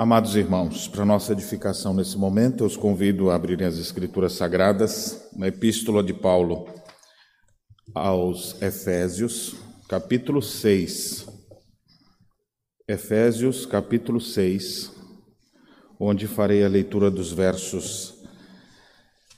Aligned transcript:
Amados 0.00 0.34
irmãos, 0.34 0.88
para 0.88 1.04
nossa 1.04 1.34
edificação 1.34 1.92
nesse 1.92 2.16
momento, 2.16 2.62
eu 2.62 2.66
os 2.66 2.74
convido 2.74 3.28
a 3.28 3.34
abrirem 3.34 3.66
as 3.66 3.76
Escrituras 3.76 4.32
Sagradas 4.32 5.28
na 5.36 5.48
Epístola 5.48 6.02
de 6.02 6.14
Paulo 6.14 6.66
aos 7.94 8.62
Efésios, 8.62 9.56
capítulo 9.90 10.40
6. 10.40 11.26
Efésios, 12.88 13.66
capítulo 13.66 14.22
6, 14.22 14.90
onde 16.00 16.26
farei 16.26 16.64
a 16.64 16.68
leitura 16.68 17.10
dos 17.10 17.30
versos 17.30 18.22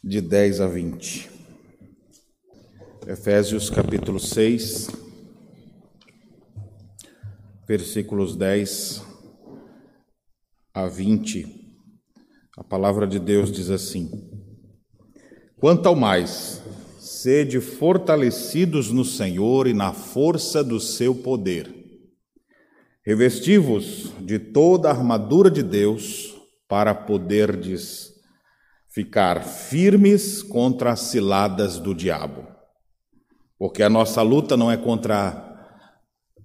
de 0.01 0.21
10 0.21 0.61
a 0.61 0.69
20. 0.69 1.29
Efésios, 3.09 3.69
capítulo 3.69 4.21
6, 4.21 4.91
versículos 7.67 8.37
10 8.37 9.03
a 9.09 9.12
20, 10.81 11.47
a 12.57 12.65
palavra 12.65 13.07
de 13.07 13.19
Deus 13.19 13.53
diz 13.53 13.71
assim: 13.71 14.11
Quanto 15.59 15.87
ao 15.87 15.95
mais, 15.95 16.63
sede 16.99 17.61
fortalecidos 17.61 18.91
no 18.91 19.05
Senhor 19.05 19.67
e 19.67 19.75
na 19.75 19.93
força 19.93 20.65
do 20.65 20.81
seu 20.81 21.15
poder. 21.15 21.73
Revesti-vos 23.05 24.13
de 24.21 24.39
toda 24.39 24.89
a 24.89 24.93
armadura 24.93 25.51
de 25.51 25.63
Deus 25.63 26.35
para 26.69 26.95
poderdes 26.95 28.13
ficar 28.89 29.43
firmes 29.43 30.43
contra 30.43 30.93
as 30.93 31.01
ciladas 31.01 31.79
do 31.79 31.95
diabo. 31.95 32.47
Porque 33.59 33.83
a 33.83 33.91
nossa 33.91 34.23
luta 34.23 34.57
não 34.57 34.71
é 34.71 34.77
contra 34.77 35.51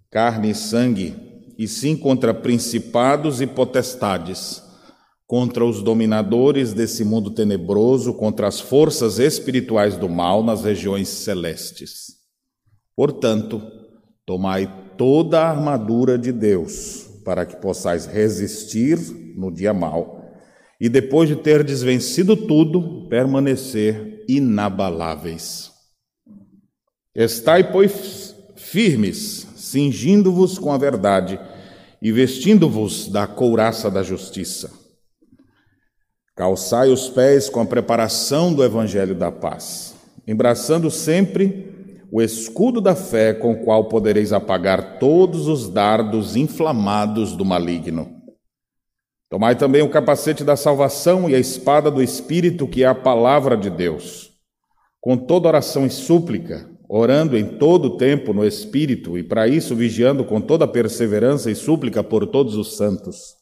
carne 0.09 0.51
e 0.51 0.55
sangue, 0.55 1.26
e 1.57 1.67
sim 1.67 1.97
contra 1.97 2.33
principados 2.33 3.41
e 3.41 3.47
potestades, 3.47 4.61
contra 5.25 5.65
os 5.65 5.81
dominadores 5.81 6.71
desse 6.71 7.03
mundo 7.03 7.31
tenebroso, 7.31 8.13
contra 8.13 8.47
as 8.47 8.59
forças 8.59 9.19
espirituais 9.19 9.97
do 9.97 10.07
mal 10.07 10.43
nas 10.43 10.63
regiões 10.63 11.09
celestes. 11.09 12.15
Portanto, 12.95 13.61
tomai 14.25 14.71
toda 14.97 15.41
a 15.41 15.49
armadura 15.49 16.17
de 16.17 16.31
Deus, 16.31 17.07
para 17.25 17.45
que 17.45 17.57
possais 17.57 18.05
resistir 18.05 18.97
no 19.35 19.51
dia 19.51 19.73
mau, 19.73 20.23
e 20.79 20.87
depois 20.87 21.27
de 21.27 21.35
ter 21.35 21.63
desvencido 21.63 22.37
tudo, 22.37 23.07
permanecer 23.09 24.23
inabaláveis. 24.29 25.71
Estai, 27.13 27.71
pois, 27.71 28.35
firmes, 28.55 29.47
cingindo-vos 29.55 30.57
com 30.57 30.71
a 30.71 30.77
verdade 30.77 31.39
e 32.01 32.11
vestindo-vos 32.11 33.07
da 33.07 33.25
couraça 33.25 33.89
da 33.89 34.03
justiça. 34.03 34.71
Calçai 36.35 36.89
os 36.89 37.09
pés 37.09 37.49
com 37.49 37.59
a 37.59 37.65
preparação 37.65 38.53
do 38.53 38.63
evangelho 38.63 39.15
da 39.15 39.31
paz, 39.31 39.95
embraçando 40.27 40.91
sempre 40.91 41.97
o 42.11 42.21
escudo 42.21 42.79
da 42.79 42.95
fé 42.95 43.33
com 43.33 43.53
o 43.53 43.63
qual 43.63 43.85
podereis 43.85 44.31
apagar 44.31 44.99
todos 44.99 45.47
os 45.47 45.67
dardos 45.67 46.35
inflamados 46.35 47.35
do 47.35 47.43
maligno. 47.43 48.15
Tomai 49.29 49.55
também 49.55 49.81
o 49.81 49.89
capacete 49.89 50.43
da 50.43 50.55
salvação 50.55 51.29
e 51.29 51.35
a 51.35 51.39
espada 51.39 51.91
do 51.91 52.01
Espírito, 52.01 52.67
que 52.67 52.83
é 52.83 52.87
a 52.87 52.95
palavra 52.95 53.57
de 53.57 53.69
Deus, 53.69 54.31
com 55.01 55.17
toda 55.17 55.49
oração 55.49 55.85
e 55.85 55.89
súplica 55.89 56.76
orando 56.89 57.37
em 57.37 57.45
todo 57.45 57.85
o 57.85 57.97
tempo 57.97 58.33
no 58.33 58.45
Espírito, 58.45 59.17
e 59.17 59.23
para 59.23 59.47
isso 59.47 59.75
vigiando 59.75 60.23
com 60.23 60.39
toda 60.39 60.67
perseverança 60.67 61.51
e 61.51 61.55
súplica 61.55 62.03
por 62.03 62.25
todos 62.27 62.55
os 62.55 62.77
santos. 62.77 63.35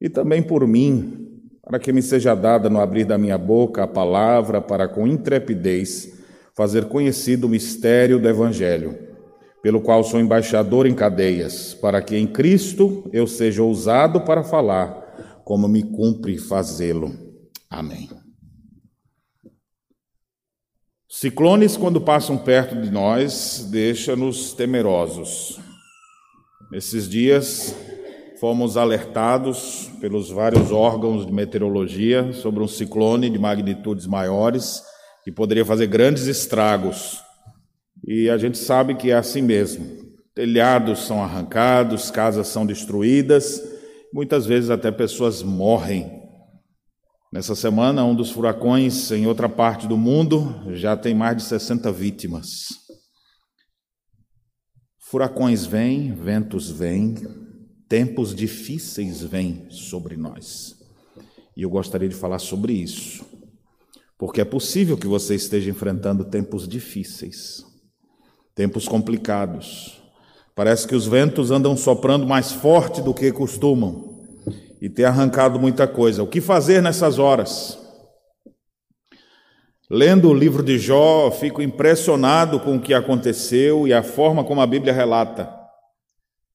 E 0.00 0.08
também 0.08 0.42
por 0.42 0.66
mim, 0.66 1.40
para 1.62 1.78
que 1.78 1.92
me 1.92 2.02
seja 2.02 2.34
dada 2.34 2.68
no 2.68 2.80
abrir 2.80 3.04
da 3.04 3.16
minha 3.16 3.38
boca 3.38 3.84
a 3.84 3.86
palavra, 3.86 4.60
para 4.60 4.86
com 4.86 5.06
intrepidez 5.06 6.12
fazer 6.54 6.84
conhecido 6.84 7.46
o 7.46 7.50
mistério 7.50 8.20
do 8.20 8.28
Evangelho, 8.28 8.96
pelo 9.62 9.80
qual 9.80 10.04
sou 10.04 10.20
embaixador 10.20 10.86
em 10.86 10.94
cadeias, 10.94 11.72
para 11.74 12.02
que 12.02 12.16
em 12.16 12.26
Cristo 12.26 13.08
eu 13.12 13.26
seja 13.26 13.62
ousado 13.62 14.20
para 14.20 14.44
falar, 14.44 15.40
como 15.42 15.66
me 15.66 15.82
cumpre 15.82 16.36
fazê-lo. 16.38 17.12
Amém. 17.70 18.23
Ciclones, 21.24 21.74
quando 21.74 22.02
passam 22.02 22.36
perto 22.36 22.78
de 22.78 22.90
nós, 22.90 23.66
deixam-nos 23.70 24.52
temerosos. 24.52 25.58
Nesses 26.70 27.08
dias, 27.08 27.74
fomos 28.38 28.76
alertados 28.76 29.90
pelos 30.02 30.30
vários 30.30 30.70
órgãos 30.70 31.24
de 31.24 31.32
meteorologia 31.32 32.30
sobre 32.34 32.62
um 32.62 32.68
ciclone 32.68 33.30
de 33.30 33.38
magnitudes 33.38 34.06
maiores 34.06 34.82
que 35.24 35.32
poderia 35.32 35.64
fazer 35.64 35.86
grandes 35.86 36.26
estragos. 36.26 37.22
E 38.06 38.28
a 38.28 38.36
gente 38.36 38.58
sabe 38.58 38.94
que 38.94 39.10
é 39.10 39.14
assim 39.14 39.40
mesmo. 39.40 39.86
Telhados 40.34 41.06
são 41.06 41.22
arrancados, 41.22 42.10
casas 42.10 42.48
são 42.48 42.66
destruídas, 42.66 43.62
muitas 44.12 44.44
vezes 44.44 44.68
até 44.68 44.90
pessoas 44.90 45.42
morrem 45.42 46.13
Nessa 47.34 47.56
semana, 47.56 48.04
um 48.04 48.14
dos 48.14 48.30
furacões 48.30 49.10
em 49.10 49.26
outra 49.26 49.48
parte 49.48 49.88
do 49.88 49.96
mundo 49.96 50.54
já 50.76 50.96
tem 50.96 51.12
mais 51.12 51.36
de 51.36 51.42
60 51.42 51.90
vítimas. 51.90 52.68
Furacões 55.00 55.66
vêm, 55.66 56.14
ventos 56.14 56.70
vêm, 56.70 57.16
tempos 57.88 58.32
difíceis 58.36 59.20
vêm 59.20 59.66
sobre 59.68 60.16
nós. 60.16 60.76
E 61.56 61.62
eu 61.62 61.70
gostaria 61.70 62.08
de 62.08 62.14
falar 62.14 62.38
sobre 62.38 62.72
isso, 62.72 63.24
porque 64.16 64.40
é 64.40 64.44
possível 64.44 64.96
que 64.96 65.08
você 65.08 65.34
esteja 65.34 65.68
enfrentando 65.68 66.24
tempos 66.24 66.68
difíceis, 66.68 67.64
tempos 68.54 68.86
complicados. 68.86 70.00
Parece 70.54 70.86
que 70.86 70.94
os 70.94 71.04
ventos 71.04 71.50
andam 71.50 71.76
soprando 71.76 72.28
mais 72.28 72.52
forte 72.52 73.02
do 73.02 73.12
que 73.12 73.32
costumam 73.32 74.13
e 74.84 74.88
ter 74.90 75.06
arrancado 75.06 75.58
muita 75.58 75.88
coisa. 75.88 76.22
O 76.22 76.26
que 76.26 76.42
fazer 76.42 76.82
nessas 76.82 77.18
horas? 77.18 77.78
Lendo 79.88 80.28
o 80.28 80.34
livro 80.34 80.62
de 80.62 80.78
Jó, 80.78 81.30
fico 81.30 81.62
impressionado 81.62 82.60
com 82.60 82.76
o 82.76 82.80
que 82.80 82.92
aconteceu 82.92 83.88
e 83.88 83.94
a 83.94 84.02
forma 84.02 84.44
como 84.44 84.60
a 84.60 84.66
Bíblia 84.66 84.92
relata. 84.92 85.48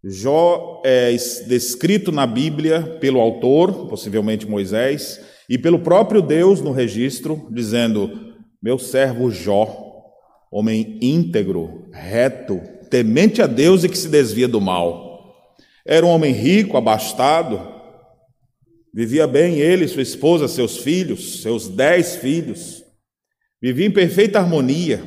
Jó 0.03 0.79
é 0.85 1.11
descrito 1.47 2.11
na 2.11 2.27
Bíblia 2.27 2.99
pelo 3.01 3.19
autor, 3.19 3.87
possivelmente 3.87 4.47
Moisés, 4.47 5.19
e 5.49 5.57
pelo 5.57 5.79
próprio 5.79 6.21
Deus 6.21 6.61
no 6.61 6.71
registro, 6.71 7.47
dizendo: 7.49 8.35
Meu 8.61 8.77
servo 8.77 9.31
Jó, 9.31 9.75
homem 10.51 10.99
íntegro, 11.01 11.89
reto, 11.91 12.61
temente 12.91 13.41
a 13.41 13.47
Deus 13.47 13.83
e 13.83 13.89
que 13.89 13.97
se 13.97 14.07
desvia 14.07 14.47
do 14.47 14.61
mal. 14.61 15.35
Era 15.83 16.05
um 16.05 16.09
homem 16.09 16.31
rico, 16.31 16.77
abastado, 16.77 17.78
Vivia 18.93 19.27
bem 19.27 19.59
ele, 19.59 19.87
sua 19.87 20.01
esposa, 20.01 20.47
seus 20.47 20.77
filhos, 20.77 21.41
seus 21.41 21.67
dez 21.67 22.15
filhos. 22.15 22.83
Vivia 23.61 23.85
em 23.85 23.91
perfeita 23.91 24.39
harmonia. 24.39 25.01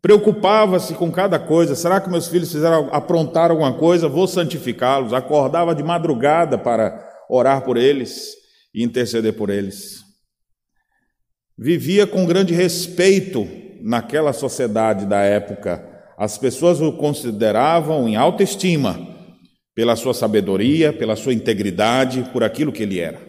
Preocupava-se 0.00 0.94
com 0.94 1.10
cada 1.10 1.38
coisa. 1.38 1.74
Será 1.74 2.00
que 2.00 2.08
meus 2.08 2.28
filhos 2.28 2.52
fizeram 2.52 2.88
aprontar 2.92 3.50
alguma 3.50 3.72
coisa? 3.74 4.08
Vou 4.08 4.28
santificá-los. 4.28 5.12
Acordava 5.12 5.74
de 5.74 5.82
madrugada 5.82 6.56
para 6.56 7.04
orar 7.28 7.62
por 7.62 7.76
eles 7.76 8.34
e 8.72 8.84
interceder 8.84 9.32
por 9.32 9.50
eles. 9.50 10.04
Vivia 11.58 12.06
com 12.06 12.26
grande 12.26 12.54
respeito 12.54 13.48
naquela 13.80 14.32
sociedade 14.32 15.06
da 15.06 15.20
época. 15.20 15.84
As 16.16 16.38
pessoas 16.38 16.80
o 16.80 16.92
consideravam 16.92 18.08
em 18.08 18.14
alta 18.14 18.42
estima 18.42 19.15
pela 19.76 19.94
sua 19.94 20.14
sabedoria, 20.14 20.90
pela 20.90 21.14
sua 21.14 21.34
integridade, 21.34 22.30
por 22.32 22.42
aquilo 22.42 22.72
que 22.72 22.82
ele 22.82 22.98
era. 22.98 23.20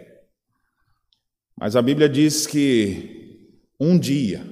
Mas 1.60 1.76
a 1.76 1.82
Bíblia 1.82 2.08
diz 2.08 2.48
que 2.48 3.50
um 3.78 4.00
dia, 4.00 4.48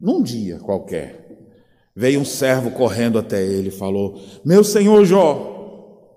num 0.00 0.22
dia 0.22 0.58
qualquer, 0.58 1.26
veio 1.94 2.20
um 2.20 2.24
servo 2.24 2.70
correndo 2.70 3.18
até 3.18 3.44
ele 3.44 3.68
e 3.68 3.70
falou: 3.70 4.18
Meu 4.46 4.64
senhor 4.64 5.04
Jó, 5.04 6.08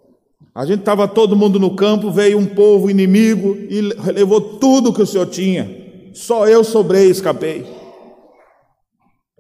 a 0.56 0.66
gente 0.66 0.80
estava 0.80 1.06
todo 1.06 1.36
mundo 1.36 1.60
no 1.60 1.76
campo, 1.76 2.10
veio 2.10 2.38
um 2.38 2.46
povo 2.46 2.90
inimigo 2.90 3.58
e 3.70 3.82
levou 4.14 4.58
tudo 4.58 4.94
que 4.94 5.02
o 5.02 5.06
senhor 5.06 5.26
tinha, 5.26 5.70
só 6.14 6.48
eu 6.48 6.64
sobrei 6.64 7.08
e 7.08 7.12
escapei. 7.12 7.68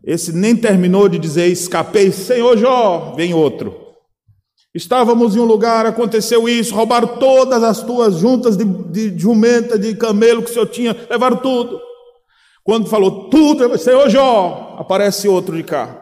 Esse 0.03 0.33
nem 0.33 0.57
terminou 0.57 1.07
de 1.07 1.18
dizer 1.18 1.47
escapei, 1.47 2.12
Senhor 2.12 2.57
Jó, 2.57 3.13
vem 3.15 3.33
outro. 3.33 3.88
Estávamos 4.74 5.36
em 5.36 5.39
um 5.39 5.45
lugar, 5.45 5.86
aconteceu 5.86 6.48
isso, 6.48 6.75
roubaram 6.75 7.18
todas 7.18 7.63
as 7.63 7.81
tuas 7.81 8.18
juntas 8.18 8.56
de, 8.56 8.63
de 8.63 9.19
jumenta, 9.19 9.80
de 9.80 9.95
camelo 9.95 10.44
que 10.44 10.51
o 10.51 10.54
senhor 10.54 10.68
tinha, 10.68 10.95
levaram 11.10 11.38
tudo. 11.38 11.80
Quando 12.63 12.88
falou 12.88 13.30
tudo, 13.30 13.75
Senhor 13.80 14.07
Jó, 14.10 14.75
aparece 14.77 15.27
outro 15.27 15.57
de 15.57 15.63
cá. 15.63 16.00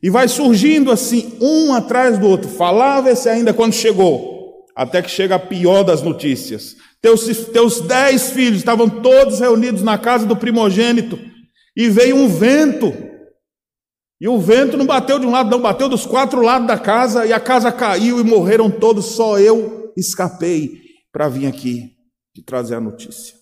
E 0.00 0.08
vai 0.08 0.28
surgindo 0.28 0.92
assim, 0.92 1.36
um 1.40 1.74
atrás 1.74 2.16
do 2.16 2.28
outro. 2.28 2.48
Falava 2.48 3.10
esse 3.10 3.28
ainda 3.28 3.52
quando 3.52 3.72
chegou. 3.72 4.32
até 4.74 5.00
que 5.00 5.10
chega 5.10 5.36
a 5.36 5.38
pior 5.38 5.84
das 5.84 6.02
notícias. 6.02 6.76
Teus, 7.00 7.26
teus 7.52 7.80
dez 7.80 8.30
filhos 8.30 8.58
estavam 8.58 8.88
todos 8.88 9.40
reunidos 9.40 9.82
na 9.82 9.96
casa 9.96 10.26
do 10.26 10.36
primogênito, 10.36 11.18
e 11.76 11.88
veio 11.88 12.16
um 12.16 12.28
vento, 12.28 12.92
e 14.20 14.28
o 14.28 14.38
vento 14.38 14.76
não 14.76 14.86
bateu 14.86 15.18
de 15.18 15.26
um 15.26 15.30
lado, 15.30 15.50
não, 15.50 15.60
bateu 15.60 15.88
dos 15.88 16.06
quatro 16.06 16.40
lados 16.40 16.66
da 16.66 16.78
casa, 16.78 17.26
e 17.26 17.32
a 17.32 17.40
casa 17.40 17.72
caiu 17.72 18.20
e 18.20 18.24
morreram 18.24 18.70
todos, 18.70 19.06
só 19.06 19.38
eu 19.38 19.92
escapei 19.96 20.80
para 21.12 21.28
vir 21.28 21.46
aqui 21.46 21.92
te 22.34 22.42
trazer 22.42 22.76
a 22.76 22.80
notícia. 22.80 23.34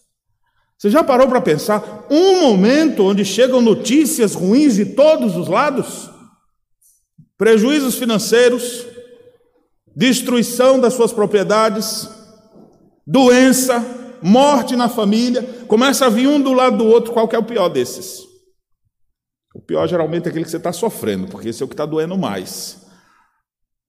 Você 0.78 0.90
já 0.90 1.04
parou 1.04 1.28
para 1.28 1.40
pensar 1.40 2.06
um 2.10 2.40
momento 2.40 3.04
onde 3.04 3.24
chegam 3.24 3.60
notícias 3.60 4.34
ruins 4.34 4.74
de 4.74 4.86
todos 4.86 5.36
os 5.36 5.46
lados? 5.46 6.10
Prejuízos 7.38 7.94
financeiros, 7.94 8.84
destruição 9.94 10.80
das 10.80 10.94
suas 10.94 11.12
propriedades, 11.12 12.08
doença, 13.06 13.84
morte 14.20 14.74
na 14.74 14.88
família, 14.88 15.42
começa 15.68 16.06
a 16.06 16.08
vir 16.08 16.26
um 16.26 16.40
do 16.40 16.52
lado 16.52 16.78
do 16.78 16.86
outro, 16.86 17.12
qual 17.12 17.28
que 17.28 17.36
é 17.36 17.38
o 17.38 17.44
pior 17.44 17.68
desses? 17.68 18.31
Pior 19.66 19.86
geralmente 19.86 20.26
é 20.26 20.28
aquele 20.28 20.44
que 20.44 20.50
você 20.50 20.56
está 20.56 20.72
sofrendo, 20.72 21.28
porque 21.28 21.48
esse 21.48 21.62
é 21.62 21.64
o 21.64 21.68
que 21.68 21.74
está 21.74 21.86
doendo 21.86 22.16
mais. 22.16 22.82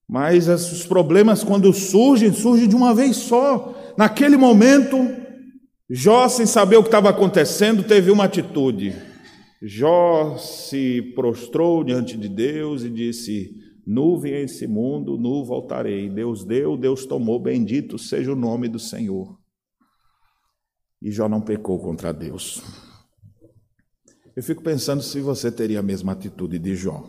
Mas 0.08 0.48
os 0.48 0.86
problemas, 0.86 1.44
quando 1.44 1.74
surgem, 1.74 2.32
surgem 2.34 2.68
de 2.68 2.76
uma 2.76 2.94
vez 2.94 3.18
só. 3.18 3.94
Naquele 3.98 4.38
momento, 4.38 4.98
Jó, 5.90 6.28
sem 6.28 6.46
saber 6.46 6.78
o 6.78 6.82
que 6.82 6.88
estava 6.88 7.10
acontecendo, 7.10 7.84
teve 7.84 8.12
uma 8.12 8.26
atitude. 8.26 8.94
Jó 9.62 10.38
se 10.38 11.02
prostrou 11.16 11.84
diante 11.84 12.18
de 12.18 12.28
Deus 12.28 12.84
e 12.84 12.90
disse: 12.90 13.52
Nuvem 13.86 14.42
esse 14.42 14.68
mundo, 14.68 15.18
nu 15.18 15.44
voltarei. 15.46 16.10
Deus 16.10 16.44
deu, 16.44 16.78
Deus 16.78 17.06
tomou, 17.06 17.40
bendito 17.40 17.98
seja 17.98 18.32
o 18.32 18.36
nome 18.36 18.68
do 18.68 18.80
Senhor. 18.80 19.38
E 21.02 21.12
Jó 21.12 21.28
não 21.28 21.42
pecou 21.42 21.80
contra 21.80 22.14
Deus. 22.14 22.62
Eu 24.36 24.42
fico 24.42 24.64
pensando 24.64 25.04
se 25.04 25.22
você 25.22 25.52
teria 25.52 25.80
a 25.80 25.84
mesma 25.84 26.14
atitude 26.14 26.58
de 26.58 26.76
Jó. 26.76 27.08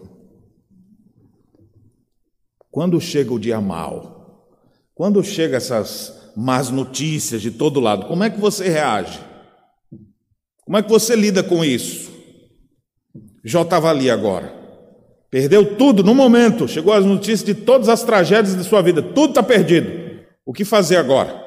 Quando 2.70 3.00
chega 3.00 3.32
o 3.32 3.38
dia 3.38 3.60
mal, 3.60 4.46
quando 4.94 5.22
chega 5.22 5.56
essas 5.56 6.32
más 6.36 6.70
notícias 6.70 7.40
de 7.40 7.50
todo 7.50 7.80
lado, 7.80 8.06
como 8.06 8.24
é 8.24 8.30
que 8.30 8.38
você 8.38 8.68
reage? 8.68 9.20
Como 10.64 10.76
é 10.76 10.82
que 10.82 10.90
você 10.90 11.16
lida 11.16 11.42
com 11.42 11.64
isso? 11.64 12.12
Jó 13.42 13.62
estava 13.62 13.88
ali 13.88 14.10
agora. 14.10 14.52
Perdeu 15.30 15.76
tudo 15.76 16.02
no 16.02 16.14
momento. 16.14 16.68
Chegou 16.68 16.92
as 16.92 17.04
notícias 17.04 17.44
de 17.44 17.54
todas 17.54 17.88
as 17.88 18.02
tragédias 18.02 18.56
de 18.56 18.64
sua 18.64 18.82
vida. 18.82 19.02
Tudo 19.02 19.30
está 19.30 19.42
perdido. 19.42 20.24
O 20.44 20.52
que 20.52 20.64
fazer 20.64 20.96
agora? 20.96 21.42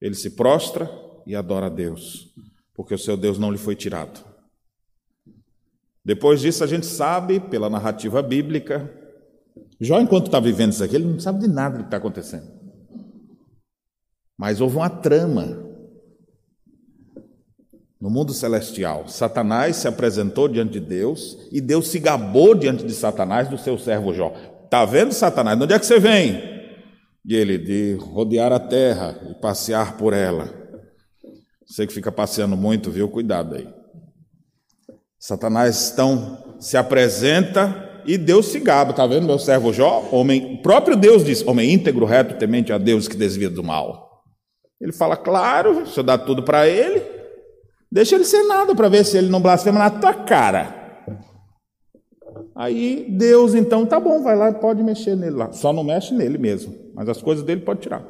Ele 0.00 0.14
se 0.14 0.30
prostra 0.30 0.90
e 1.26 1.34
adora 1.34 1.66
a 1.66 1.70
Deus, 1.70 2.32
porque 2.74 2.94
o 2.94 2.98
seu 2.98 3.16
Deus 3.16 3.38
não 3.38 3.50
lhe 3.50 3.58
foi 3.58 3.74
tirado. 3.74 4.35
Depois 6.06 6.40
disso, 6.40 6.62
a 6.62 6.68
gente 6.68 6.86
sabe, 6.86 7.40
pela 7.40 7.68
narrativa 7.68 8.22
bíblica, 8.22 8.88
Jó, 9.80 10.00
enquanto 10.00 10.26
está 10.26 10.38
vivendo 10.38 10.70
isso 10.70 10.84
aqui, 10.84 10.94
ele 10.94 11.04
não 11.04 11.18
sabe 11.18 11.40
de 11.40 11.48
nada 11.48 11.78
do 11.78 11.80
que 11.80 11.88
está 11.88 11.96
acontecendo. 11.96 12.46
Mas 14.38 14.60
houve 14.60 14.76
uma 14.76 14.88
trama 14.88 15.66
no 18.00 18.08
mundo 18.08 18.32
celestial, 18.32 19.08
Satanás 19.08 19.76
se 19.76 19.88
apresentou 19.88 20.46
diante 20.46 20.78
de 20.78 20.86
Deus 20.86 21.38
e 21.50 21.60
Deus 21.60 21.88
se 21.88 21.98
gabou 21.98 22.54
diante 22.54 22.86
de 22.86 22.92
Satanás 22.94 23.48
do 23.48 23.58
seu 23.58 23.76
servo 23.76 24.14
Jó. 24.14 24.32
Está 24.64 24.84
vendo, 24.84 25.12
Satanás? 25.12 25.58
De 25.58 25.64
onde 25.64 25.74
é 25.74 25.78
que 25.78 25.86
você 25.86 25.98
vem? 25.98 26.40
E 27.24 27.34
ele, 27.34 27.58
de 27.58 27.94
rodear 27.94 28.52
a 28.52 28.60
terra 28.60 29.18
e 29.28 29.34
passear 29.40 29.96
por 29.96 30.12
ela. 30.12 30.54
Você 31.66 31.84
que 31.84 31.92
fica 31.92 32.12
passeando 32.12 32.56
muito, 32.56 32.92
viu? 32.92 33.08
Cuidado 33.08 33.56
aí. 33.56 33.85
Satanás 35.26 35.90
então 35.92 36.54
se 36.60 36.76
apresenta 36.76 38.00
e 38.06 38.16
Deus 38.16 38.46
se 38.46 38.60
gaba. 38.60 38.92
Está 38.92 39.04
vendo, 39.08 39.26
meu 39.26 39.40
servo 39.40 39.72
Jó? 39.72 40.08
Homem, 40.12 40.54
o 40.54 40.62
próprio 40.62 40.96
Deus 40.96 41.24
diz: 41.24 41.44
homem 41.44 41.72
íntegro, 41.72 42.06
reto, 42.06 42.36
temente 42.36 42.72
a 42.72 42.78
Deus 42.78 43.08
que 43.08 43.16
desvia 43.16 43.50
do 43.50 43.64
mal. 43.64 44.22
Ele 44.80 44.92
fala, 44.92 45.16
claro, 45.16 45.82
o 45.82 45.86
senhor 45.86 46.04
dá 46.04 46.16
tudo 46.16 46.44
para 46.44 46.68
ele. 46.68 47.02
Deixa 47.90 48.14
ele 48.14 48.22
ser 48.22 48.44
nada 48.44 48.72
para 48.72 48.88
ver 48.88 49.04
se 49.04 49.18
ele 49.18 49.28
não 49.28 49.40
blasfema 49.40 49.80
na 49.80 49.90
tua 49.90 50.14
cara. 50.14 51.02
Aí 52.54 53.06
Deus, 53.10 53.52
então, 53.52 53.84
tá 53.84 53.98
bom, 53.98 54.22
vai 54.22 54.36
lá, 54.36 54.52
pode 54.52 54.80
mexer 54.80 55.16
nele 55.16 55.34
lá. 55.34 55.50
Só 55.50 55.72
não 55.72 55.82
mexe 55.82 56.14
nele 56.14 56.38
mesmo, 56.38 56.72
mas 56.94 57.08
as 57.08 57.20
coisas 57.20 57.44
dele 57.44 57.62
pode 57.62 57.80
tirar. 57.80 58.04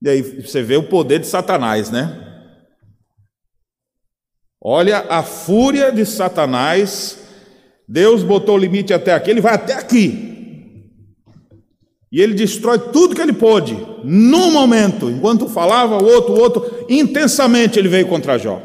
E 0.00 0.08
aí 0.08 0.22
você 0.22 0.62
vê 0.62 0.78
o 0.78 0.88
poder 0.88 1.18
de 1.18 1.26
Satanás, 1.26 1.90
né? 1.90 2.27
Olha 4.60 5.06
a 5.08 5.22
fúria 5.22 5.92
de 5.92 6.04
Satanás. 6.04 7.18
Deus 7.88 8.22
botou 8.22 8.56
o 8.56 8.58
limite 8.58 8.92
até 8.92 9.14
aqui, 9.14 9.30
ele 9.30 9.40
vai 9.40 9.54
até 9.54 9.74
aqui. 9.74 10.28
E 12.10 12.20
ele 12.20 12.34
destrói 12.34 12.78
tudo 12.78 13.14
que 13.14 13.20
ele 13.20 13.34
pôde, 13.34 13.76
num 14.02 14.50
momento, 14.50 15.10
enquanto 15.10 15.48
falava 15.48 16.02
o 16.02 16.06
outro, 16.06 16.32
o 16.32 16.40
outro, 16.40 16.86
intensamente 16.88 17.78
ele 17.78 17.88
veio 17.88 18.08
contra 18.08 18.38
Jó. 18.38 18.62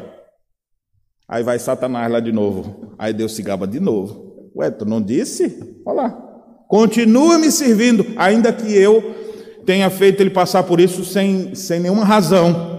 Aí 1.28 1.42
vai 1.42 1.58
Satanás 1.58 2.10
lá 2.10 2.20
de 2.20 2.32
novo. 2.32 2.94
Aí 2.98 3.12
Deus 3.12 3.34
se 3.34 3.42
gaba 3.42 3.66
de 3.66 3.80
novo. 3.80 4.50
Ué, 4.56 4.70
tu 4.70 4.84
não 4.84 5.00
disse? 5.00 5.80
Olha 5.84 6.02
lá. 6.02 6.10
Continua 6.68 7.38
me 7.38 7.50
servindo, 7.50 8.06
ainda 8.16 8.52
que 8.52 8.74
eu 8.74 9.14
tenha 9.66 9.88
feito 9.90 10.20
ele 10.20 10.30
passar 10.30 10.62
por 10.62 10.80
isso 10.80 11.04
sem, 11.04 11.54
sem 11.54 11.80
nenhuma 11.80 12.04
razão. 12.04 12.73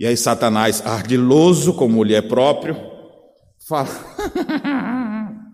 E 0.00 0.06
aí 0.06 0.16
Satanás, 0.16 0.80
ardiloso 0.82 1.74
como 1.74 1.96
mulher 1.96 2.26
próprio, 2.26 2.74
fala. 3.68 3.90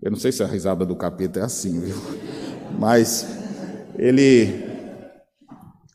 eu 0.00 0.12
não 0.12 0.16
sei 0.16 0.30
se 0.30 0.40
a 0.44 0.46
risada 0.46 0.86
do 0.86 0.94
capeta 0.94 1.40
é 1.40 1.42
assim, 1.42 1.80
viu? 1.80 1.96
Mas 2.78 3.26
ele, 3.98 4.64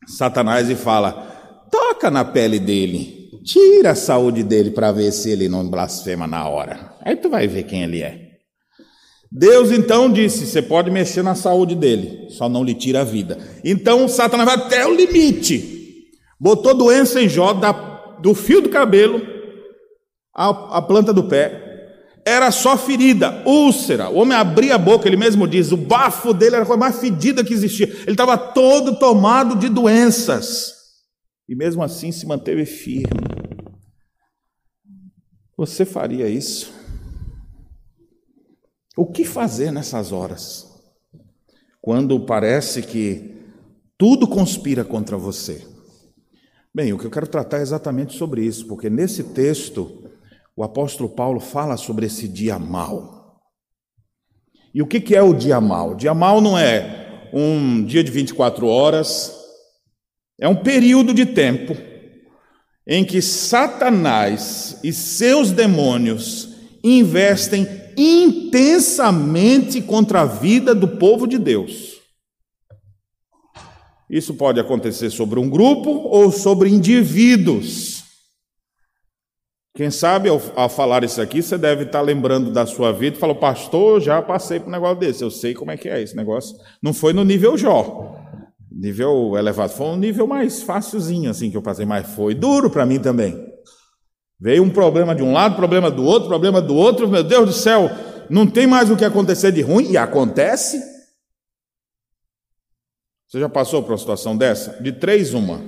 Satanás, 0.05 0.69
e 0.69 0.75
fala: 0.75 1.13
toca 1.71 2.11
na 2.11 2.25
pele 2.25 2.59
dele, 2.59 3.31
tira 3.45 3.91
a 3.91 3.95
saúde 3.95 4.43
dele 4.43 4.71
para 4.71 4.91
ver 4.91 5.13
se 5.13 5.29
ele 5.29 5.47
não 5.47 5.65
blasfema 5.65 6.27
na 6.27 6.45
hora. 6.45 6.93
Aí 7.05 7.15
tu 7.15 7.29
vai 7.29 7.47
ver 7.47 7.63
quem 7.63 7.83
ele 7.83 8.01
é. 8.01 8.31
Deus 9.31 9.71
então 9.71 10.11
disse: 10.11 10.45
você 10.45 10.61
pode 10.61 10.91
mexer 10.91 11.23
na 11.23 11.35
saúde 11.35 11.73
dele, 11.73 12.27
só 12.31 12.49
não 12.49 12.65
lhe 12.65 12.73
tira 12.73 12.99
a 12.99 13.05
vida. 13.05 13.37
Então 13.63 14.09
Satanás 14.09 14.45
vai 14.45 14.57
até 14.57 14.85
o 14.85 14.93
limite. 14.93 15.78
Botou 16.39 16.73
doença 16.73 17.21
em 17.21 17.27
Jó, 17.27 17.53
da, 17.53 17.71
do 18.21 18.33
fio 18.33 18.61
do 18.61 18.69
cabelo 18.69 19.21
à, 20.33 20.77
à 20.77 20.81
planta 20.81 21.13
do 21.13 21.25
pé 21.25 21.69
era 22.29 22.51
só 22.51 22.77
ferida, 22.77 23.43
úlcera. 23.45 24.09
O 24.09 24.17
homem 24.17 24.37
abria 24.37 24.75
a 24.75 24.77
boca, 24.77 25.07
ele 25.07 25.17
mesmo 25.17 25.47
diz, 25.47 25.71
o 25.71 25.77
bafo 25.77 26.33
dele 26.33 26.55
era 26.55 26.63
a 26.63 26.67
coisa 26.67 26.79
mais 26.79 26.99
fedida 26.99 27.43
que 27.43 27.53
existia. 27.53 27.87
Ele 27.87 28.11
estava 28.11 28.37
todo 28.37 28.99
tomado 28.99 29.55
de 29.55 29.67
doenças. 29.67 30.73
E 31.47 31.55
mesmo 31.55 31.81
assim 31.81 32.11
se 32.11 32.27
manteve 32.27 32.65
firme. 32.65 33.19
Você 35.57 35.85
faria 35.85 36.29
isso? 36.29 36.71
O 38.95 39.05
que 39.05 39.25
fazer 39.25 39.71
nessas 39.71 40.11
horas? 40.11 40.67
Quando 41.81 42.25
parece 42.25 42.83
que 42.83 43.37
tudo 43.97 44.27
conspira 44.27 44.85
contra 44.85 45.17
você. 45.17 45.65
Bem, 46.73 46.93
o 46.93 46.99
que 46.99 47.05
eu 47.05 47.11
quero 47.11 47.27
tratar 47.27 47.57
é 47.57 47.61
exatamente 47.61 48.15
sobre 48.15 48.45
isso, 48.45 48.67
porque 48.67 48.89
nesse 48.89 49.23
texto 49.23 50.11
o 50.55 50.63
apóstolo 50.63 51.09
Paulo 51.09 51.39
fala 51.39 51.75
sobre 51.77 52.05
esse 52.05 52.27
dia 52.27 52.59
mal. 52.59 53.41
E 54.73 54.81
o 54.81 54.87
que 54.87 55.15
é 55.15 55.21
o 55.21 55.33
dia 55.33 55.59
mal? 55.59 55.91
O 55.91 55.95
dia 55.95 56.13
mal 56.13 56.39
não 56.39 56.57
é 56.57 57.29
um 57.33 57.83
dia 57.83 58.03
de 58.03 58.11
24 58.11 58.67
horas, 58.67 59.35
é 60.39 60.47
um 60.47 60.55
período 60.55 61.13
de 61.13 61.25
tempo 61.25 61.75
em 62.85 63.03
que 63.03 63.21
Satanás 63.21 64.79
e 64.83 64.93
seus 64.93 65.51
demônios 65.51 66.49
investem 66.83 67.67
intensamente 67.97 69.81
contra 69.81 70.21
a 70.21 70.25
vida 70.25 70.73
do 70.75 70.87
povo 70.87 71.27
de 71.27 71.37
Deus. 71.37 71.98
Isso 74.09 74.33
pode 74.33 74.59
acontecer 74.59 75.09
sobre 75.09 75.39
um 75.39 75.49
grupo 75.49 75.89
ou 75.89 76.31
sobre 76.31 76.69
indivíduos. 76.69 78.03
Quem 79.75 79.91
sabe 79.91 80.27
ao, 80.27 80.41
ao, 80.55 80.67
falar 80.67 81.03
isso 81.03 81.21
aqui, 81.21 81.41
você 81.41 81.57
deve 81.57 81.83
estar 81.83 82.01
lembrando 82.01 82.51
da 82.51 82.65
sua 82.65 82.91
vida 82.91 83.15
e 83.15 83.19
falou, 83.19 83.35
pastor, 83.35 84.01
já 84.01 84.21
passei 84.21 84.59
por 84.59 84.67
um 84.67 84.71
negócio 84.71 84.99
desse, 84.99 85.23
eu 85.23 85.29
sei 85.29 85.53
como 85.53 85.71
é 85.71 85.77
que 85.77 85.87
é 85.87 86.01
esse 86.01 86.15
negócio. 86.15 86.57
Não 86.81 86.91
foi 86.91 87.13
no 87.13 87.23
nível 87.23 87.55
Jó, 87.55 88.15
nível 88.71 89.37
elevado, 89.37 89.71
foi 89.71 89.87
um 89.87 89.95
nível 89.95 90.25
mais 90.25 90.63
fácilzinho 90.63 91.29
assim 91.29 91.51
que 91.51 91.55
eu 91.55 91.61
passei, 91.61 91.85
mas 91.85 92.07
foi 92.07 92.33
duro 92.33 92.69
para 92.69 92.85
mim 92.85 92.99
também. 92.99 93.47
Veio 94.39 94.63
um 94.63 94.69
problema 94.69 95.13
de 95.13 95.21
um 95.21 95.33
lado, 95.33 95.55
problema 95.55 95.91
do 95.91 96.03
outro, 96.03 96.27
problema 96.27 96.61
do 96.61 96.75
outro, 96.75 97.07
meu 97.07 97.23
Deus 97.23 97.45
do 97.45 97.53
céu, 97.53 97.91
não 98.29 98.47
tem 98.47 98.65
mais 98.65 98.89
o 98.89 98.95
que 98.95 99.05
acontecer 99.05 99.51
de 99.51 99.61
ruim, 99.61 99.91
e 99.91 99.97
acontece. 99.97 100.81
Você 103.29 103.39
já 103.39 103.47
passou 103.47 103.83
por 103.83 103.91
uma 103.91 103.97
situação 103.97 104.35
dessa? 104.35 104.81
De 104.81 104.91
três, 104.91 105.35
uma. 105.35 105.61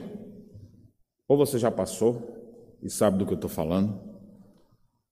Ou 1.29 1.37
você 1.37 1.59
já 1.59 1.69
passou 1.69 2.75
e 2.81 2.89
sabe 2.89 3.19
do 3.19 3.25
que 3.25 3.33
eu 3.33 3.35
estou 3.35 3.49
falando, 3.49 4.01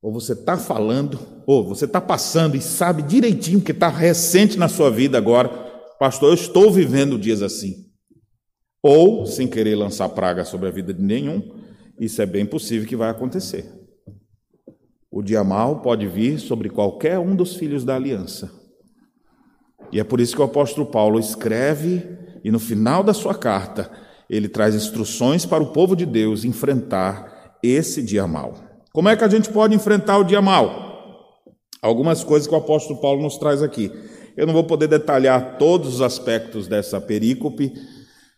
ou 0.02 0.12
você 0.12 0.34
está 0.34 0.58
falando, 0.58 1.20
ou 1.46 1.64
você 1.64 1.86
está 1.86 2.02
passando 2.02 2.56
e 2.56 2.62
sabe 2.62 3.04
direitinho 3.04 3.62
que 3.62 3.72
está 3.72 3.88
recente 3.88 4.58
na 4.58 4.68
sua 4.68 4.90
vida 4.90 5.16
agora, 5.16 5.48
pastor, 6.00 6.30
eu 6.30 6.34
estou 6.34 6.72
vivendo 6.72 7.20
dias 7.20 7.44
assim. 7.44 7.86
Ou, 8.82 9.28
sem 9.28 9.48
querer 9.48 9.76
lançar 9.76 10.10
praga 10.10 10.44
sobre 10.44 10.70
a 10.70 10.72
vida 10.72 10.92
de 10.92 11.04
nenhum, 11.04 11.56
isso 12.00 12.20
é 12.20 12.26
bem 12.26 12.48
possível 12.48 12.88
que 12.88 12.96
vai 12.96 13.12
acontecer. 13.12 13.72
O 15.12 15.22
dia 15.22 15.44
mal 15.44 15.82
pode 15.82 16.08
vir 16.08 16.40
sobre 16.40 16.70
qualquer 16.70 17.20
um 17.20 17.36
dos 17.36 17.56
filhos 17.56 17.84
da 17.84 17.96
aliança. 17.96 18.50
E 19.92 20.00
é 20.00 20.04
por 20.04 20.20
isso 20.20 20.36
que 20.36 20.42
o 20.42 20.46
apóstolo 20.46 20.88
Paulo 20.88 21.20
escreve 21.20 22.18
e 22.44 22.52
no 22.52 22.60
final 22.60 23.04
da 23.04 23.14
sua 23.14 23.36
carta 23.36 23.90
ele 24.30 24.48
traz 24.48 24.76
instruções 24.76 25.46
para 25.46 25.64
o 25.64 25.72
povo 25.72 25.96
de 25.96 26.06
Deus 26.06 26.46
enfrentar 26.46 27.58
esse 27.64 28.02
dia 28.02 28.28
mal. 28.28 28.54
Como 28.94 29.10
é 29.10 29.16
que 29.16 29.24
a 29.24 29.28
gente 29.28 29.50
pode 29.50 29.76
enfrentar 29.76 30.18
o 30.18 30.24
dia 30.24 30.42
mal? 30.42 31.44
Algumas 31.82 32.24
coisas 32.24 32.48
que 32.48 32.54
o 32.54 32.58
apóstolo 32.58 33.00
Paulo 33.00 33.22
nos 33.22 33.38
traz 33.38 33.64
aqui. 33.64 33.92
Eu 34.38 34.46
não 34.46 34.54
vou 34.54 34.64
poder 34.64 34.88
detalhar 34.88 35.58
todos 35.58 35.96
os 35.96 36.02
aspectos 36.02 36.68
dessa 36.68 37.02
perícope 37.02 37.74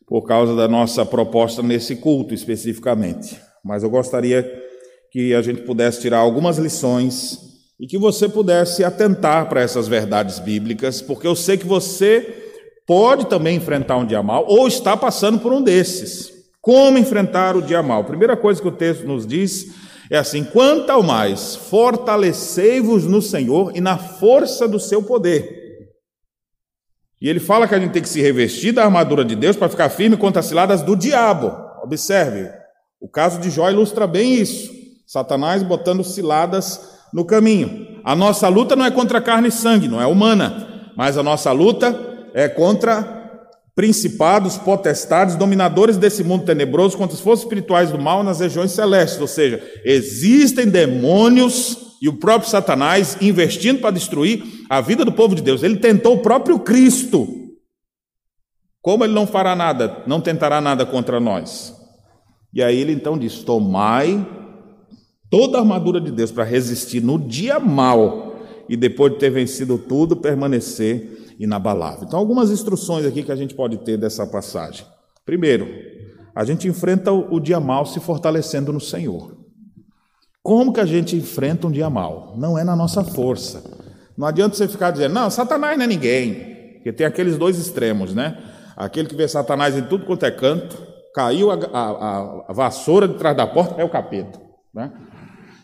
por 0.08 0.24
causa 0.24 0.56
da 0.56 0.68
nossa 0.68 1.06
proposta 1.06 1.62
nesse 1.62 1.96
culto 1.98 2.34
especificamente, 2.34 3.40
mas 3.64 3.84
eu 3.84 3.90
gostaria 3.90 4.46
que 5.12 5.34
a 5.34 5.42
gente 5.42 5.62
pudesse 5.62 6.02
tirar 6.02 6.20
algumas 6.20 6.58
lições 6.58 7.40
e 7.80 7.88
que 7.88 7.98
você 7.98 8.30
pudesse 8.30 8.84
atentar 8.84 9.48
para 9.50 9.62
essas 9.62 9.88
verdades 9.88 10.40
bíblicas, 10.40 11.02
porque 11.02 11.26
eu 11.26 11.36
sei 11.36 11.58
que 11.58 11.66
você 11.66 12.41
pode 12.86 13.28
também 13.28 13.58
enfrentar 13.58 13.98
um 13.98 14.06
dia 14.06 14.22
mal 14.22 14.46
ou 14.48 14.68
está 14.68 14.96
passando 14.98 15.40
por 15.40 15.54
um 15.54 15.62
desses. 15.62 16.32
Como 16.62 16.98
enfrentar 16.98 17.56
o 17.56 17.62
dia 17.62 17.82
mal? 17.82 18.04
Primeira 18.04 18.38
coisa 18.38 18.62
que 18.62 18.68
o 18.68 18.72
texto 18.72 19.06
nos 19.06 19.26
diz 19.26 19.68
é 20.10 20.18
assim: 20.18 20.44
quanto 20.44 20.90
ao 20.90 21.02
mais, 21.02 21.56
fortalecei-vos 21.56 23.06
no 23.06 23.22
Senhor 23.22 23.72
e 23.76 23.82
na 23.82 23.98
força 23.98 24.68
do 24.68 24.80
seu 24.80 25.02
poder. 25.02 25.62
E 27.22 27.30
ele 27.30 27.40
fala 27.40 27.68
que 27.68 27.76
a 27.76 27.80
gente 27.80 27.92
tem 27.92 28.02
que 28.02 28.10
se 28.10 28.22
revestir 28.22 28.74
da 28.74 28.84
armadura 28.84 29.24
de 29.24 29.36
Deus 29.36 29.56
para 29.56 29.70
ficar 29.70 29.90
firme 29.90 30.18
contra 30.18 30.40
as 30.40 30.48
ciladas 30.48 30.82
do 30.82 30.96
diabo. 30.96 31.52
Observe, 31.84 32.50
o 33.00 33.08
caso 33.08 33.40
de 33.40 33.50
Jó 33.50 33.70
ilustra 33.70 34.06
bem 34.06 34.34
isso. 34.34 34.72
Satanás 35.06 35.62
botando 35.62 36.04
ciladas 36.04 37.00
no 37.14 37.26
caminho. 37.26 38.00
A 38.04 38.16
nossa 38.16 38.48
luta 38.48 38.76
não 38.76 38.86
é 38.86 38.92
contra 38.92 39.22
carne 39.22 39.50
e 39.50 39.52
sangue, 39.52 39.88
não 39.88 40.02
é 40.02 40.06
humana, 40.06 40.92
mas 40.96 41.18
a 41.18 41.24
nossa 41.24 41.52
luta 41.52 42.11
é 42.34 42.48
contra 42.48 43.20
principados, 43.76 44.58
potestades, 44.58 45.36
dominadores 45.36 45.98
desse 45.98 46.24
mundo 46.24 46.46
tenebroso, 46.46 46.98
contra 46.98 47.16
as 47.16 47.22
forças 47.22 47.44
espirituais 47.46 47.92
do 47.92 48.00
mal 48.00 48.24
nas 48.24 48.40
regiões 48.40 48.72
celestes. 48.72 49.20
Ou 49.20 49.28
seja, 49.28 49.64
existem 49.86 50.68
demônios 50.68 51.98
e 52.02 52.10
o 52.10 52.14
próprio 52.14 52.50
Satanás 52.50 53.18
investindo 53.22 53.80
para 53.80 53.92
destruir 53.92 54.44
a 54.70 54.82
vida 54.82 55.06
do 55.06 55.12
povo 55.12 55.36
de 55.36 55.42
Deus. 55.42 55.64
Ele 55.64 55.78
tentou 55.78 56.16
o 56.16 56.22
próprio 56.22 56.60
Cristo. 56.60 57.28
Como 58.82 59.04
ele 59.04 59.14
não 59.14 59.28
fará 59.28 59.56
nada, 59.56 60.04
não 60.08 60.20
tentará 60.20 60.60
nada 60.60 60.86
contra 60.86 61.20
nós? 61.20 61.74
E 62.54 62.62
aí 62.64 62.80
ele 62.80 62.92
então 62.92 63.18
diz: 63.18 63.40
Tomai 63.44 64.28
toda 65.30 65.58
a 65.58 65.62
armadura 65.62 66.02
de 66.02 66.12
Deus 66.12 66.32
para 66.32 66.44
resistir 66.44 67.02
no 67.02 67.20
dia 67.20 67.60
mal 67.60 68.36
e 68.68 68.76
depois 68.76 69.14
de 69.14 69.20
ter 69.20 69.30
vencido 69.30 69.78
tudo, 69.78 70.16
permanecer 70.16 71.21
inabalável. 71.44 72.04
Então, 72.04 72.20
algumas 72.20 72.52
instruções 72.52 73.06
aqui 73.06 73.24
que 73.24 73.32
a 73.32 73.36
gente 73.36 73.56
pode 73.56 73.78
ter 73.78 73.98
dessa 73.98 74.26
passagem. 74.28 74.86
Primeiro, 75.26 75.68
a 76.36 76.44
gente 76.46 76.68
enfrenta 76.68 77.12
o 77.12 77.40
dia 77.40 77.60
mal 77.60 77.86
se 77.86 78.00
fortalecendo 78.00 78.72
no 78.72 78.80
Senhor. 78.80 79.38
Como 80.44 80.72
que 80.72 80.80
a 80.80 80.86
gente 80.86 81.16
enfrenta 81.16 81.68
um 81.68 81.72
dia 81.72 81.90
mal? 81.90 82.36
Não 82.38 82.58
é 82.58 82.64
na 82.64 82.76
nossa 82.76 83.04
força. 83.04 83.64
Não 84.18 84.28
adianta 84.28 84.56
você 84.56 84.68
ficar 84.68 84.92
dizendo, 84.92 85.14
não, 85.14 85.30
Satanás 85.30 85.78
não 85.78 85.86
é 85.86 85.88
ninguém. 85.88 86.74
Porque 86.76 86.94
tem 86.94 87.06
aqueles 87.06 87.38
dois 87.38 87.58
extremos, 87.58 88.14
né? 88.14 88.38
Aquele 88.76 89.08
que 89.08 89.16
vê 89.16 89.28
Satanás 89.28 89.78
em 89.78 89.84
tudo 89.84 90.06
quanto 90.06 90.26
é 90.26 90.32
canto, 90.32 90.78
caiu 91.14 91.52
a, 91.52 91.56
a, 91.56 92.46
a 92.50 92.54
vassoura 92.54 93.08
de 93.08 93.16
trás 93.16 93.36
da 93.36 93.46
porta, 93.46 93.80
é 93.82 93.84
o 93.84 93.90
capeta. 93.90 94.40
Né? 94.74 94.92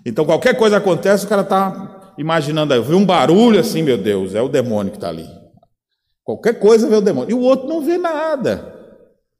Então 0.05 0.25
qualquer 0.25 0.55
coisa 0.55 0.77
acontece, 0.77 1.25
o 1.25 1.29
cara 1.29 1.41
está 1.41 2.13
imaginando, 2.17 2.73
eu 2.73 2.83
vi 2.83 2.93
um 2.93 3.05
barulho 3.05 3.59
assim, 3.59 3.81
meu 3.81 3.97
Deus, 3.97 4.35
é 4.35 4.41
o 4.41 4.49
demônio 4.49 4.91
que 4.91 4.97
está 4.97 5.09
ali. 5.09 5.27
Qualquer 6.27 6.59
coisa 6.59 6.89
vê 6.89 6.95
o 6.97 6.99
demônio. 6.99 7.31
E 7.31 7.33
o 7.33 7.39
outro 7.39 7.69
não 7.69 7.81
vê 7.81 7.97
nada. 7.97 8.75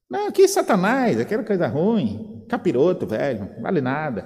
Não, 0.09 0.29
aqui 0.29 0.43
é 0.43 0.47
Satanás, 0.47 1.19
aquela 1.19 1.43
coisa 1.43 1.67
ruim, 1.67 2.45
capiroto, 2.47 3.05
velho, 3.05 3.41
não 3.41 3.61
vale 3.61 3.81
nada. 3.81 4.25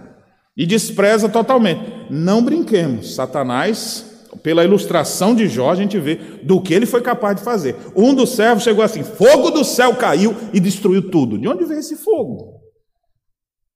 E 0.56 0.64
despreza 0.68 1.28
totalmente. 1.28 1.82
Não 2.12 2.46
brinquemos. 2.46 3.16
Satanás, 3.16 4.28
pela 4.44 4.64
ilustração 4.64 5.34
de 5.34 5.48
Jó, 5.48 5.72
a 5.72 5.76
gente 5.76 5.98
vê 5.98 6.18
do 6.44 6.62
que 6.62 6.72
ele 6.72 6.86
foi 6.86 7.02
capaz 7.02 7.36
de 7.36 7.42
fazer. 7.42 7.76
Um 7.96 8.14
dos 8.14 8.36
servos 8.36 8.64
chegou 8.64 8.84
assim: 8.86 9.04
fogo 9.04 9.50
do 9.50 9.64
céu 9.64 9.96
caiu 9.96 10.36
e 10.54 10.60
destruiu 10.60 11.10
tudo. 11.10 11.40
De 11.40 11.48
onde 11.48 11.66
veio 11.66 11.80
esse 11.80 11.96
fogo? 11.96 12.62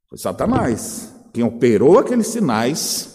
Foi 0.07 0.19
Satanás 0.19 1.11
quem 1.33 1.43
operou 1.43 1.97
aqueles 1.97 2.27
sinais. 2.27 3.14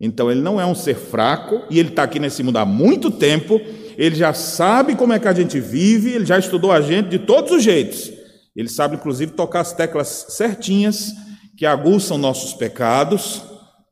Então 0.00 0.30
ele 0.30 0.40
não 0.40 0.60
é 0.60 0.64
um 0.64 0.74
ser 0.74 0.94
fraco 0.94 1.62
e 1.68 1.78
ele 1.78 1.90
está 1.90 2.04
aqui 2.04 2.18
nesse 2.18 2.42
mundo 2.42 2.56
há 2.56 2.64
muito 2.64 3.10
tempo. 3.10 3.60
Ele 3.98 4.16
já 4.16 4.32
sabe 4.32 4.96
como 4.96 5.12
é 5.12 5.18
que 5.18 5.28
a 5.28 5.34
gente 5.34 5.60
vive, 5.60 6.12
ele 6.12 6.24
já 6.24 6.38
estudou 6.38 6.72
a 6.72 6.80
gente 6.80 7.10
de 7.10 7.18
todos 7.18 7.52
os 7.52 7.62
jeitos. 7.62 8.10
Ele 8.56 8.68
sabe, 8.68 8.96
inclusive, 8.96 9.32
tocar 9.32 9.60
as 9.60 9.72
teclas 9.72 10.26
certinhas 10.30 11.12
que 11.56 11.66
aguçam 11.66 12.16
nossos 12.16 12.54
pecados, 12.54 13.42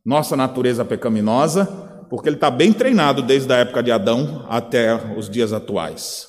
nossa 0.05 0.35
natureza 0.35 0.85
pecaminosa, 0.85 1.67
porque 2.09 2.29
ele 2.29 2.37
está 2.37 2.51
bem 2.51 2.73
treinado 2.73 3.21
desde 3.23 3.53
a 3.53 3.59
época 3.59 3.83
de 3.83 3.93
Adão 3.93 4.47
até 4.49 4.95
os 5.17 5.29
dias 5.29 5.53
atuais. 5.53 6.27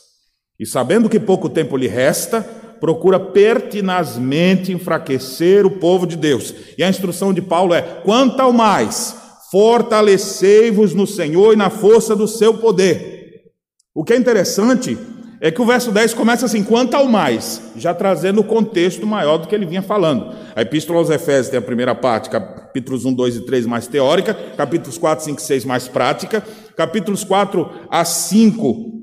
E 0.59 0.65
sabendo 0.65 1.07
que 1.07 1.19
pouco 1.19 1.47
tempo 1.47 1.77
lhe 1.77 1.87
resta, 1.87 2.41
procura 2.81 3.19
pertinazmente 3.19 4.73
enfraquecer 4.73 5.65
o 5.65 5.71
povo 5.71 6.05
de 6.05 6.17
Deus. 6.17 6.53
E 6.77 6.83
a 6.83 6.89
instrução 6.89 7.33
de 7.33 7.41
Paulo 7.41 7.73
é: 7.73 7.81
quanto 7.81 8.41
ao 8.41 8.51
mais, 8.51 9.15
fortalecei-vos 9.51 10.93
no 10.93 11.07
Senhor 11.07 11.53
e 11.53 11.57
na 11.57 11.69
força 11.69 12.15
do 12.15 12.27
seu 12.27 12.53
poder. 12.55 13.51
O 13.93 14.03
que 14.03 14.13
é 14.13 14.17
interessante 14.17 14.97
é 15.41 15.49
que 15.49 15.61
o 15.61 15.65
verso 15.65 15.91
10 15.91 16.13
começa 16.13 16.45
assim, 16.45 16.63
quanto 16.63 16.95
ao 16.95 17.07
mais, 17.07 17.71
já 17.75 17.93
trazendo 17.93 18.41
o 18.41 18.43
contexto 18.43 19.07
maior 19.07 19.37
do 19.37 19.47
que 19.47 19.55
ele 19.55 19.65
vinha 19.65 19.81
falando. 19.81 20.35
A 20.55 20.61
Epístola 20.61 20.99
aos 20.99 21.09
Efésios 21.09 21.49
tem 21.49 21.59
a 21.59 21.61
primeira 21.61 21.95
parte, 21.95 22.29
capítulos 22.29 23.05
1, 23.05 23.13
2 23.13 23.35
e 23.37 23.45
3 23.45 23.65
mais 23.65 23.87
teórica, 23.87 24.33
capítulos 24.57 24.97
4, 24.97 25.25
5 25.25 25.39
e 25.39 25.43
6 25.43 25.65
mais 25.65 25.87
prática, 25.87 26.43
capítulos 26.75 27.23
4 27.23 27.69
a 27.89 28.03
5 28.03 28.98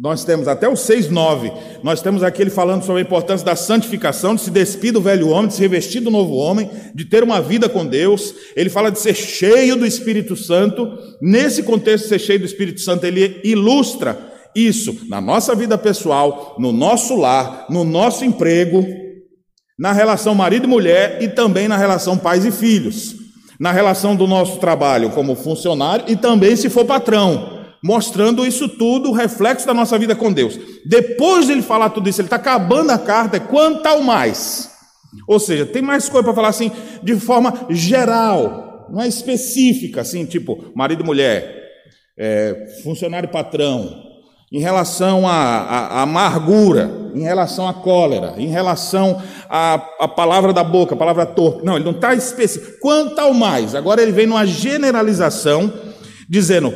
nós 0.00 0.24
temos 0.24 0.46
até 0.46 0.68
o 0.68 0.76
6, 0.76 1.10
9, 1.10 1.50
nós 1.82 2.00
temos 2.00 2.22
aquele 2.22 2.50
falando 2.50 2.84
sobre 2.84 3.02
a 3.02 3.04
importância 3.04 3.44
da 3.44 3.56
santificação, 3.56 4.36
de 4.36 4.42
se 4.42 4.50
despir 4.50 4.92
do 4.92 5.00
velho 5.00 5.28
homem, 5.28 5.48
de 5.48 5.54
se 5.54 5.60
revestir 5.60 6.00
do 6.00 6.10
novo 6.10 6.34
homem, 6.36 6.70
de 6.94 7.04
ter 7.04 7.24
uma 7.24 7.42
vida 7.42 7.68
com 7.68 7.84
Deus. 7.84 8.32
Ele 8.54 8.70
fala 8.70 8.92
de 8.92 9.00
ser 9.00 9.14
cheio 9.14 9.74
do 9.74 9.84
Espírito 9.84 10.36
Santo. 10.36 10.88
Nesse 11.20 11.64
contexto, 11.64 12.06
ser 12.06 12.20
cheio 12.20 12.38
do 12.38 12.44
Espírito 12.44 12.80
Santo, 12.80 13.04
ele 13.04 13.40
ilustra 13.42 14.16
isso 14.54 14.96
na 15.08 15.20
nossa 15.20 15.52
vida 15.56 15.76
pessoal, 15.76 16.54
no 16.60 16.70
nosso 16.70 17.16
lar, 17.16 17.66
no 17.68 17.82
nosso 17.82 18.24
emprego, 18.24 18.86
na 19.76 19.92
relação 19.92 20.32
marido 20.32 20.64
e 20.64 20.68
mulher 20.68 21.18
e 21.20 21.28
também 21.28 21.66
na 21.66 21.76
relação 21.76 22.16
pais 22.16 22.44
e 22.44 22.52
filhos, 22.52 23.16
na 23.58 23.72
relação 23.72 24.14
do 24.14 24.28
nosso 24.28 24.58
trabalho 24.58 25.10
como 25.10 25.34
funcionário 25.34 26.04
e 26.06 26.14
também 26.14 26.54
se 26.54 26.68
for 26.68 26.84
patrão 26.84 27.57
mostrando 27.82 28.46
isso 28.46 28.68
tudo, 28.68 29.10
o 29.10 29.12
reflexo 29.12 29.66
da 29.66 29.74
nossa 29.74 29.98
vida 29.98 30.14
com 30.14 30.32
Deus. 30.32 30.58
Depois 30.84 31.46
de 31.46 31.52
ele 31.52 31.62
falar 31.62 31.90
tudo 31.90 32.08
isso, 32.08 32.20
ele 32.20 32.26
está 32.26 32.36
acabando 32.36 32.90
a 32.90 32.98
carta, 32.98 33.36
é 33.36 33.40
quanto 33.40 33.86
ao 33.86 34.02
mais. 34.02 34.70
Ou 35.26 35.38
seja, 35.38 35.64
tem 35.64 35.82
mais 35.82 36.08
coisa 36.08 36.24
para 36.24 36.34
falar 36.34 36.48
assim, 36.48 36.70
de 37.02 37.16
forma 37.16 37.66
geral, 37.70 38.86
não 38.90 39.00
é 39.00 39.08
específica, 39.08 40.00
assim, 40.00 40.24
tipo 40.24 40.72
marido 40.74 41.02
e 41.02 41.06
mulher, 41.06 41.58
é, 42.16 42.80
funcionário 42.82 43.28
e 43.28 43.32
patrão, 43.32 44.08
em 44.50 44.60
relação 44.60 45.28
à 45.28 46.02
amargura, 46.02 46.90
em 47.14 47.22
relação 47.22 47.68
à 47.68 47.74
cólera, 47.74 48.34
em 48.38 48.46
relação 48.46 49.22
à, 49.48 50.08
palavra 50.08 50.54
da 50.54 50.64
boca, 50.64 50.94
a 50.94 50.98
palavra 50.98 51.26
torpe. 51.26 51.64
Não, 51.64 51.76
ele 51.76 51.84
não 51.84 51.92
está 51.92 52.14
específico. 52.14 52.78
Quanto 52.80 53.18
ao 53.18 53.34
mais, 53.34 53.74
agora 53.74 54.00
ele 54.02 54.12
vem 54.12 54.26
numa 54.26 54.46
generalização, 54.46 55.70
dizendo: 56.26 56.72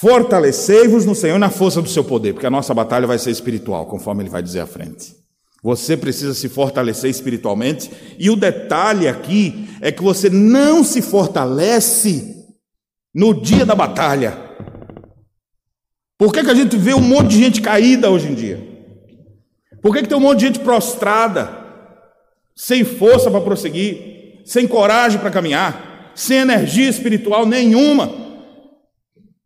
Fortalecei-vos 0.00 1.04
no 1.04 1.14
Senhor 1.14 1.38
na 1.38 1.50
força 1.50 1.82
do 1.82 1.88
seu 1.90 2.02
poder, 2.02 2.32
porque 2.32 2.46
a 2.46 2.50
nossa 2.50 2.72
batalha 2.72 3.06
vai 3.06 3.18
ser 3.18 3.32
espiritual, 3.32 3.84
conforme 3.84 4.22
ele 4.22 4.30
vai 4.30 4.42
dizer 4.42 4.60
à 4.60 4.66
frente. 4.66 5.14
Você 5.62 5.94
precisa 5.94 6.32
se 6.32 6.48
fortalecer 6.48 7.10
espiritualmente, 7.10 7.90
e 8.18 8.30
o 8.30 8.36
detalhe 8.36 9.06
aqui 9.06 9.68
é 9.78 9.92
que 9.92 10.02
você 10.02 10.30
não 10.30 10.82
se 10.82 11.02
fortalece 11.02 12.34
no 13.14 13.34
dia 13.34 13.66
da 13.66 13.74
batalha. 13.74 14.38
Por 16.16 16.32
que, 16.32 16.44
que 16.44 16.50
a 16.50 16.54
gente 16.54 16.78
vê 16.78 16.94
um 16.94 17.02
monte 17.02 17.32
de 17.32 17.38
gente 17.38 17.60
caída 17.60 18.08
hoje 18.08 18.28
em 18.28 18.34
dia? 18.34 18.66
Por 19.82 19.94
que, 19.94 20.00
que 20.00 20.08
tem 20.08 20.16
um 20.16 20.22
monte 20.22 20.38
de 20.38 20.46
gente 20.46 20.60
prostrada, 20.60 21.50
sem 22.56 22.84
força 22.84 23.30
para 23.30 23.42
prosseguir, 23.42 24.40
sem 24.46 24.66
coragem 24.66 25.20
para 25.20 25.30
caminhar, 25.30 26.12
sem 26.14 26.38
energia 26.38 26.88
espiritual 26.88 27.44
nenhuma? 27.44 28.29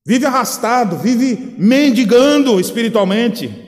Vive 0.07 0.27
arrastado, 0.27 0.99
vive 0.99 1.55
mendigando 1.57 2.61
espiritualmente. 2.61 3.63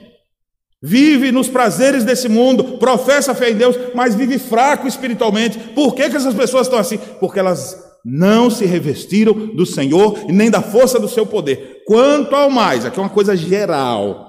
Vive 0.81 1.31
nos 1.31 1.47
prazeres 1.47 2.03
desse 2.03 2.29
mundo, 2.29 2.77
professa 2.77 3.33
fé 3.33 3.49
em 3.49 3.55
Deus, 3.55 3.75
mas 3.95 4.13
vive 4.13 4.37
fraco 4.37 4.87
espiritualmente. 4.87 5.57
Por 5.57 5.95
que, 5.95 6.07
que 6.07 6.15
essas 6.15 6.35
pessoas 6.35 6.67
estão 6.67 6.77
assim? 6.77 6.99
Porque 7.19 7.39
elas 7.39 7.83
não 8.05 8.51
se 8.51 8.65
revestiram 8.65 9.33
do 9.33 9.65
Senhor 9.65 10.19
e 10.29 10.31
nem 10.31 10.51
da 10.51 10.61
força 10.61 10.99
do 10.99 11.09
seu 11.09 11.25
poder. 11.25 11.81
Quanto 11.87 12.35
ao 12.35 12.51
mais, 12.51 12.85
aqui 12.85 12.99
é 12.99 13.01
uma 13.01 13.09
coisa 13.09 13.35
geral. 13.35 14.27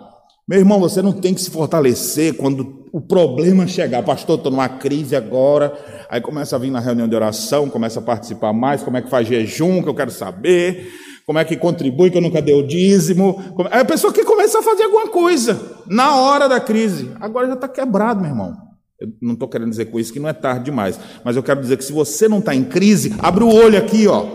Meu 0.48 0.58
irmão, 0.58 0.80
você 0.80 1.02
não 1.02 1.12
tem 1.12 1.34
que 1.34 1.42
se 1.42 1.50
fortalecer 1.50 2.34
quando 2.34 2.86
o 2.90 3.02
problema 3.02 3.66
chegar. 3.66 4.02
Pastor, 4.02 4.38
estou 4.38 4.50
numa 4.50 4.70
crise 4.70 5.14
agora. 5.14 5.74
Aí 6.08 6.22
começa 6.22 6.56
a 6.56 6.58
vir 6.58 6.70
na 6.70 6.80
reunião 6.80 7.06
de 7.06 7.14
oração, 7.14 7.68
começa 7.68 8.00
a 8.00 8.02
participar 8.02 8.54
mais. 8.54 8.82
Como 8.82 8.96
é 8.96 9.02
que 9.02 9.10
faz 9.10 9.28
jejum, 9.28 9.82
que 9.82 9.88
eu 9.90 9.94
quero 9.94 10.10
saber 10.10 10.90
como 11.28 11.38
é 11.38 11.44
que 11.44 11.58
contribui, 11.58 12.10
que 12.10 12.16
eu 12.16 12.22
nunca 12.22 12.40
dei 12.40 12.54
o 12.54 12.66
dízimo. 12.66 13.44
É 13.70 13.80
a 13.80 13.84
pessoa 13.84 14.10
que 14.10 14.24
começa 14.24 14.60
a 14.60 14.62
fazer 14.62 14.84
alguma 14.84 15.08
coisa 15.08 15.60
na 15.86 16.16
hora 16.16 16.48
da 16.48 16.58
crise. 16.58 17.10
Agora 17.20 17.46
já 17.46 17.52
está 17.52 17.68
quebrado, 17.68 18.22
meu 18.22 18.30
irmão. 18.30 18.56
Eu 18.98 19.08
não 19.20 19.34
estou 19.34 19.46
querendo 19.46 19.68
dizer 19.68 19.90
com 19.90 20.00
isso 20.00 20.10
que 20.10 20.18
não 20.18 20.30
é 20.30 20.32
tarde 20.32 20.64
demais, 20.64 20.98
mas 21.22 21.36
eu 21.36 21.42
quero 21.42 21.60
dizer 21.60 21.76
que 21.76 21.84
se 21.84 21.92
você 21.92 22.28
não 22.28 22.38
está 22.38 22.54
em 22.54 22.64
crise, 22.64 23.14
abre 23.18 23.44
o 23.44 23.54
olho 23.54 23.76
aqui, 23.76 24.08
ó. 24.08 24.26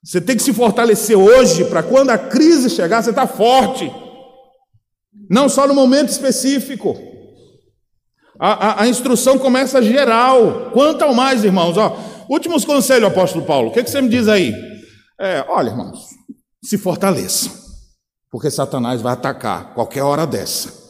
Você 0.00 0.20
tem 0.20 0.36
que 0.36 0.44
se 0.44 0.52
fortalecer 0.52 1.18
hoje 1.18 1.64
para 1.64 1.82
quando 1.82 2.10
a 2.10 2.18
crise 2.18 2.70
chegar, 2.70 3.02
você 3.02 3.10
está 3.10 3.26
forte. 3.26 3.92
Não 5.28 5.48
só 5.48 5.66
no 5.66 5.74
momento 5.74 6.10
específico. 6.10 6.96
A, 8.38 8.52
a, 8.52 8.82
a, 8.82 8.88
instrução 8.88 9.40
começa 9.40 9.82
geral. 9.82 10.70
Quanto 10.72 11.02
ao 11.02 11.12
mais, 11.12 11.42
irmãos, 11.42 11.76
ó. 11.76 11.98
Últimos 12.28 12.64
conselhos, 12.64 13.08
apóstolo 13.08 13.44
Paulo. 13.44 13.70
O 13.70 13.72
que, 13.72 13.82
que 13.82 13.90
você 13.90 14.00
me 14.00 14.08
diz 14.08 14.28
aí? 14.28 14.75
É, 15.18 15.44
olha, 15.48 15.70
irmãos, 15.70 16.10
se 16.62 16.76
fortaleçam, 16.76 17.52
porque 18.30 18.50
Satanás 18.50 19.00
vai 19.00 19.14
atacar 19.14 19.72
qualquer 19.74 20.02
hora 20.02 20.26
dessa. 20.26 20.84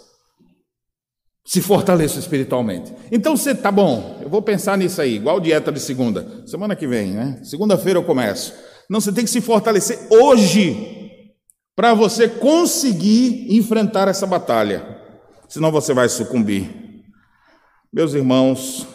Se 1.45 1.62
fortaleça 1.62 2.18
espiritualmente. 2.18 2.92
Então 3.12 3.37
você 3.37 3.54
tá 3.54 3.71
bom, 3.71 4.18
eu 4.21 4.28
vou 4.28 4.42
pensar 4.42 4.76
nisso 4.76 5.00
aí, 5.00 5.14
igual 5.14 5.38
dieta 5.38 5.71
de 5.71 5.78
segunda. 5.78 6.45
Semana 6.45 6.75
que 6.75 6.88
vem, 6.88 7.12
né? 7.12 7.40
Segunda-feira 7.45 8.00
eu 8.00 8.04
começo. 8.04 8.52
Não, 8.90 9.00
você 9.00 9.12
tem 9.12 9.25
que 9.25 9.30
se 9.30 9.40
fortalecer 9.40 10.09
hoje 10.11 11.11
para 11.76 11.95
você 11.95 12.28
conseguir 12.28 13.54
enfrentar 13.54 14.09
essa 14.09 14.26
batalha. 14.26 14.97
Senão 15.49 15.71
você 15.71 15.95
vai 15.95 16.09
sucumbir. 16.09 17.04
Meus 17.92 18.12
irmãos, 18.14 18.87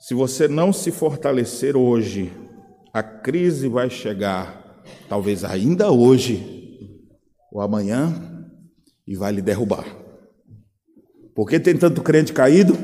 se 0.00 0.14
você 0.14 0.48
não 0.48 0.72
se 0.72 0.90
fortalecer 0.90 1.76
hoje, 1.76 2.32
a 2.92 3.02
crise 3.02 3.68
vai 3.68 3.90
chegar, 3.90 4.82
talvez 5.08 5.44
ainda 5.44 5.90
hoje 5.90 6.56
ou 7.52 7.60
amanhã, 7.60 8.12
e 9.06 9.16
vai 9.16 9.32
lhe 9.32 9.42
derrubar. 9.42 9.84
Por 11.34 11.48
que 11.48 11.58
tem 11.58 11.76
tanto 11.76 12.02
crente 12.02 12.32
caído? 12.32 12.76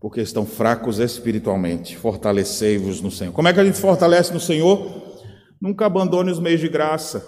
Porque 0.00 0.20
estão 0.20 0.46
fracos 0.46 0.98
espiritualmente. 0.98 1.96
Fortalecei-vos 1.96 3.02
no 3.02 3.10
Senhor. 3.10 3.32
Como 3.32 3.48
é 3.48 3.52
que 3.52 3.60
a 3.60 3.64
gente 3.64 3.78
fortalece 3.78 4.32
no 4.32 4.40
Senhor? 4.40 5.18
Nunca 5.60 5.84
abandone 5.84 6.30
os 6.30 6.40
meios 6.40 6.60
de 6.60 6.68
graça. 6.68 7.22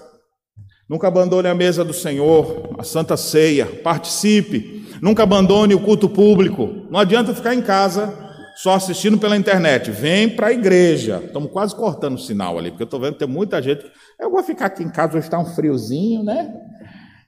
Nunca 0.88 1.08
abandone 1.08 1.48
a 1.48 1.54
mesa 1.54 1.84
do 1.84 1.92
Senhor, 1.92 2.74
a 2.78 2.84
Santa 2.84 3.16
Ceia. 3.16 3.66
Participe. 3.66 4.86
Nunca 5.02 5.22
abandone 5.22 5.74
o 5.74 5.80
culto 5.80 6.08
público. 6.08 6.86
Não 6.90 7.00
adianta 7.00 7.34
ficar 7.34 7.54
em 7.54 7.60
casa 7.60 8.31
só 8.56 8.74
assistindo 8.74 9.18
pela 9.18 9.36
internet, 9.36 9.90
vem 9.90 10.28
para 10.28 10.48
a 10.48 10.52
igreja. 10.52 11.22
Estamos 11.24 11.50
quase 11.50 11.74
cortando 11.74 12.14
o 12.14 12.18
sinal 12.18 12.58
ali, 12.58 12.70
porque 12.70 12.82
eu 12.82 12.86
estou 12.86 13.00
vendo 13.00 13.14
que 13.14 13.20
tem 13.20 13.28
muita 13.28 13.60
gente. 13.62 13.84
Eu 14.20 14.30
vou 14.30 14.42
ficar 14.42 14.66
aqui 14.66 14.82
em 14.82 14.88
casa, 14.88 15.16
hoje 15.16 15.26
está 15.26 15.38
um 15.38 15.46
friozinho, 15.46 16.22
né? 16.22 16.52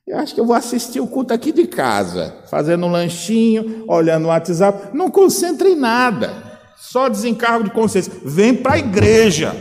Eu 0.06 0.18
acho 0.18 0.34
que 0.34 0.40
eu 0.40 0.44
vou 0.44 0.54
assistir 0.54 1.00
o 1.00 1.06
culto 1.06 1.32
aqui 1.32 1.50
de 1.50 1.66
casa, 1.66 2.34
fazendo 2.50 2.84
um 2.84 2.90
lanchinho, 2.90 3.84
olhando 3.88 4.26
o 4.26 4.28
WhatsApp. 4.28 4.94
Não 4.94 5.10
concentre 5.10 5.70
em 5.70 5.76
nada, 5.76 6.30
só 6.76 7.08
desencargo 7.08 7.64
de 7.64 7.70
consciência. 7.70 8.12
Vem 8.22 8.54
para 8.54 8.74
a 8.74 8.78
igreja, 8.78 9.56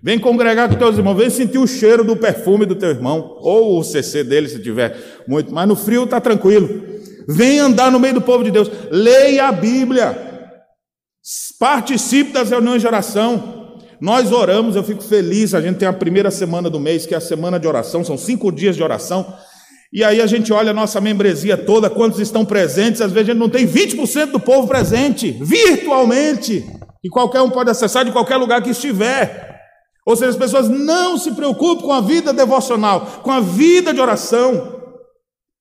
vem 0.00 0.16
congregar 0.16 0.68
com 0.68 0.76
teus 0.76 0.96
irmãos, 0.96 1.16
vem 1.16 1.28
sentir 1.28 1.58
o 1.58 1.66
cheiro 1.66 2.04
do 2.04 2.16
perfume 2.16 2.64
do 2.64 2.76
teu 2.76 2.90
irmão, 2.90 3.36
ou 3.40 3.80
o 3.80 3.82
CC 3.82 4.22
dele, 4.22 4.48
se 4.48 4.62
tiver 4.62 4.96
muito, 5.26 5.52
mas 5.52 5.66
no 5.66 5.74
frio 5.74 6.04
está 6.04 6.20
tranquilo. 6.20 6.68
Vem 7.26 7.58
andar 7.58 7.90
no 7.90 7.98
meio 7.98 8.14
do 8.14 8.20
povo 8.20 8.44
de 8.44 8.52
Deus, 8.52 8.70
leia 8.92 9.48
a 9.48 9.52
Bíblia. 9.52 10.29
Participe 11.60 12.32
das 12.32 12.48
reuniões 12.48 12.80
de 12.80 12.86
oração. 12.86 13.76
Nós 14.00 14.32
oramos, 14.32 14.76
eu 14.76 14.82
fico 14.82 15.02
feliz. 15.02 15.52
A 15.52 15.60
gente 15.60 15.76
tem 15.76 15.86
a 15.86 15.92
primeira 15.92 16.30
semana 16.30 16.70
do 16.70 16.80
mês, 16.80 17.04
que 17.04 17.12
é 17.12 17.18
a 17.18 17.20
semana 17.20 17.60
de 17.60 17.68
oração, 17.68 18.02
são 18.02 18.16
cinco 18.16 18.50
dias 18.50 18.74
de 18.74 18.82
oração. 18.82 19.30
E 19.92 20.02
aí 20.02 20.22
a 20.22 20.26
gente 20.26 20.54
olha 20.54 20.70
a 20.70 20.74
nossa 20.74 21.02
membresia 21.02 21.58
toda, 21.58 21.90
quantos 21.90 22.18
estão 22.18 22.46
presentes. 22.46 23.02
Às 23.02 23.12
vezes 23.12 23.28
a 23.28 23.32
gente 23.32 23.40
não 23.40 23.50
tem 23.50 23.66
20% 23.66 24.30
do 24.30 24.40
povo 24.40 24.66
presente, 24.66 25.32
virtualmente, 25.32 26.64
e 27.04 27.10
qualquer 27.10 27.42
um 27.42 27.50
pode 27.50 27.68
acessar 27.68 28.06
de 28.06 28.12
qualquer 28.12 28.38
lugar 28.38 28.62
que 28.62 28.70
estiver. 28.70 29.60
Ou 30.06 30.16
seja, 30.16 30.30
as 30.30 30.36
pessoas 30.36 30.66
não 30.66 31.18
se 31.18 31.32
preocupam 31.32 31.82
com 31.82 31.92
a 31.92 32.00
vida 32.00 32.32
devocional, 32.32 33.20
com 33.22 33.30
a 33.30 33.40
vida 33.40 33.92
de 33.92 34.00
oração. 34.00 34.80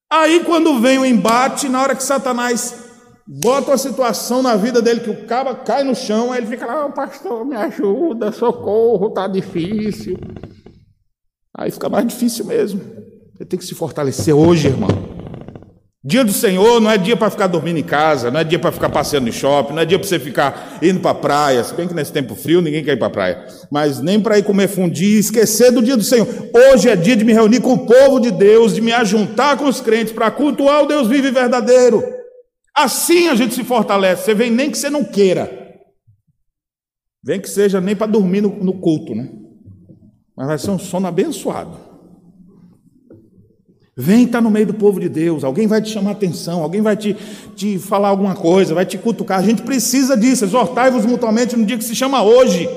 Aí, 0.10 0.46
quando 0.46 0.80
vem 0.80 0.98
o 0.98 1.06
embate, 1.06 1.68
na 1.68 1.82
hora 1.82 1.94
que 1.94 2.04
Satanás 2.04 2.89
bota 3.32 3.70
uma 3.70 3.78
situação 3.78 4.42
na 4.42 4.56
vida 4.56 4.82
dele 4.82 5.02
que 5.02 5.10
o 5.12 5.28
cara 5.28 5.54
cai 5.54 5.84
no 5.84 5.94
chão, 5.94 6.32
aí 6.32 6.40
ele 6.40 6.48
fica 6.48 6.66
lá, 6.66 6.88
oh, 6.88 6.92
pastor, 6.92 7.46
me 7.46 7.56
ajuda, 7.56 8.32
socorro, 8.32 9.12
tá 9.12 9.28
difícil. 9.28 10.18
Aí 11.56 11.70
fica 11.70 11.88
mais 11.88 12.08
difícil 12.08 12.46
mesmo. 12.46 12.82
Você 13.36 13.46
tem 13.46 13.60
que 13.60 13.66
se 13.66 13.76
fortalecer 13.76 14.36
hoje, 14.36 14.68
irmão. 14.68 14.90
Dia 16.04 16.24
do 16.24 16.32
Senhor 16.32 16.80
não 16.80 16.90
é 16.90 16.98
dia 16.98 17.16
para 17.16 17.30
ficar 17.30 17.46
dormindo 17.46 17.78
em 17.78 17.84
casa, 17.84 18.32
não 18.32 18.40
é 18.40 18.44
dia 18.44 18.58
para 18.58 18.72
ficar 18.72 18.90
passeando 18.90 19.28
no 19.28 19.34
shopping, 19.34 19.74
não 19.74 19.82
é 19.82 19.86
dia 19.86 20.00
para 20.00 20.08
você 20.08 20.18
ficar 20.18 20.80
indo 20.82 21.00
para 21.00 21.12
a 21.12 21.16
praia, 21.16 21.64
se 21.64 21.74
bem 21.74 21.88
que 21.88 21.94
nesse 21.94 22.12
tempo 22.12 22.34
frio 22.36 22.62
ninguém 22.62 22.84
quer 22.84 22.94
ir 22.94 22.98
para 22.98 23.08
a 23.08 23.12
praia, 23.12 23.46
mas 23.70 24.00
nem 24.00 24.20
para 24.20 24.40
ir 24.40 24.44
comer 24.44 24.70
fundi 24.70 25.18
e 25.18 25.20
esquecer 25.20 25.72
do 25.72 25.84
dia 25.84 25.98
do 25.98 26.04
Senhor. 26.04 26.28
Hoje 26.72 26.90
é 26.90 26.96
dia 26.96 27.18
de 27.18 27.26
me 27.26 27.34
reunir 27.34 27.60
com 27.60 27.74
o 27.74 27.86
povo 27.86 28.20
de 28.20 28.32
Deus, 28.32 28.74
de 28.74 28.82
me 28.82 28.94
ajuntar 28.94 29.58
com 29.58 29.66
os 29.66 29.82
crentes 29.82 30.14
para 30.14 30.32
cultuar 30.32 30.84
o 30.84 30.88
Deus 30.88 31.08
vivo 31.08 31.28
e 31.28 31.32
verdadeiro. 31.32 32.19
Assim 32.76 33.28
a 33.28 33.36
gente 33.36 33.54
se 33.54 33.64
fortalece. 33.64 34.24
Você 34.24 34.34
vem 34.34 34.52
nem 34.52 34.72
que 34.72 34.78
você 34.78 34.90
não 34.90 35.04
queira. 35.04 35.60
Vem 37.24 37.40
que 37.40 37.50
seja 37.50 37.82
nem 37.82 37.96
para 37.96 38.08
dormir 38.08 38.42
no, 38.42 38.50
no 38.50 38.74
culto, 38.80 39.14
né? 39.14 39.30
Mas 40.36 40.48
vai 40.48 40.58
ser 40.58 40.72
um 40.72 40.80
sono 40.80 41.08
abençoado. 41.08 41.78
Vem 44.02 44.24
estar 44.24 44.38
tá 44.38 44.42
no 44.42 44.50
meio 44.50 44.68
do 44.68 44.74
povo 44.74 44.98
de 44.98 45.10
Deus, 45.10 45.44
alguém 45.44 45.68
vai 45.68 45.82
te 45.82 45.90
chamar 45.90 46.12
atenção, 46.12 46.64
alguém 46.64 46.82
vai 46.82 46.96
te, 46.96 47.14
te 47.54 47.78
falar 47.78 48.08
alguma 48.08 48.34
coisa, 48.34 48.74
vai 48.74 48.86
te 48.86 48.98
cutucar. 48.98 49.40
A 49.40 49.44
gente 49.44 49.62
precisa 49.62 50.16
disso, 50.16 50.46
exortai-vos 50.46 51.06
mutuamente 51.06 51.58
no 51.58 51.66
dia 51.66 51.78
que 51.78 51.84
se 51.84 51.94
chama 51.94 52.24
hoje. 52.24 52.70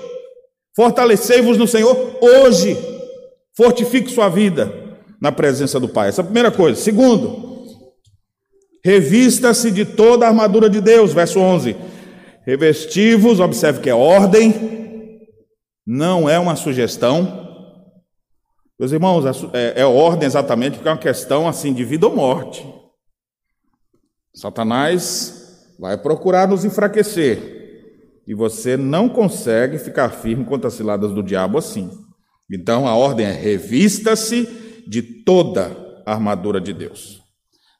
Fortalecei-vos 0.74 1.56
no 1.56 1.68
Senhor 1.68 1.96
hoje. 2.20 2.76
Fortifique 3.56 4.10
sua 4.10 4.28
vida 4.28 4.98
na 5.20 5.30
presença 5.30 5.78
do 5.78 5.88
Pai. 5.88 6.08
Essa 6.08 6.22
é 6.22 6.22
a 6.22 6.24
primeira 6.24 6.50
coisa. 6.50 6.80
Segundo, 6.80 7.51
Revista-se 8.84 9.70
de 9.70 9.84
toda 9.84 10.26
a 10.26 10.28
armadura 10.28 10.68
de 10.68 10.80
Deus, 10.80 11.12
verso 11.12 11.38
11. 11.38 11.76
Revestivos, 12.44 13.38
observe 13.38 13.80
que 13.80 13.88
é 13.88 13.94
ordem, 13.94 15.28
não 15.86 16.28
é 16.28 16.38
uma 16.38 16.56
sugestão. 16.56 17.40
Meus 18.78 18.90
irmãos, 18.90 19.24
é, 19.52 19.82
é 19.82 19.86
ordem 19.86 20.26
exatamente 20.26 20.74
porque 20.74 20.88
é 20.88 20.92
uma 20.92 20.98
questão 20.98 21.46
assim 21.46 21.72
de 21.72 21.84
vida 21.84 22.06
ou 22.08 22.16
morte. 22.16 22.66
Satanás 24.34 25.74
vai 25.78 25.96
procurar 25.96 26.48
nos 26.48 26.64
enfraquecer. 26.64 27.60
E 28.26 28.34
você 28.34 28.76
não 28.76 29.08
consegue 29.08 29.78
ficar 29.78 30.08
firme 30.10 30.44
contra 30.44 30.68
as 30.68 30.74
ciladas 30.74 31.12
do 31.12 31.22
diabo 31.22 31.58
assim. 31.58 31.90
Então 32.50 32.86
a 32.86 32.96
ordem 32.96 33.26
é 33.26 33.32
revista-se 33.32 34.46
de 34.86 35.02
toda 35.02 35.76
a 36.04 36.12
armadura 36.12 36.60
de 36.60 36.72
Deus. 36.72 37.21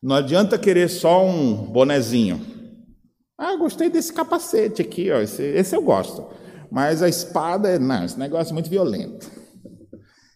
Não 0.03 0.17
adianta 0.17 0.59
querer 0.59 0.89
só 0.89 1.25
um 1.25 1.55
bonezinho. 1.55 2.45
Ah, 3.39 3.57
gostei 3.57 3.89
desse 3.89 4.13
capacete 4.13 4.83
aqui, 4.83 5.13
ó, 5.13 5.21
esse, 5.21 5.43
esse 5.43 5.77
eu 5.77 5.83
gosto. 5.83 6.27
Mas 6.71 7.03
a 7.03 7.09
espada, 7.09 7.79
não, 7.79 8.05
esse 8.05 8.19
negócio 8.19 8.51
é 8.51 8.55
muito 8.55 8.69
violento. 8.69 9.31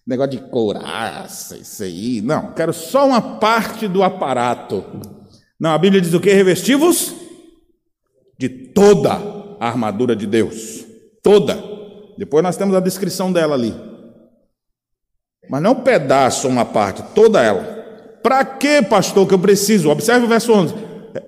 Negócio 0.07 0.31
de 0.33 0.51
couraça, 0.51 1.57
isso 1.57 1.83
aí. 1.83 2.21
Não, 2.21 2.53
quero 2.53 2.73
só 2.73 3.09
uma 3.09 3.39
parte 3.39 3.89
do 3.89 4.05
aparato. 4.05 4.85
Não, 5.59 5.71
a 5.71 5.79
Bíblia 5.79 6.01
diz 6.01 6.15
o 6.15 6.21
que? 6.21 6.33
Revestivos 6.33 7.13
de 8.39 8.49
toda 8.49 9.15
a 9.59 9.67
armadura 9.67 10.15
de 10.15 10.29
Deus. 10.29 10.85
Toda. 11.25 11.61
Depois 12.17 12.43
nós 12.45 12.57
temos 12.57 12.77
a 12.77 12.81
descrição 12.81 13.33
dela 13.33 13.55
ali. 13.55 13.75
Mas 15.51 15.61
não 15.61 15.73
um 15.73 15.83
pedaço, 15.83 16.47
uma 16.47 16.65
parte, 16.65 17.03
toda 17.15 17.43
ela 17.43 17.76
Para 18.23 18.45
que, 18.45 18.83
pastor, 18.83 19.27
que 19.27 19.35
eu 19.35 19.39
preciso? 19.39 19.91
Observe 19.91 20.27
o 20.27 20.29
verso 20.29 20.53
11. 20.53 20.75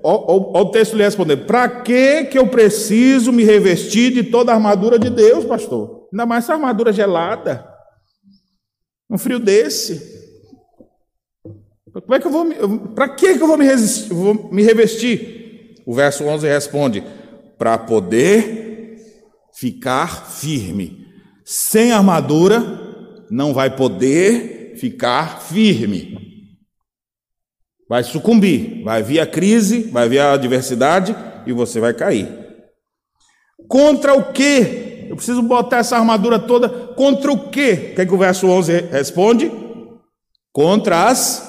Olha 0.02 0.62
o 0.62 0.70
texto 0.70 0.96
lhe 0.96 1.02
responder: 1.02 1.36
Para 1.38 1.68
que 1.68 2.24
que 2.24 2.38
eu 2.38 2.48
preciso 2.48 3.32
me 3.32 3.44
revestir 3.44 4.12
de 4.12 4.24
toda 4.24 4.52
a 4.52 4.54
armadura 4.54 4.98
de 4.98 5.10
Deus, 5.10 5.44
pastor? 5.44 6.08
Ainda 6.12 6.26
mais 6.26 6.44
essa 6.44 6.54
armadura 6.54 6.92
gelada. 6.92 7.66
Um 9.10 9.18
frio 9.18 9.38
desse. 9.38 10.18
Como 11.92 12.14
é 12.14 12.20
que 12.20 12.26
eu 12.26 12.30
vou 12.30 12.46
Para 12.94 13.08
que 13.08 13.36
que 13.36 13.42
eu 13.42 13.46
vou 13.46 13.56
me, 13.56 13.64
resistir, 13.64 14.12
vou 14.12 14.50
me 14.52 14.62
revestir? 14.62 15.74
O 15.86 15.94
verso 15.94 16.24
11 16.24 16.46
responde: 16.46 17.04
Para 17.56 17.78
poder 17.78 18.96
ficar 19.54 20.30
firme. 20.30 21.06
Sem 21.44 21.92
armadura, 21.92 22.60
não 23.30 23.54
vai 23.54 23.74
poder 23.74 24.74
ficar 24.76 25.40
firme 25.40 26.27
vai 27.88 28.04
sucumbir, 28.04 28.82
vai 28.84 29.02
vir 29.02 29.20
a 29.20 29.26
crise, 29.26 29.82
vai 29.84 30.08
vir 30.08 30.18
a 30.18 30.32
adversidade 30.32 31.16
e 31.46 31.52
você 31.52 31.80
vai 31.80 31.94
cair. 31.94 32.28
Contra 33.66 34.14
o 34.14 34.32
quê? 34.32 35.06
Eu 35.08 35.16
preciso 35.16 35.42
botar 35.42 35.78
essa 35.78 35.96
armadura 35.96 36.38
toda 36.38 36.68
contra 36.68 37.32
o 37.32 37.48
quê? 37.48 37.90
O 37.92 37.94
que, 37.94 38.00
é 38.02 38.06
que 38.06 38.14
o 38.14 38.18
verso 38.18 38.46
11 38.46 38.88
responde? 38.90 39.50
Contra 40.52 41.08
as 41.08 41.48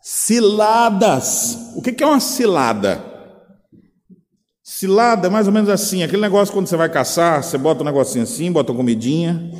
ciladas. 0.00 1.58
O 1.76 1.82
que 1.82 2.02
é 2.02 2.06
uma 2.06 2.20
cilada? 2.20 3.04
Cilada 4.62 5.28
é 5.28 5.30
mais 5.30 5.46
ou 5.46 5.52
menos 5.52 5.68
assim, 5.68 6.02
aquele 6.02 6.20
negócio 6.20 6.52
quando 6.52 6.66
você 6.66 6.76
vai 6.76 6.88
caçar, 6.88 7.42
você 7.42 7.56
bota 7.56 7.82
um 7.82 7.86
negocinho 7.86 8.24
assim, 8.24 8.50
bota 8.50 8.72
uma 8.72 8.78
comidinha, 8.78 9.50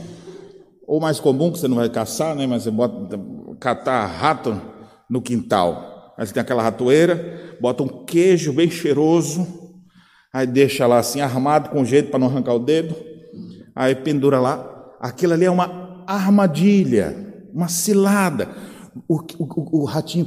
ou 0.87 1.01
mais 1.01 1.21
comum 1.21 1.51
que 1.53 1.59
você 1.59 1.69
não 1.69 1.77
vai 1.77 1.89
caçar, 1.89 2.35
né, 2.35 2.47
mas 2.47 2.65
você 2.65 2.71
bota 2.71 3.19
catar 3.61 4.05
rato 4.07 4.61
no 5.09 5.23
quintal. 5.23 5.96
Aí 6.17 6.27
tem 6.27 6.41
aquela 6.41 6.63
ratoeira, 6.63 7.57
bota 7.61 7.83
um 7.83 8.05
queijo 8.05 8.53
bem 8.53 8.71
cheiroso, 8.71 9.47
aí 10.33 10.47
deixa 10.47 10.87
lá 10.87 10.99
assim, 10.99 11.21
armado 11.21 11.69
com 11.71 11.85
jeito 11.85 12.11
para 12.11 12.19
não 12.19 12.29
arrancar 12.29 12.55
o 12.55 12.59
dedo, 12.59 12.97
aí 13.75 13.95
pendura 13.95 14.41
lá. 14.41 14.73
Aquilo 15.01 15.35
ali 15.35 15.45
é 15.45 15.51
uma 15.51 16.05
armadilha, 16.07 17.15
uma 17.53 17.69
cilada. 17.69 18.49
O, 19.07 19.21
o, 19.39 19.83
o 19.83 19.85
ratinho, 19.85 20.27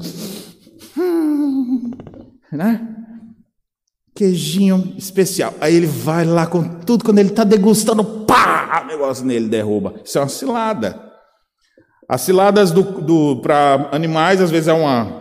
hum, 0.95 1.91
né? 2.52 2.95
Queijinho 4.13 4.93
especial. 4.95 5.56
Aí 5.60 5.75
ele 5.75 5.88
vai 5.88 6.23
lá 6.23 6.45
com 6.45 6.63
tudo, 6.82 7.04
quando 7.04 7.17
ele 7.17 7.30
está 7.30 7.43
degustando, 7.43 8.04
pá, 8.04 8.84
o 8.84 8.88
negócio 8.88 9.25
nele 9.25 9.47
derruba. 9.47 9.95
Isso 10.04 10.19
é 10.19 10.21
uma 10.21 10.30
cilada. 10.30 11.10
As 12.08 12.21
ciladas 12.21 12.71
do, 12.71 12.84
do 12.84 13.41
para 13.41 13.89
animais, 13.91 14.41
às 14.41 14.52
vezes, 14.52 14.67
é 14.67 14.73
uma, 14.73 15.18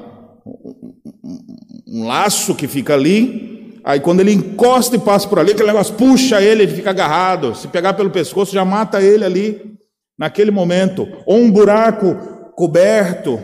um 1.89 2.07
laço 2.07 2.55
que 2.55 2.69
fica 2.69 2.95
ali. 2.95 3.81
Aí 3.85 4.01
quando 4.01 4.21
ele 4.21 4.33
encosta 4.33 4.97
e 4.97 4.99
passa 4.99 5.27
por 5.27 5.39
ali, 5.39 5.53
aquele 5.53 5.69
negócio 5.69 5.95
puxa 5.95 6.43
ele, 6.43 6.65
ele 6.65 6.75
fica 6.75 6.91
agarrado. 6.91 7.55
Se 7.55 7.69
pegar 7.69 7.95
pelo 7.95 8.11
pescoço, 8.11 8.53
já 8.53 8.65
mata 8.65 9.01
ele 9.01 9.25
ali, 9.25 9.79
naquele 10.19 10.51
momento. 10.51 11.09
Ou 11.25 11.39
um 11.39 11.51
buraco 11.51 12.15
coberto. 12.55 13.41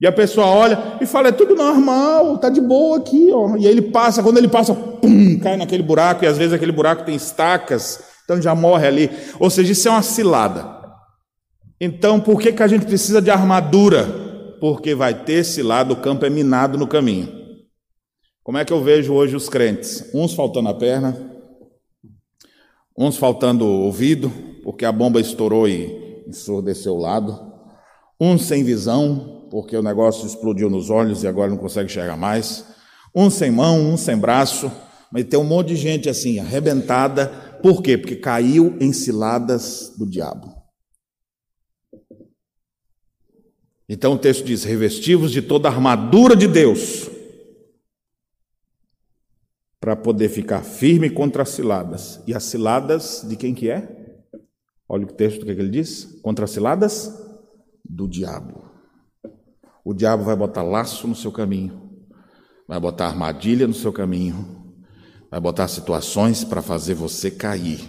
E 0.00 0.06
a 0.06 0.12
pessoa 0.12 0.46
olha 0.46 0.96
e 1.00 1.06
fala: 1.06 1.28
é 1.28 1.32
tudo 1.32 1.54
normal, 1.54 2.38
tá 2.38 2.48
de 2.48 2.60
boa 2.60 2.98
aqui, 2.98 3.30
ó. 3.32 3.56
E 3.56 3.66
aí 3.66 3.72
ele 3.72 3.82
passa, 3.82 4.22
quando 4.22 4.38
ele 4.38 4.48
passa, 4.48 4.74
pum, 4.74 5.38
cai 5.38 5.56
naquele 5.56 5.82
buraco, 5.82 6.24
e 6.24 6.28
às 6.28 6.38
vezes 6.38 6.52
aquele 6.52 6.72
buraco 6.72 7.04
tem 7.04 7.14
estacas, 7.14 8.00
então 8.24 8.40
já 8.40 8.54
morre 8.54 8.86
ali. 8.86 9.10
Ou 9.38 9.50
seja, 9.50 9.72
isso 9.72 9.88
é 9.88 9.90
uma 9.90 10.02
cilada. 10.02 10.78
Então, 11.80 12.18
por 12.18 12.40
que, 12.40 12.52
que 12.52 12.62
a 12.62 12.66
gente 12.66 12.86
precisa 12.86 13.22
de 13.22 13.30
armadura? 13.30 14.04
Porque 14.60 14.94
vai 14.94 15.14
ter 15.14 15.44
cilada, 15.44 15.92
o 15.92 15.96
campo 15.96 16.26
é 16.26 16.30
minado 16.30 16.76
no 16.76 16.86
caminho. 16.88 17.37
Como 18.48 18.56
é 18.56 18.64
que 18.64 18.72
eu 18.72 18.82
vejo 18.82 19.12
hoje 19.12 19.36
os 19.36 19.46
crentes? 19.46 20.08
Uns 20.14 20.32
faltando 20.32 20.70
a 20.70 20.74
perna, 20.74 21.14
uns 22.96 23.18
faltando 23.18 23.62
o 23.62 23.82
ouvido, 23.82 24.32
porque 24.64 24.86
a 24.86 24.90
bomba 24.90 25.20
estourou 25.20 25.68
e 25.68 26.24
ensurdeceu 26.26 26.94
o 26.94 26.98
lado, 26.98 27.38
uns 28.18 28.46
sem 28.46 28.64
visão, 28.64 29.46
porque 29.50 29.76
o 29.76 29.82
negócio 29.82 30.26
explodiu 30.26 30.70
nos 30.70 30.88
olhos 30.88 31.22
e 31.22 31.26
agora 31.26 31.50
não 31.50 31.58
consegue 31.58 31.90
enxergar 31.90 32.16
mais, 32.16 32.64
uns 33.14 33.34
sem 33.34 33.50
mão, 33.50 33.92
uns 33.92 34.00
sem 34.00 34.16
braço, 34.16 34.72
mas 35.12 35.24
tem 35.24 35.38
um 35.38 35.44
monte 35.44 35.68
de 35.68 35.76
gente 35.76 36.08
assim, 36.08 36.38
arrebentada, 36.38 37.26
por 37.62 37.82
quê? 37.82 37.98
Porque 37.98 38.16
caiu 38.16 38.78
em 38.80 38.94
ciladas 38.94 39.92
do 39.98 40.08
diabo. 40.08 40.54
Então 43.86 44.14
o 44.14 44.18
texto 44.18 44.42
diz: 44.42 44.64
revestivos 44.64 45.32
de 45.32 45.42
toda 45.42 45.68
a 45.68 45.70
armadura 45.70 46.34
de 46.34 46.48
Deus 46.48 47.17
para 49.88 49.96
poder 49.96 50.28
ficar 50.28 50.62
firme 50.62 51.08
contra 51.08 51.44
as 51.44 51.48
ciladas. 51.48 52.20
E 52.26 52.34
as 52.34 52.44
ciladas 52.44 53.24
de 53.26 53.36
quem 53.36 53.54
que 53.54 53.70
é? 53.70 54.20
Olha 54.86 55.04
o 55.04 55.10
texto 55.10 55.46
que, 55.46 55.50
é 55.50 55.54
que 55.54 55.62
ele 55.62 55.70
diz: 55.70 56.20
contra 56.20 56.44
as 56.44 56.50
ciladas 56.50 57.10
do 57.82 58.06
diabo. 58.06 58.70
O 59.82 59.94
diabo 59.94 60.24
vai 60.24 60.36
botar 60.36 60.62
laço 60.62 61.08
no 61.08 61.14
seu 61.14 61.32
caminho, 61.32 61.90
vai 62.68 62.78
botar 62.78 63.06
armadilha 63.06 63.66
no 63.66 63.72
seu 63.72 63.90
caminho, 63.90 64.74
vai 65.30 65.40
botar 65.40 65.66
situações 65.68 66.44
para 66.44 66.60
fazer 66.60 66.92
você 66.92 67.30
cair. 67.30 67.80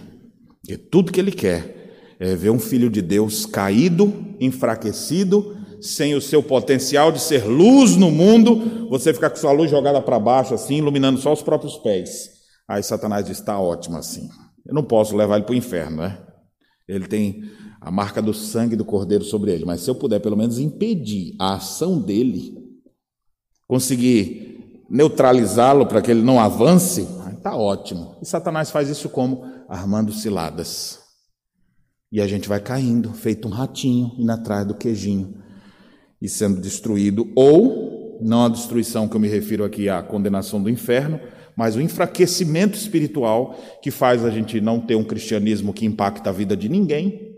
E 0.66 0.78
tudo 0.78 1.12
que 1.12 1.20
ele 1.20 1.32
quer 1.32 2.16
é 2.18 2.34
ver 2.34 2.48
um 2.48 2.58
filho 2.58 2.88
de 2.88 3.02
Deus 3.02 3.44
caído, 3.44 4.34
enfraquecido 4.40 5.54
sem 5.80 6.14
o 6.14 6.20
seu 6.20 6.42
potencial 6.42 7.10
de 7.10 7.20
ser 7.20 7.44
luz 7.44 7.96
no 7.96 8.10
mundo, 8.10 8.88
você 8.88 9.14
ficar 9.14 9.30
com 9.30 9.36
sua 9.36 9.52
luz 9.52 9.70
jogada 9.70 10.00
para 10.00 10.18
baixo, 10.18 10.54
assim, 10.54 10.76
iluminando 10.76 11.18
só 11.18 11.32
os 11.32 11.42
próprios 11.42 11.76
pés. 11.78 12.30
Aí 12.68 12.82
Satanás 12.82 13.24
diz: 13.24 13.38
está 13.38 13.58
ótimo 13.58 13.96
assim. 13.96 14.28
Eu 14.66 14.74
não 14.74 14.82
posso 14.82 15.16
levar 15.16 15.36
ele 15.36 15.44
para 15.44 15.52
o 15.52 15.56
inferno, 15.56 16.02
né? 16.02 16.18
Ele 16.86 17.06
tem 17.06 17.42
a 17.80 17.90
marca 17.90 18.20
do 18.20 18.34
sangue 18.34 18.76
do 18.76 18.84
cordeiro 18.84 19.24
sobre 19.24 19.52
ele, 19.52 19.64
mas 19.64 19.80
se 19.80 19.90
eu 19.90 19.94
puder 19.94 20.20
pelo 20.20 20.36
menos 20.36 20.58
impedir 20.58 21.34
a 21.40 21.54
ação 21.54 21.98
dele, 21.98 22.54
conseguir 23.66 24.84
neutralizá-lo 24.90 25.86
para 25.86 26.02
que 26.02 26.10
ele 26.10 26.22
não 26.22 26.38
avance, 26.38 27.08
está 27.32 27.56
ótimo. 27.56 28.16
E 28.20 28.26
Satanás 28.26 28.70
faz 28.70 28.88
isso 28.88 29.08
como? 29.08 29.44
Armando 29.68 30.12
ciladas. 30.12 30.98
E 32.12 32.20
a 32.20 32.26
gente 32.26 32.48
vai 32.48 32.60
caindo, 32.60 33.12
feito 33.12 33.46
um 33.46 33.52
ratinho, 33.52 34.12
indo 34.18 34.32
atrás 34.32 34.66
do 34.66 34.74
queijinho 34.74 35.40
e 36.20 36.28
sendo 36.28 36.60
destruído, 36.60 37.30
ou, 37.34 38.18
não 38.22 38.44
a 38.44 38.48
destruição 38.48 39.08
que 39.08 39.16
eu 39.16 39.20
me 39.20 39.28
refiro 39.28 39.64
aqui 39.64 39.88
à 39.88 40.02
condenação 40.02 40.62
do 40.62 40.68
inferno, 40.68 41.20
mas 41.56 41.76
o 41.76 41.80
enfraquecimento 41.80 42.76
espiritual 42.76 43.58
que 43.82 43.90
faz 43.90 44.24
a 44.24 44.30
gente 44.30 44.60
não 44.60 44.80
ter 44.80 44.94
um 44.94 45.04
cristianismo 45.04 45.72
que 45.72 45.86
impacta 45.86 46.30
a 46.30 46.32
vida 46.32 46.56
de 46.56 46.68
ninguém, 46.68 47.30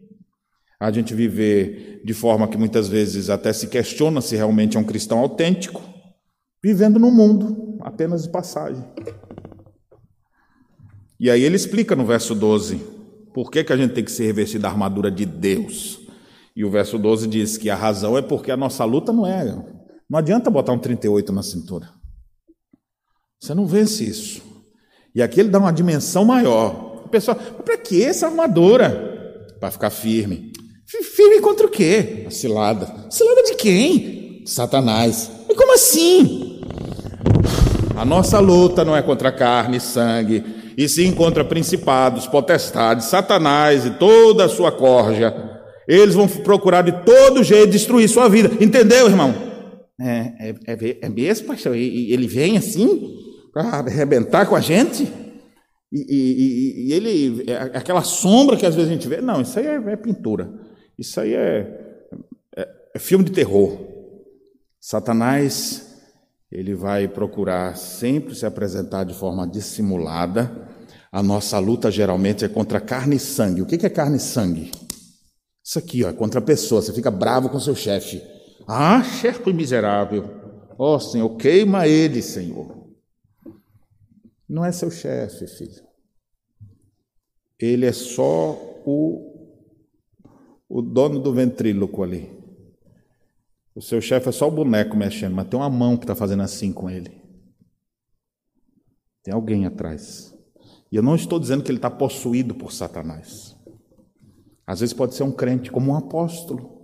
a 0.78 0.90
gente 0.90 1.14
viver 1.14 2.02
de 2.04 2.12
forma 2.12 2.48
que 2.48 2.58
muitas 2.58 2.88
vezes 2.88 3.30
até 3.30 3.52
se 3.52 3.68
questiona 3.68 4.20
se 4.20 4.34
realmente 4.34 4.76
é 4.76 4.80
um 4.80 4.84
cristão 4.84 5.18
autêntico, 5.18 5.80
vivendo 6.62 6.98
no 6.98 7.10
mundo 7.10 7.78
apenas 7.80 8.24
de 8.24 8.30
passagem. 8.30 8.84
E 11.18 11.30
aí 11.30 11.42
ele 11.42 11.54
explica 11.54 11.94
no 11.94 12.04
verso 12.04 12.34
12 12.34 12.80
por 13.32 13.50
que, 13.50 13.62
que 13.62 13.72
a 13.72 13.76
gente 13.76 13.94
tem 13.94 14.04
que 14.04 14.10
se 14.10 14.24
revestir 14.24 14.58
da 14.58 14.68
armadura 14.68 15.10
de 15.10 15.24
Deus. 15.24 16.01
E 16.54 16.64
o 16.64 16.70
verso 16.70 16.98
12 16.98 17.26
diz 17.26 17.56
que 17.56 17.70
a 17.70 17.74
razão 17.74 18.16
é 18.16 18.22
porque 18.22 18.50
a 18.50 18.56
nossa 18.56 18.84
luta 18.84 19.12
não 19.12 19.26
é. 19.26 19.44
Não 20.08 20.18
adianta 20.18 20.50
botar 20.50 20.72
um 20.72 20.78
38 20.78 21.32
na 21.32 21.42
cintura. 21.42 21.88
Você 23.40 23.54
não 23.54 23.66
vence 23.66 24.04
isso. 24.04 24.42
E 25.14 25.22
aqui 25.22 25.40
ele 25.40 25.48
dá 25.48 25.58
uma 25.58 25.72
dimensão 25.72 26.24
maior. 26.24 27.02
O 27.04 27.08
pessoal, 27.08 27.36
para 27.36 27.78
que 27.78 28.02
essa 28.04 28.26
armadura? 28.26 29.46
Para 29.58 29.70
ficar 29.70 29.90
firme. 29.90 30.52
Firme 30.86 31.40
contra 31.40 31.66
o 31.66 31.70
quê? 31.70 32.24
A 32.26 32.30
cilada. 32.30 33.06
Cilada 33.10 33.42
de 33.44 33.54
quem? 33.54 34.44
Satanás. 34.46 35.30
E 35.48 35.54
como 35.54 35.74
assim? 35.74 36.60
A 37.96 38.04
nossa 38.04 38.38
luta 38.38 38.84
não 38.84 38.96
é 38.96 39.02
contra 39.02 39.32
carne 39.32 39.78
e 39.78 39.80
sangue, 39.80 40.44
e 40.76 40.88
sim 40.88 41.12
contra 41.12 41.44
principados, 41.44 42.26
potestades, 42.26 43.06
Satanás 43.06 43.86
e 43.86 43.90
toda 43.90 44.46
a 44.46 44.48
sua 44.48 44.72
corja 44.72 45.51
eles 46.00 46.14
vão 46.14 46.26
procurar 46.26 46.82
de 46.82 46.92
todo 47.04 47.42
jeito 47.42 47.70
destruir 47.70 48.08
sua 48.08 48.28
vida. 48.28 48.50
Entendeu, 48.62 49.06
irmão? 49.06 49.34
É, 50.00 50.48
é, 50.48 50.54
é, 50.66 50.98
é 51.02 51.08
mesmo, 51.08 51.46
pastor? 51.46 51.76
E, 51.76 52.08
e 52.08 52.12
ele 52.12 52.26
vem 52.26 52.56
assim 52.56 53.16
para 53.52 53.62
arrebentar 53.62 54.46
com 54.46 54.56
a 54.56 54.60
gente? 54.60 55.04
E, 55.92 56.06
e, 56.08 56.88
e, 56.88 56.92
ele, 56.92 57.44
é 57.50 57.56
aquela 57.76 58.02
sombra 58.02 58.56
que 58.56 58.64
às 58.64 58.74
vezes 58.74 58.90
a 58.90 58.92
gente 58.94 59.06
vê, 59.06 59.20
não, 59.20 59.42
isso 59.42 59.58
aí 59.58 59.66
é, 59.66 59.74
é 59.74 59.96
pintura. 59.96 60.50
Isso 60.98 61.20
aí 61.20 61.34
é, 61.34 62.06
é, 62.56 62.68
é 62.94 62.98
filme 62.98 63.24
de 63.24 63.32
terror. 63.32 63.78
Satanás, 64.80 65.98
ele 66.50 66.74
vai 66.74 67.06
procurar 67.06 67.76
sempre 67.76 68.34
se 68.34 68.46
apresentar 68.46 69.04
de 69.04 69.14
forma 69.14 69.46
dissimulada. 69.46 70.50
A 71.12 71.22
nossa 71.22 71.58
luta 71.58 71.90
geralmente 71.90 72.44
é 72.44 72.48
contra 72.48 72.80
carne 72.80 73.16
e 73.16 73.20
sangue. 73.20 73.60
O 73.60 73.66
que 73.66 73.84
é 73.84 73.90
carne 73.90 74.16
e 74.16 74.20
sangue? 74.20 74.70
Isso 75.64 75.78
aqui, 75.78 76.02
ó, 76.04 76.10
é 76.10 76.12
contra 76.12 76.40
a 76.40 76.42
pessoa. 76.42 76.82
Você 76.82 76.92
fica 76.92 77.10
bravo 77.10 77.48
com 77.48 77.60
seu 77.60 77.74
chefe. 77.74 78.22
Ah, 78.66 79.02
chefe 79.02 79.52
miserável. 79.52 80.24
Ó 80.78 80.96
oh, 80.96 81.00
Senhor, 81.00 81.36
queima 81.36 81.86
ele, 81.86 82.20
Senhor. 82.20 82.82
Não 84.48 84.64
é 84.64 84.72
seu 84.72 84.90
chefe, 84.90 85.46
filho. 85.46 85.82
Ele 87.58 87.86
é 87.86 87.92
só 87.92 88.52
o, 88.84 89.60
o 90.68 90.82
dono 90.82 91.20
do 91.20 91.32
ventríloco 91.32 92.02
ali. 92.02 92.28
O 93.74 93.80
seu 93.80 94.00
chefe 94.00 94.28
é 94.28 94.32
só 94.32 94.48
o 94.48 94.50
boneco 94.50 94.96
mexendo, 94.96 95.34
mas 95.34 95.48
tem 95.48 95.58
uma 95.58 95.70
mão 95.70 95.96
que 95.96 96.04
está 96.04 96.14
fazendo 96.14 96.42
assim 96.42 96.72
com 96.72 96.90
ele. 96.90 97.22
Tem 99.22 99.32
alguém 99.32 99.64
atrás. 99.64 100.34
E 100.90 100.96
eu 100.96 101.02
não 101.02 101.14
estou 101.14 101.38
dizendo 101.38 101.62
que 101.62 101.70
ele 101.70 101.78
está 101.78 101.90
possuído 101.90 102.54
por 102.54 102.72
Satanás. 102.72 103.51
Às 104.66 104.80
vezes 104.80 104.92
pode 104.92 105.14
ser 105.14 105.22
um 105.22 105.32
crente, 105.32 105.70
como 105.70 105.92
um 105.92 105.96
apóstolo. 105.96 106.82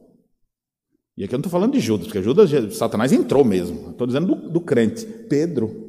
E 1.17 1.25
aqui 1.25 1.35
eu 1.35 1.39
não 1.39 1.41
estou 1.41 1.53
falando 1.53 1.73
de 1.73 1.81
Judas, 1.81 2.07
porque 2.07 2.23
Judas, 2.23 2.77
Satanás 2.77 3.13
entrou 3.13 3.45
mesmo. 3.45 3.91
Estou 3.91 4.07
dizendo 4.07 4.35
do, 4.35 4.51
do 4.51 4.61
crente, 4.61 5.05
Pedro, 5.29 5.89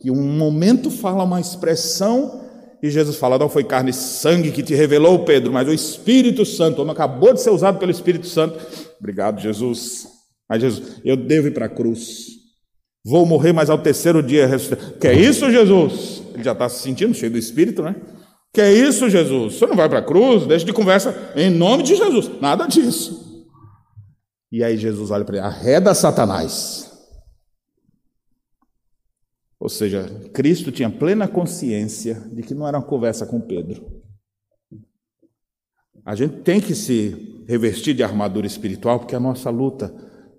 que 0.00 0.10
um 0.10 0.36
momento 0.36 0.90
fala 0.90 1.24
uma 1.24 1.40
expressão 1.40 2.48
e 2.82 2.90
Jesus 2.90 3.16
fala: 3.16 3.38
Não 3.38 3.48
foi 3.48 3.64
carne 3.64 3.90
e 3.90 3.94
sangue 3.94 4.52
que 4.52 4.62
te 4.62 4.74
revelou, 4.74 5.24
Pedro, 5.24 5.52
mas 5.52 5.66
o 5.66 5.72
Espírito 5.72 6.44
Santo. 6.44 6.78
O 6.78 6.82
homem 6.82 6.92
acabou 6.92 7.32
de 7.32 7.40
ser 7.40 7.50
usado 7.50 7.78
pelo 7.78 7.90
Espírito 7.90 8.26
Santo. 8.26 8.58
Obrigado, 8.98 9.40
Jesus. 9.40 10.06
Mas 10.48 10.60
Jesus, 10.60 11.00
eu 11.04 11.16
devo 11.16 11.48
ir 11.48 11.54
para 11.54 11.66
a 11.66 11.68
cruz. 11.68 12.26
Vou 13.04 13.24
morrer, 13.26 13.52
mas 13.52 13.70
ao 13.70 13.78
terceiro 13.78 14.22
dia 14.22 14.46
ressuscitar. 14.46 14.92
Que 14.98 15.08
é 15.08 15.14
isso, 15.14 15.50
Jesus? 15.50 16.22
Ele 16.34 16.44
já 16.44 16.52
está 16.52 16.68
se 16.68 16.82
sentindo 16.82 17.14
cheio 17.14 17.32
do 17.32 17.38
Espírito, 17.38 17.82
né? 17.82 17.96
Que 18.52 18.60
é 18.60 18.72
isso, 18.72 19.08
Jesus? 19.10 19.54
Você 19.54 19.66
não 19.66 19.76
vai 19.76 19.88
para 19.88 19.98
a 19.98 20.04
cruz? 20.04 20.46
Deixa 20.46 20.64
de 20.64 20.72
conversa 20.72 21.32
em 21.36 21.50
nome 21.50 21.82
de 21.82 21.94
Jesus. 21.94 22.30
Nada 22.40 22.66
disso. 22.66 23.46
E 24.50 24.64
aí 24.64 24.76
Jesus 24.76 25.10
olha 25.10 25.24
para 25.24 25.36
ele: 25.36 25.46
arreda 25.46 25.94
Satanás. 25.94 26.90
Ou 29.60 29.68
seja, 29.68 30.04
Cristo 30.32 30.70
tinha 30.70 30.88
plena 30.88 31.26
consciência 31.26 32.14
de 32.32 32.42
que 32.42 32.54
não 32.54 32.66
era 32.66 32.78
uma 32.78 32.86
conversa 32.86 33.26
com 33.26 33.40
Pedro. 33.40 34.02
A 36.04 36.14
gente 36.14 36.42
tem 36.42 36.60
que 36.60 36.74
se 36.74 37.44
revestir 37.46 37.92
de 37.92 38.02
armadura 38.02 38.46
espiritual, 38.46 39.00
porque 39.00 39.16
a 39.16 39.20
nossa 39.20 39.50
luta 39.50 39.92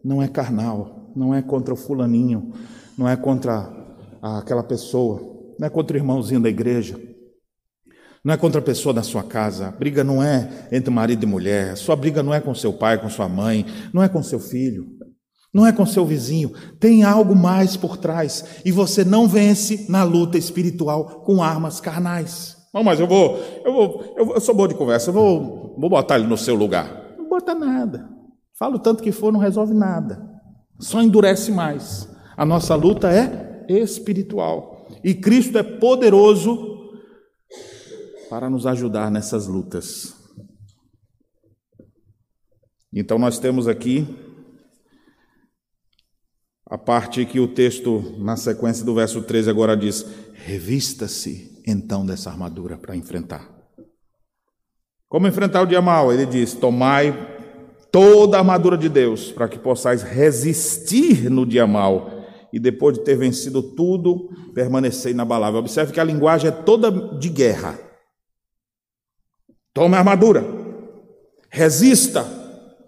não 0.04 0.22
é 0.24 0.28
carnal, 0.28 1.12
não 1.15 1.36
é 1.36 1.41
contra 1.41 1.74
o 1.74 1.78
fulaninho, 1.78 2.54
não 2.98 3.08
é 3.08 3.15
contra 3.15 3.72
aquela 4.22 4.63
pessoa, 4.63 5.22
não 5.60 5.67
é 5.67 5.69
contra 5.69 5.95
o 5.95 6.00
irmãozinho 6.00 6.41
da 6.41 6.50
igreja, 6.50 7.00
não 8.23 8.34
é 8.34 8.38
contra 8.38 8.60
a 8.60 8.63
pessoa 8.63 8.93
da 8.93 9.03
sua 9.03 9.23
casa. 9.23 9.67
A 9.67 9.71
briga 9.71 10.03
não 10.03 10.21
é 10.21 10.67
entre 10.71 10.89
marido 10.89 11.23
e 11.23 11.27
mulher, 11.27 11.77
sua 11.77 11.95
briga 11.95 12.21
não 12.21 12.34
é 12.34 12.39
com 12.39 12.53
seu 12.53 12.73
pai, 12.73 12.97
com 12.97 13.10
sua 13.10 13.29
mãe, 13.29 13.65
não 13.93 14.03
é 14.03 14.10
com 14.10 14.21
seu 14.21 14.39
filho. 14.39 14.88
Não 15.51 15.65
é 15.65 15.71
com 15.71 15.84
seu 15.84 16.05
vizinho, 16.05 16.51
tem 16.79 17.03
algo 17.03 17.36
mais 17.36 17.75
por 17.75 17.97
trás. 17.97 18.62
E 18.63 18.71
você 18.71 19.03
não 19.03 19.27
vence 19.27 19.88
na 19.89 20.03
luta 20.03 20.38
espiritual 20.38 21.23
com 21.25 21.41
armas 21.41 21.82
carnais. 21.82 22.55
Não, 22.71 22.84
mas 22.84 22.99
eu 22.99 23.08
vou, 23.08 23.39
eu 23.65 23.73
vou, 23.73 24.13
eu, 24.15 24.34
eu 24.36 24.41
sou 24.41 24.53
bom 24.53 24.67
de 24.67 24.75
conversa, 24.75 25.10
eu 25.10 25.13
vou, 25.13 25.75
vou 25.79 25.89
botar 25.89 26.19
ele 26.19 26.27
no 26.27 26.38
seu 26.38 26.53
lugar. 26.53 27.15
Não 27.17 27.27
bota 27.27 27.55
nada. 27.55 28.08
Fala 28.60 28.75
o 28.75 28.79
tanto 28.79 29.01
que 29.01 29.12
for, 29.12 29.34
não 29.34 29.39
resolve 29.39 29.73
nada. 29.73 30.23
Só 30.77 31.01
endurece 31.01 31.51
mais. 31.51 32.08
A 32.38 32.45
nossa 32.45 32.75
luta 32.75 33.12
é 33.12 33.65
espiritual. 33.67 34.88
E 35.03 35.15
Cristo 35.15 35.58
é 35.58 35.63
poderoso 35.63 36.79
para 38.30 38.50
nos 38.50 38.65
ajudar 38.65 39.10
nessas 39.10 39.48
lutas. 39.48 40.13
Então 42.94 43.18
nós 43.18 43.39
temos 43.39 43.68
aqui 43.68 44.08
a 46.65 46.78
parte 46.78 47.26
que 47.26 47.39
o 47.39 47.48
texto, 47.48 48.15
na 48.20 48.38
sequência 48.38 48.86
do 48.86 48.94
verso 48.94 49.24
13, 49.24 49.50
agora 49.50 49.76
diz: 49.76 50.06
Revista-se 50.34 51.62
então 51.65 52.06
dessa 52.06 52.30
armadura 52.30 52.78
para 52.78 52.96
enfrentar. 52.96 53.50
Como 55.08 55.28
enfrentar 55.28 55.63
o 55.63 55.68
dia 55.68 55.82
mal? 55.82 56.13
Ele 56.13 56.26
diz: 56.26 56.54
Tomai 56.54 57.13
toda 57.92 58.38
a 58.38 58.39
armadura 58.39 58.78
de 58.78 58.88
Deus, 58.89 59.32
para 59.32 59.48
que 59.48 59.58
possais 59.58 60.04
resistir 60.04 61.30
no 61.30 61.46
dia 61.46 61.65
mal 61.65 62.20
e 62.52 62.60
depois 62.60 62.98
de 62.98 63.04
ter 63.04 63.15
vencido 63.15 63.62
tudo, 63.62 64.30
permanecer 64.54 65.12
inabalável. 65.12 65.60
Observe 65.60 65.94
que 65.94 66.00
a 66.00 66.04
linguagem 66.04 66.50
é 66.50 66.52
toda 66.52 66.92
de 67.18 67.30
guerra. 67.30 67.88
Tome 69.80 69.96
a 69.96 70.00
armadura, 70.00 70.46
resista, 71.50 72.28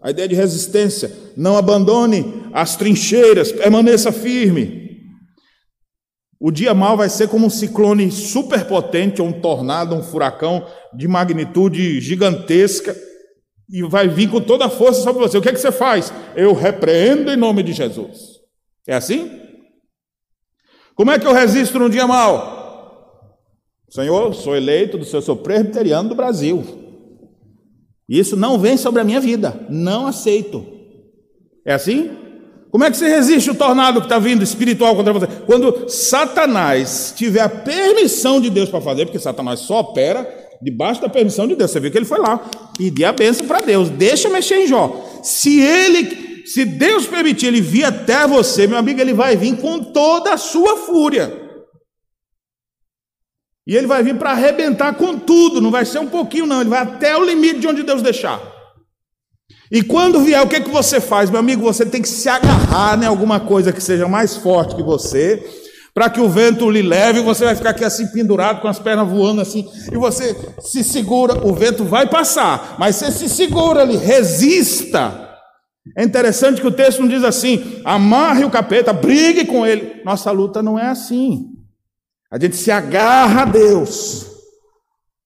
a 0.02 0.12
ideia 0.12 0.28
de 0.28 0.36
resistência. 0.36 1.10
Não 1.38 1.56
abandone 1.56 2.50
as 2.52 2.76
trincheiras, 2.76 3.50
permaneça 3.50 4.12
firme. 4.12 5.00
O 6.38 6.52
dia 6.52 6.74
mal 6.74 6.98
vai 6.98 7.08
ser 7.08 7.30
como 7.30 7.46
um 7.46 7.50
ciclone 7.50 8.12
superpotente, 8.12 9.22
ou 9.22 9.30
um 9.30 9.40
tornado, 9.40 9.96
um 9.96 10.04
furacão 10.04 10.68
de 10.94 11.08
magnitude 11.08 12.02
gigantesca, 12.02 12.94
e 13.70 13.82
vai 13.84 14.10
vir 14.10 14.30
com 14.30 14.42
toda 14.42 14.66
a 14.66 14.70
força 14.70 15.02
sobre 15.02 15.22
você. 15.22 15.38
O 15.38 15.42
que 15.42 15.48
é 15.48 15.54
que 15.54 15.62
você 15.62 15.72
faz? 15.72 16.12
Eu 16.36 16.52
repreendo 16.54 17.32
em 17.32 17.38
nome 17.38 17.64
de 17.64 17.72
Jesus. 17.72 18.42
É 18.86 18.96
assim? 18.96 19.32
Como 20.94 21.10
é 21.10 21.18
que 21.18 21.26
eu 21.26 21.32
resisto 21.32 21.80
no 21.80 21.90
dia 21.90 22.06
mal? 22.06 23.40
Senhor, 23.90 24.36
sou 24.36 24.58
eleito 24.58 24.98
do 24.98 25.06
seu 25.06 25.22
sou 25.22 25.38
presbiteriano 25.38 26.10
do 26.10 26.16
Brasil. 26.16 26.81
Isso 28.12 28.36
não 28.36 28.60
vem 28.60 28.76
sobre 28.76 29.00
a 29.00 29.06
minha 29.06 29.21
vida. 29.21 29.65
Não 29.69 30.06
aceito. 30.06 30.65
É 31.65 31.74
assim? 31.74 32.12
Como 32.69 32.84
é 32.84 32.91
que 32.91 32.97
você 32.97 33.08
resiste 33.08 33.50
o 33.50 33.56
tornado 33.56 34.02
que 34.02 34.06
está 34.06 34.19
vindo 34.19 34.43
espiritual 34.43 34.97
contra 34.97 35.13
você? 35.13 35.28
Quando 35.45 35.89
Satanás 35.89 37.13
tiver 37.15 37.39
a 37.39 37.47
permissão 37.47 38.41
de 38.41 38.50
Deus 38.50 38.67
para 38.67 38.82
fazer, 38.82 39.06
porque 39.06 39.17
Satanás 39.17 39.62
só 39.62 39.80
opera 39.80 40.30
debaixo 40.62 41.02
da 41.02 41.08
permissão 41.08 41.47
de 41.47 41.56
Deus. 41.56 41.71
Você 41.71 41.80
viu 41.80 41.89
que 41.89 41.97
ele 41.97 42.06
foi 42.06 42.19
lá 42.19 42.38
pedir 42.78 43.06
a 43.06 43.13
bênção 43.13 43.47
para 43.47 43.62
Deus. 43.62 43.89
Deixa 43.89 44.30
mexer 44.30 44.56
em 44.56 44.67
Jó. 44.67 45.21
Se 45.24 45.62
ele, 45.62 46.43
se 46.45 46.65
Deus 46.65 47.08
permitir 47.08 47.47
ele 47.47 47.62
vir 47.62 47.86
até 47.86 48.28
você, 48.28 48.67
meu 48.67 48.78
amigo, 48.78 49.00
ele 49.00 49.13
vai 49.13 49.38
vir 49.38 49.56
com 49.56 49.80
toda 49.80 50.34
a 50.34 50.38
sua 50.38 50.76
fúria. 50.76 51.41
E 53.72 53.78
ele 53.78 53.88
vai 53.88 54.04
vir 54.04 54.18
para 54.18 54.32
arrebentar 54.32 54.94
com 54.96 55.18
tudo, 55.18 55.62
não 55.62 55.72
vai 55.72 55.86
ser 55.86 56.00
um 56.00 56.08
pouquinho, 56.08 56.46
não, 56.46 56.60
ele 56.60 56.70
vai 56.70 56.82
até 56.82 57.16
o 57.16 57.24
limite 57.24 57.62
de 57.62 57.68
onde 57.70 57.84
Deus 57.84 58.02
deixar. 58.02 58.38
E 59.72 59.82
quando 59.82 60.20
vier, 60.20 60.42
o 60.42 60.48
que, 60.50 60.60
que 60.60 60.70
você 60.70 61.00
faz, 61.00 61.30
meu 61.30 61.40
amigo? 61.40 61.64
Você 61.64 61.86
tem 61.86 62.02
que 62.02 62.10
se 62.10 62.28
agarrar 62.28 63.02
em 63.02 63.06
alguma 63.06 63.40
coisa 63.40 63.72
que 63.72 63.82
seja 63.82 64.10
mais 64.10 64.36
forte 64.36 64.76
que 64.76 64.84
você, 64.84 65.42
para 65.94 66.10
que 66.10 66.20
o 66.20 66.28
vento 66.28 66.70
lhe 66.70 66.82
leve, 66.82 67.22
você 67.22 67.46
vai 67.46 67.56
ficar 67.56 67.70
aqui 67.70 67.86
assim 67.86 68.08
pendurado, 68.08 68.60
com 68.60 68.68
as 68.68 68.78
pernas 68.78 69.08
voando 69.08 69.40
assim, 69.40 69.66
e 69.90 69.96
você 69.96 70.36
se 70.60 70.84
segura, 70.84 71.48
o 71.48 71.54
vento 71.54 71.86
vai 71.86 72.06
passar, 72.10 72.76
mas 72.78 72.98
você 72.98 73.10
se 73.10 73.30
segura 73.30 73.84
ali, 73.84 73.96
resista. 73.96 75.30
É 75.98 76.04
interessante 76.04 76.60
que 76.60 76.68
o 76.68 76.72
texto 76.72 77.00
não 77.00 77.08
diz 77.08 77.24
assim: 77.24 77.82
amarre 77.86 78.44
o 78.44 78.52
capeta, 78.52 78.92
brigue 78.92 79.46
com 79.46 79.66
ele. 79.66 80.02
Nossa 80.04 80.30
luta 80.30 80.62
não 80.62 80.78
é 80.78 80.88
assim. 80.88 81.61
A 82.32 82.39
gente 82.39 82.56
se 82.56 82.72
agarra 82.72 83.41
a 83.41 83.46
Deus, 83.46 84.26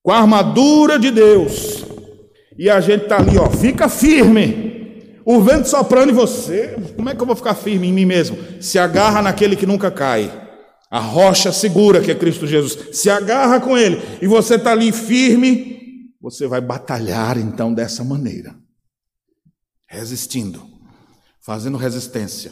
com 0.02 0.12
a 0.12 0.18
armadura 0.18 0.98
de 0.98 1.12
Deus, 1.12 1.86
e 2.58 2.68
a 2.68 2.82
gente 2.82 3.04
está 3.04 3.18
ali, 3.18 3.38
ó, 3.38 3.48
fica 3.50 3.88
firme. 3.88 5.22
O 5.24 5.40
vento 5.42 5.68
soprando 5.68 6.12
em 6.12 6.16
você, 6.16 6.76
como 6.96 7.10
é 7.10 7.16
que 7.16 7.22
eu 7.22 7.26
vou 7.26 7.36
ficar 7.36 7.54
firme 7.54 7.88
em 7.88 7.94
mim 7.94 8.06
mesmo? 8.06 8.38
Se 8.60 8.80
agarra 8.80 9.22
naquele 9.22 9.56
que 9.56 9.66
nunca 9.66 9.92
cai. 9.92 10.44
A 10.90 11.00
rocha 11.00 11.52
segura 11.52 12.02
que 12.02 12.12
é 12.12 12.16
Cristo 12.16 12.48
Jesus. 12.48 12.96
Se 12.98 13.10
agarra 13.10 13.60
com 13.60 13.78
ele 13.78 14.02
e 14.22 14.28
você 14.28 14.56
está 14.56 14.72
ali 14.72 14.92
firme, 14.92 16.12
você 16.22 16.48
vai 16.48 16.62
batalhar 16.62 17.38
então 17.38 17.74
dessa 17.74 18.04
maneira, 18.04 18.56
resistindo, 19.88 20.62
fazendo 21.40 21.78
resistência. 21.78 22.52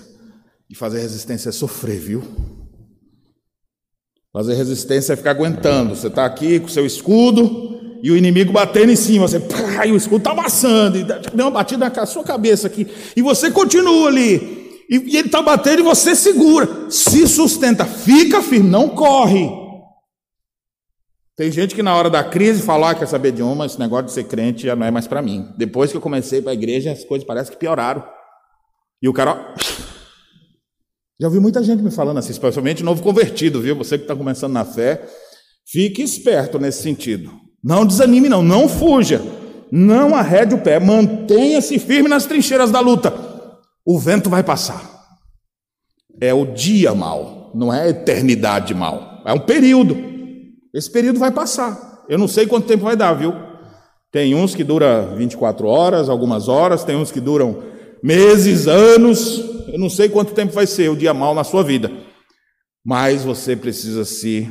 E 0.70 0.76
fazer 0.76 1.00
resistência 1.02 1.50
é 1.50 1.52
sofrer, 1.52 2.00
viu? 2.00 2.63
Fazer 4.34 4.56
resistência 4.56 5.14
é 5.14 5.16
ficar 5.16 5.32
aguentando. 5.32 5.96
Você 5.96 6.08
está 6.08 6.26
aqui 6.26 6.60
com 6.60 6.68
seu 6.68 6.86
escudo 6.86 8.00
e 8.02 8.10
o 8.10 8.18
inimigo 8.18 8.52
batendo 8.52 8.92
em 8.92 8.96
cima. 8.96 9.28
Você, 9.28 9.40
pá, 9.40 9.86
e 9.86 9.92
o 9.92 9.96
escudo 9.96 10.18
está 10.18 10.32
amassando, 10.32 10.98
e 10.98 11.04
deu 11.04 11.46
uma 11.46 11.52
batida 11.52 11.88
na 11.88 12.06
sua 12.08 12.24
cabeça 12.24 12.66
aqui. 12.66 12.88
E 13.16 13.22
você 13.22 13.52
continua 13.52 14.08
ali. 14.08 14.64
E, 14.90 14.98
e 14.98 15.18
ele 15.18 15.28
está 15.28 15.42
batendo 15.42 15.82
e 15.82 15.84
você 15.84 16.16
segura. 16.16 16.90
Se 16.90 17.28
sustenta, 17.28 17.86
fica 17.86 18.42
firme, 18.42 18.70
não 18.70 18.90
corre. 18.90 19.50
Tem 21.36 21.52
gente 21.52 21.74
que 21.74 21.84
na 21.84 21.96
hora 21.96 22.10
da 22.10 22.24
crise 22.24 22.64
fala: 22.64 22.90
ah, 22.90 22.96
quer 22.96 23.08
saber 23.08 23.32
de 23.32 23.44
uma, 23.44 23.68
esse 23.68 23.80
negócio 23.80 24.08
de 24.08 24.14
ser 24.14 24.24
crente 24.24 24.64
já 24.64 24.76
não 24.76 24.86
é 24.86 24.92
mais 24.92 25.08
para 25.08 25.22
mim. 25.22 25.48
Depois 25.58 25.92
que 25.92 25.98
eu 25.98 26.02
comecei 26.02 26.42
para 26.42 26.52
a 26.52 26.56
igreja, 26.56 26.92
as 26.92 27.04
coisas 27.04 27.26
parecem 27.26 27.54
que 27.54 27.60
pioraram. 27.60 28.04
E 29.02 29.08
o 29.08 29.14
cara, 29.14 29.32
ó, 29.32 29.83
já 31.20 31.28
ouvi 31.28 31.40
muita 31.40 31.64
gente 31.64 31.82
me 31.84 31.92
falando 31.92 32.18
assim, 32.18 32.32
especialmente 32.32 32.84
novo 32.84 33.02
convertido, 33.02 33.62
viu? 33.62 33.76
Você 33.76 33.98
que 33.98 34.04
está 34.04 34.16
começando 34.16 34.54
na 34.54 34.66
fé, 34.66 35.06
fique 35.66 36.02
esperto 36.02 36.60
nesse 36.60 36.82
sentido. 36.82 37.32
Não 37.64 37.86
desanime, 37.86 38.28
não, 38.28 38.42
não 38.42 38.68
fuja. 38.68 39.22
Não 39.72 40.16
arrede 40.16 40.54
o 40.54 40.62
pé, 40.62 40.80
mantenha-se 40.80 41.80
firme 41.80 42.10
nas 42.10 42.26
trincheiras 42.26 42.72
da 42.72 42.80
luta. 42.80 43.14
O 43.86 44.00
vento 44.00 44.30
vai 44.30 44.44
passar. 44.44 44.92
É 46.22 46.34
o 46.34 46.46
dia 46.46 46.94
mal, 46.94 47.52
não 47.56 47.74
é 47.74 47.82
a 47.82 47.90
eternidade 47.90 48.74
mal. 48.74 49.22
É 49.26 49.34
um 49.34 49.40
período. 49.40 49.98
Esse 50.74 50.92
período 50.92 51.20
vai 51.20 51.32
passar. 51.32 52.04
Eu 52.10 52.18
não 52.18 52.28
sei 52.28 52.46
quanto 52.46 52.68
tempo 52.68 52.84
vai 52.84 52.96
dar, 52.96 53.14
viu? 53.14 53.34
Tem 54.12 54.36
uns 54.36 54.54
que 54.54 54.64
dura 54.64 55.16
24 55.16 55.66
horas, 55.68 56.10
algumas 56.10 56.48
horas, 56.48 56.84
tem 56.84 56.96
uns 56.96 57.12
que 57.12 57.20
duram 57.20 57.64
meses, 58.04 58.68
anos. 58.68 59.53
Eu 59.74 59.80
não 59.80 59.90
sei 59.90 60.08
quanto 60.08 60.34
tempo 60.34 60.54
vai 60.54 60.68
ser 60.68 60.90
o 60.90 60.96
dia 60.96 61.14
mal 61.14 61.36
na 61.36 61.44
sua 61.44 61.64
vida. 61.64 61.92
Mas 62.86 63.24
você 63.24 63.56
precisa 63.56 64.06
se 64.06 64.48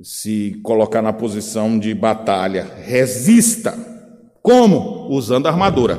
se 0.00 0.60
colocar 0.62 1.02
na 1.02 1.12
posição 1.12 1.76
de 1.76 1.92
batalha. 1.92 2.64
Resista. 2.84 3.76
Como? 4.40 5.08
Usando 5.10 5.46
a 5.46 5.50
armadura. 5.50 5.98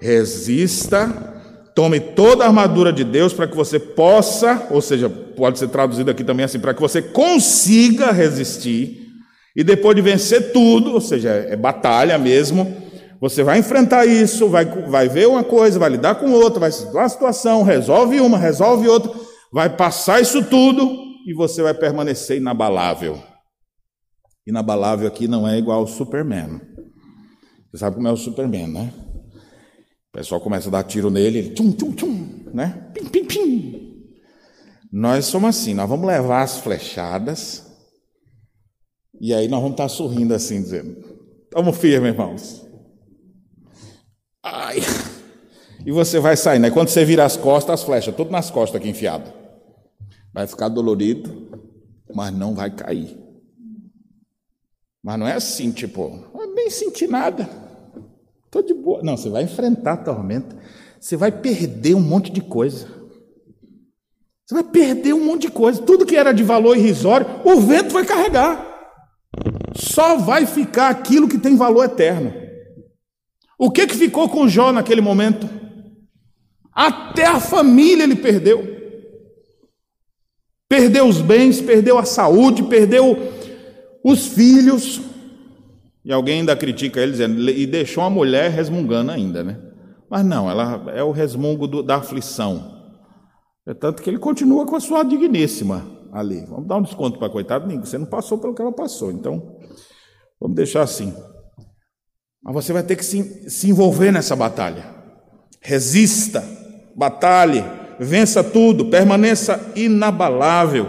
Resista 0.00 1.34
Tome 1.76 2.00
toda 2.00 2.42
a 2.42 2.46
armadura 2.46 2.90
de 2.90 3.04
Deus 3.04 3.34
para 3.34 3.46
que 3.46 3.54
você 3.54 3.78
possa, 3.78 4.66
ou 4.70 4.80
seja, 4.80 5.10
pode 5.10 5.58
ser 5.58 5.68
traduzido 5.68 6.10
aqui 6.10 6.24
também 6.24 6.46
assim, 6.46 6.58
para 6.58 6.72
que 6.72 6.80
você 6.80 7.02
consiga 7.02 8.12
resistir 8.12 9.10
e 9.54 9.62
depois 9.62 9.94
de 9.94 10.00
vencer 10.00 10.52
tudo, 10.52 10.94
ou 10.94 11.02
seja, 11.02 11.28
é 11.28 11.54
batalha 11.54 12.16
mesmo, 12.16 12.74
você 13.20 13.42
vai 13.42 13.58
enfrentar 13.58 14.06
isso, 14.06 14.48
vai, 14.48 14.64
vai 14.64 15.08
ver 15.08 15.26
uma 15.26 15.42
coisa, 15.42 15.78
vai 15.78 15.90
lidar 15.90 16.16
com 16.16 16.30
outra, 16.30 16.60
vai 16.60 16.72
situar 16.72 17.04
uma 17.04 17.08
situação, 17.08 17.62
resolve 17.62 18.20
uma, 18.20 18.38
resolve 18.38 18.88
outra, 18.88 19.12
vai 19.52 19.74
passar 19.74 20.20
isso 20.20 20.44
tudo 20.44 21.06
e 21.26 21.34
você 21.34 21.62
vai 21.62 21.74
permanecer 21.74 22.36
inabalável. 22.36 23.22
Inabalável 24.46 25.08
aqui 25.08 25.26
não 25.26 25.48
é 25.48 25.58
igual 25.58 25.80
ao 25.80 25.86
Superman. 25.86 26.60
Você 27.70 27.78
sabe 27.78 27.96
como 27.96 28.06
é 28.06 28.12
o 28.12 28.16
Superman, 28.16 28.68
né? 28.68 28.92
O 30.08 30.18
pessoal 30.18 30.40
começa 30.40 30.68
a 30.68 30.72
dar 30.72 30.82
tiro 30.84 31.10
nele, 31.10 31.38
ele 31.38 31.50
tchum, 31.50 31.72
tchum, 31.72 31.92
tchum, 31.92 32.44
né? 32.54 32.90
Pim, 32.94 33.04
pim, 33.06 33.24
pim. 33.24 34.06
Nós 34.92 35.26
somos 35.26 35.50
assim, 35.50 35.74
nós 35.74 35.88
vamos 35.88 36.06
levar 36.06 36.42
as 36.42 36.58
flechadas 36.58 37.66
e 39.20 39.34
aí 39.34 39.48
nós 39.48 39.60
vamos 39.60 39.74
estar 39.74 39.88
sorrindo 39.88 40.34
assim, 40.34 40.62
dizendo: 40.62 40.96
Estamos 41.44 41.76
firmes, 41.76 42.12
irmãos. 42.12 42.65
Ai. 44.46 44.78
E 45.84 45.90
você 45.90 46.20
vai 46.20 46.36
sair, 46.36 46.60
né? 46.60 46.70
Quando 46.70 46.88
você 46.88 47.04
vira 47.04 47.24
as 47.24 47.36
costas, 47.36 47.80
as 47.80 47.82
flechas, 47.82 48.14
tudo 48.14 48.30
nas 48.30 48.48
costas 48.48 48.80
aqui 48.80 48.88
enfiado. 48.88 49.32
Vai 50.32 50.46
ficar 50.46 50.68
dolorido, 50.68 51.48
mas 52.14 52.32
não 52.32 52.54
vai 52.54 52.70
cair. 52.70 53.18
Mas 55.02 55.18
não 55.18 55.26
é 55.26 55.34
assim, 55.34 55.72
tipo, 55.72 56.30
é 56.40 56.46
nem 56.46 56.70
sentir 56.70 57.08
nada. 57.08 57.48
Estou 58.44 58.62
de 58.62 58.72
boa. 58.72 59.02
Não, 59.02 59.16
você 59.16 59.28
vai 59.28 59.42
enfrentar 59.42 59.94
a 59.94 59.96
tormenta. 59.96 60.56
Você 61.00 61.16
vai 61.16 61.32
perder 61.32 61.94
um 61.94 62.00
monte 62.00 62.30
de 62.30 62.40
coisa. 62.40 62.86
Você 64.44 64.54
vai 64.54 64.64
perder 64.64 65.12
um 65.12 65.24
monte 65.24 65.42
de 65.42 65.50
coisa. 65.50 65.82
Tudo 65.82 66.06
que 66.06 66.16
era 66.16 66.32
de 66.32 66.44
valor 66.44 66.76
irrisório, 66.76 67.26
o 67.44 67.60
vento 67.60 67.92
vai 67.92 68.04
carregar. 68.04 68.64
Só 69.74 70.16
vai 70.16 70.46
ficar 70.46 70.88
aquilo 70.88 71.28
que 71.28 71.38
tem 71.38 71.56
valor 71.56 71.84
eterno. 71.84 72.45
O 73.58 73.70
que, 73.70 73.86
que 73.86 73.96
ficou 73.96 74.28
com 74.28 74.48
Jó 74.48 74.70
naquele 74.72 75.00
momento? 75.00 75.48
Até 76.72 77.24
a 77.26 77.40
família 77.40 78.04
ele 78.04 78.16
perdeu. 78.16 78.76
Perdeu 80.68 81.06
os 81.06 81.20
bens, 81.20 81.60
perdeu 81.60 81.96
a 81.96 82.04
saúde, 82.04 82.62
perdeu 82.64 83.16
os 84.04 84.26
filhos. 84.26 85.00
E 86.04 86.12
alguém 86.12 86.40
ainda 86.40 86.54
critica 86.54 87.00
ele 87.00 87.12
dizendo, 87.12 87.48
e 87.50 87.66
deixou 87.66 88.04
a 88.04 88.10
mulher 88.10 88.50
resmungando 88.50 89.10
ainda, 89.10 89.42
né? 89.42 89.58
Mas 90.08 90.24
não, 90.24 90.50
ela 90.50 90.84
é 90.94 91.02
o 91.02 91.10
resmungo 91.10 91.66
do, 91.66 91.82
da 91.82 91.96
aflição. 91.96 92.76
É 93.66 93.74
tanto 93.74 94.02
que 94.02 94.10
ele 94.10 94.18
continua 94.18 94.66
com 94.66 94.76
a 94.76 94.80
sua 94.80 95.02
digníssima 95.02 95.84
ali. 96.12 96.44
Vamos 96.46 96.68
dar 96.68 96.76
um 96.76 96.82
desconto 96.82 97.18
para 97.18 97.26
a 97.26 97.30
coitada, 97.30 97.66
você 97.78 97.98
não 97.98 98.06
passou 98.06 98.38
pelo 98.38 98.54
que 98.54 98.62
ela 98.62 98.72
passou, 98.72 99.10
então 99.10 99.58
vamos 100.40 100.56
deixar 100.56 100.82
assim. 100.82 101.12
Mas 102.46 102.54
você 102.54 102.72
vai 102.72 102.84
ter 102.84 102.94
que 102.94 103.04
se, 103.04 103.50
se 103.50 103.68
envolver 103.68 104.12
nessa 104.12 104.36
batalha. 104.36 104.86
Resista, 105.60 106.42
batalhe, 106.94 107.64
vença 107.98 108.44
tudo, 108.44 108.86
permaneça 108.86 109.72
inabalável. 109.74 110.86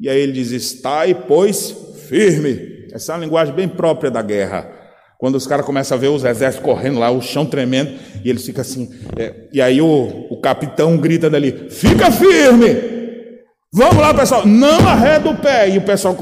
E 0.00 0.08
aí 0.08 0.20
ele 0.20 0.32
diz: 0.32 0.52
Estai, 0.52 1.14
pois, 1.14 1.74
firme 2.08 2.74
essa 2.94 3.12
é 3.12 3.16
uma 3.16 3.24
linguagem 3.24 3.52
bem 3.52 3.66
própria 3.66 4.08
da 4.08 4.22
guerra. 4.22 4.70
Quando 5.18 5.34
os 5.34 5.48
caras 5.48 5.66
começam 5.66 5.98
a 5.98 6.00
ver 6.00 6.08
os 6.08 6.22
exércitos 6.22 6.64
correndo 6.64 7.00
lá, 7.00 7.10
o 7.10 7.20
chão 7.20 7.44
tremendo, 7.44 7.98
e 8.24 8.30
eles 8.30 8.46
ficam 8.46 8.62
assim. 8.62 8.88
É, 9.18 9.48
e 9.52 9.60
aí 9.60 9.82
o, 9.82 10.28
o 10.30 10.40
capitão 10.40 10.96
grita 10.96 11.28
dali: 11.28 11.70
fica 11.70 12.08
firme! 12.12 12.94
Vamos 13.72 13.96
lá, 13.96 14.14
pessoal, 14.14 14.46
não 14.46 14.86
arreda 14.86 15.28
o 15.28 15.36
pé. 15.36 15.68
E 15.70 15.78
o 15.78 15.82
pessoal, 15.82 16.16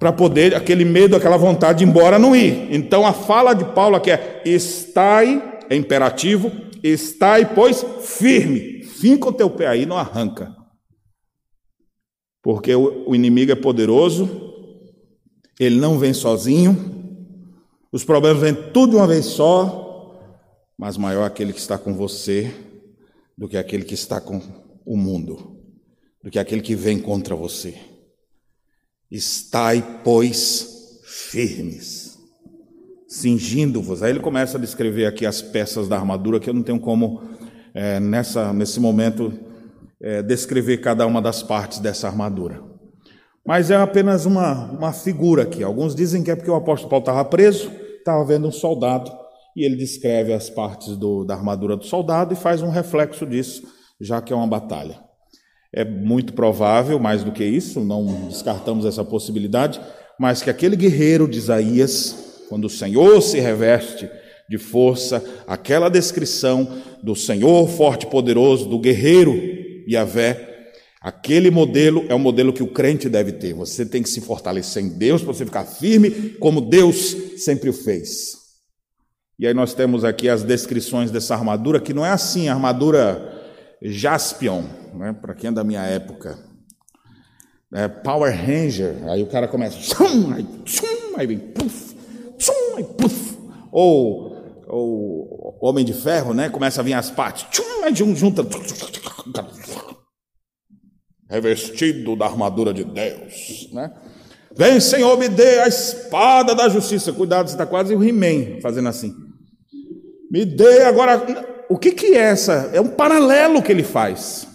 para 0.00 0.10
poder, 0.10 0.54
aquele 0.54 0.82
medo, 0.82 1.14
aquela 1.14 1.36
vontade 1.36 1.80
de 1.80 1.84
ir 1.84 1.88
embora, 1.88 2.18
não 2.18 2.34
ir. 2.34 2.74
Então 2.74 3.06
a 3.06 3.12
fala 3.12 3.52
de 3.52 3.66
Paulo 3.66 3.96
aqui 3.96 4.10
é: 4.10 4.42
estai, 4.46 5.60
é 5.68 5.76
imperativo, 5.76 6.50
estai, 6.82 7.54
pois, 7.54 7.84
firme. 8.00 8.82
Finca 8.82 9.28
o 9.28 9.32
teu 9.32 9.50
pé 9.50 9.66
aí, 9.66 9.84
não 9.84 9.98
arranca. 9.98 10.56
Porque 12.42 12.74
o, 12.74 13.14
inimigo 13.14 13.52
é 13.52 13.54
poderoso, 13.54 14.54
ele 15.58 15.78
não 15.78 15.98
vem 15.98 16.14
sozinho, 16.14 16.74
os 17.92 18.02
problemas 18.02 18.40
vêm 18.40 18.54
tudo 18.72 18.92
de 18.92 18.96
uma 18.96 19.06
vez 19.06 19.26
só, 19.26 20.18
mas 20.78 20.96
maior 20.96 21.24
aquele 21.24 21.52
que 21.52 21.58
está 21.58 21.76
com 21.76 21.92
você 21.92 22.50
do 23.36 23.46
que 23.46 23.58
aquele 23.58 23.84
que 23.84 23.92
está 23.92 24.18
com 24.18 24.40
o 24.86 24.96
mundo, 24.96 25.60
do 26.24 26.30
que 26.30 26.38
aquele 26.38 26.62
que 26.62 26.74
vem 26.74 26.98
contra 26.98 27.36
você. 27.36 27.89
Estai, 29.10 30.00
pois, 30.04 31.00
firmes, 31.02 32.16
cingindo-vos. 33.08 34.02
Aí 34.02 34.10
ele 34.10 34.20
começa 34.20 34.56
a 34.56 34.60
descrever 34.60 35.06
aqui 35.06 35.26
as 35.26 35.42
peças 35.42 35.88
da 35.88 35.96
armadura, 35.96 36.38
que 36.38 36.48
eu 36.48 36.54
não 36.54 36.62
tenho 36.62 36.78
como, 36.78 37.22
é, 37.74 37.98
nessa, 37.98 38.52
nesse 38.52 38.78
momento, 38.78 39.32
é, 40.00 40.22
descrever 40.22 40.78
cada 40.78 41.04
uma 41.06 41.20
das 41.20 41.42
partes 41.42 41.80
dessa 41.80 42.06
armadura. 42.06 42.62
Mas 43.44 43.70
é 43.70 43.76
apenas 43.76 44.26
uma, 44.26 44.70
uma 44.70 44.92
figura 44.92 45.42
aqui. 45.42 45.62
Alguns 45.64 45.94
dizem 45.94 46.22
que 46.22 46.30
é 46.30 46.36
porque 46.36 46.50
o 46.50 46.54
apóstolo 46.54 46.90
Paulo 46.90 47.02
estava 47.02 47.24
preso, 47.24 47.70
estava 47.98 48.24
vendo 48.24 48.46
um 48.46 48.52
soldado, 48.52 49.10
e 49.56 49.64
ele 49.64 49.74
descreve 49.74 50.32
as 50.32 50.48
partes 50.48 50.96
do, 50.96 51.24
da 51.24 51.34
armadura 51.34 51.76
do 51.76 51.84
soldado 51.84 52.32
e 52.32 52.36
faz 52.36 52.62
um 52.62 52.70
reflexo 52.70 53.26
disso, 53.26 53.62
já 54.00 54.22
que 54.22 54.32
é 54.32 54.36
uma 54.36 54.46
batalha. 54.46 55.09
É 55.72 55.84
muito 55.84 56.32
provável, 56.32 56.98
mais 56.98 57.22
do 57.22 57.32
que 57.32 57.44
isso, 57.44 57.80
não 57.80 58.28
descartamos 58.28 58.84
essa 58.84 59.04
possibilidade, 59.04 59.80
mas 60.18 60.42
que 60.42 60.50
aquele 60.50 60.76
guerreiro 60.76 61.28
de 61.28 61.38
Isaías, 61.38 62.44
quando 62.48 62.64
o 62.64 62.70
Senhor 62.70 63.20
se 63.22 63.38
reveste 63.38 64.10
de 64.48 64.58
força, 64.58 65.24
aquela 65.46 65.88
descrição 65.88 66.82
do 67.02 67.14
Senhor 67.14 67.68
forte 67.68 68.04
e 68.04 68.10
poderoso, 68.10 68.68
do 68.68 68.78
guerreiro 68.78 69.32
Yahvé, 69.88 70.50
Aquele 71.00 71.50
modelo 71.50 72.04
é 72.10 72.14
o 72.14 72.18
modelo 72.18 72.52
que 72.52 72.62
o 72.62 72.66
crente 72.66 73.08
deve 73.08 73.32
ter. 73.32 73.54
Você 73.54 73.86
tem 73.86 74.02
que 74.02 74.08
se 74.10 74.20
fortalecer 74.20 74.84
em 74.84 74.88
Deus 74.90 75.22
para 75.22 75.32
você 75.32 75.46
ficar 75.46 75.64
firme, 75.64 76.10
como 76.38 76.60
Deus 76.60 77.16
sempre 77.38 77.70
o 77.70 77.72
fez. 77.72 78.38
E 79.38 79.46
aí 79.46 79.54
nós 79.54 79.72
temos 79.72 80.04
aqui 80.04 80.28
as 80.28 80.42
descrições 80.42 81.10
dessa 81.10 81.34
armadura, 81.34 81.80
que 81.80 81.94
não 81.94 82.04
é 82.04 82.10
assim, 82.10 82.50
armadura 82.50 83.32
Jaspion, 83.80 84.64
né? 84.94 85.12
para 85.12 85.34
quem 85.34 85.48
é 85.48 85.52
da 85.52 85.64
minha 85.64 85.82
época. 85.82 86.38
É 87.72 87.86
Power 87.86 88.34
Ranger, 88.34 88.96
aí 89.08 89.22
o 89.22 89.28
cara 89.28 89.46
começa, 89.46 89.78
tchum, 89.78 90.32
aí, 90.34 90.44
tchum, 90.64 91.16
aí 91.16 91.26
vem, 91.26 91.38
puf, 91.38 91.94
tchum, 92.36 92.76
aí, 92.76 92.84
puf. 92.84 93.38
Ou, 93.70 94.36
ou 94.66 95.58
Homem 95.60 95.84
de 95.84 95.94
Ferro, 95.94 96.34
né? 96.34 96.48
Começa 96.48 96.80
a 96.80 96.84
vir 96.84 96.94
as 96.94 97.10
partes, 97.10 97.46
tchum, 97.50 97.84
aí 97.84 97.94
junta, 97.94 98.44
revestido 101.30 102.16
da 102.16 102.26
armadura 102.26 102.74
de 102.74 102.82
Deus, 102.82 103.68
né? 103.72 103.92
Vem, 104.56 104.80
Senhor, 104.80 105.16
me 105.16 105.28
dê 105.28 105.60
a 105.60 105.68
espada 105.68 106.56
da 106.56 106.68
justiça. 106.68 107.12
Cuidado, 107.12 107.48
você 107.48 107.54
está 107.54 107.64
quase 107.64 107.94
o 107.94 108.02
He-Man 108.02 108.60
fazendo 108.60 108.88
assim. 108.88 109.14
Me 110.28 110.44
dê 110.44 110.82
agora. 110.82 111.64
O 111.68 111.78
que, 111.78 111.92
que 111.92 112.06
é 112.16 112.18
essa? 112.18 112.68
É 112.72 112.80
um 112.80 112.88
paralelo 112.88 113.62
que 113.62 113.70
ele 113.70 113.84
faz 113.84 114.49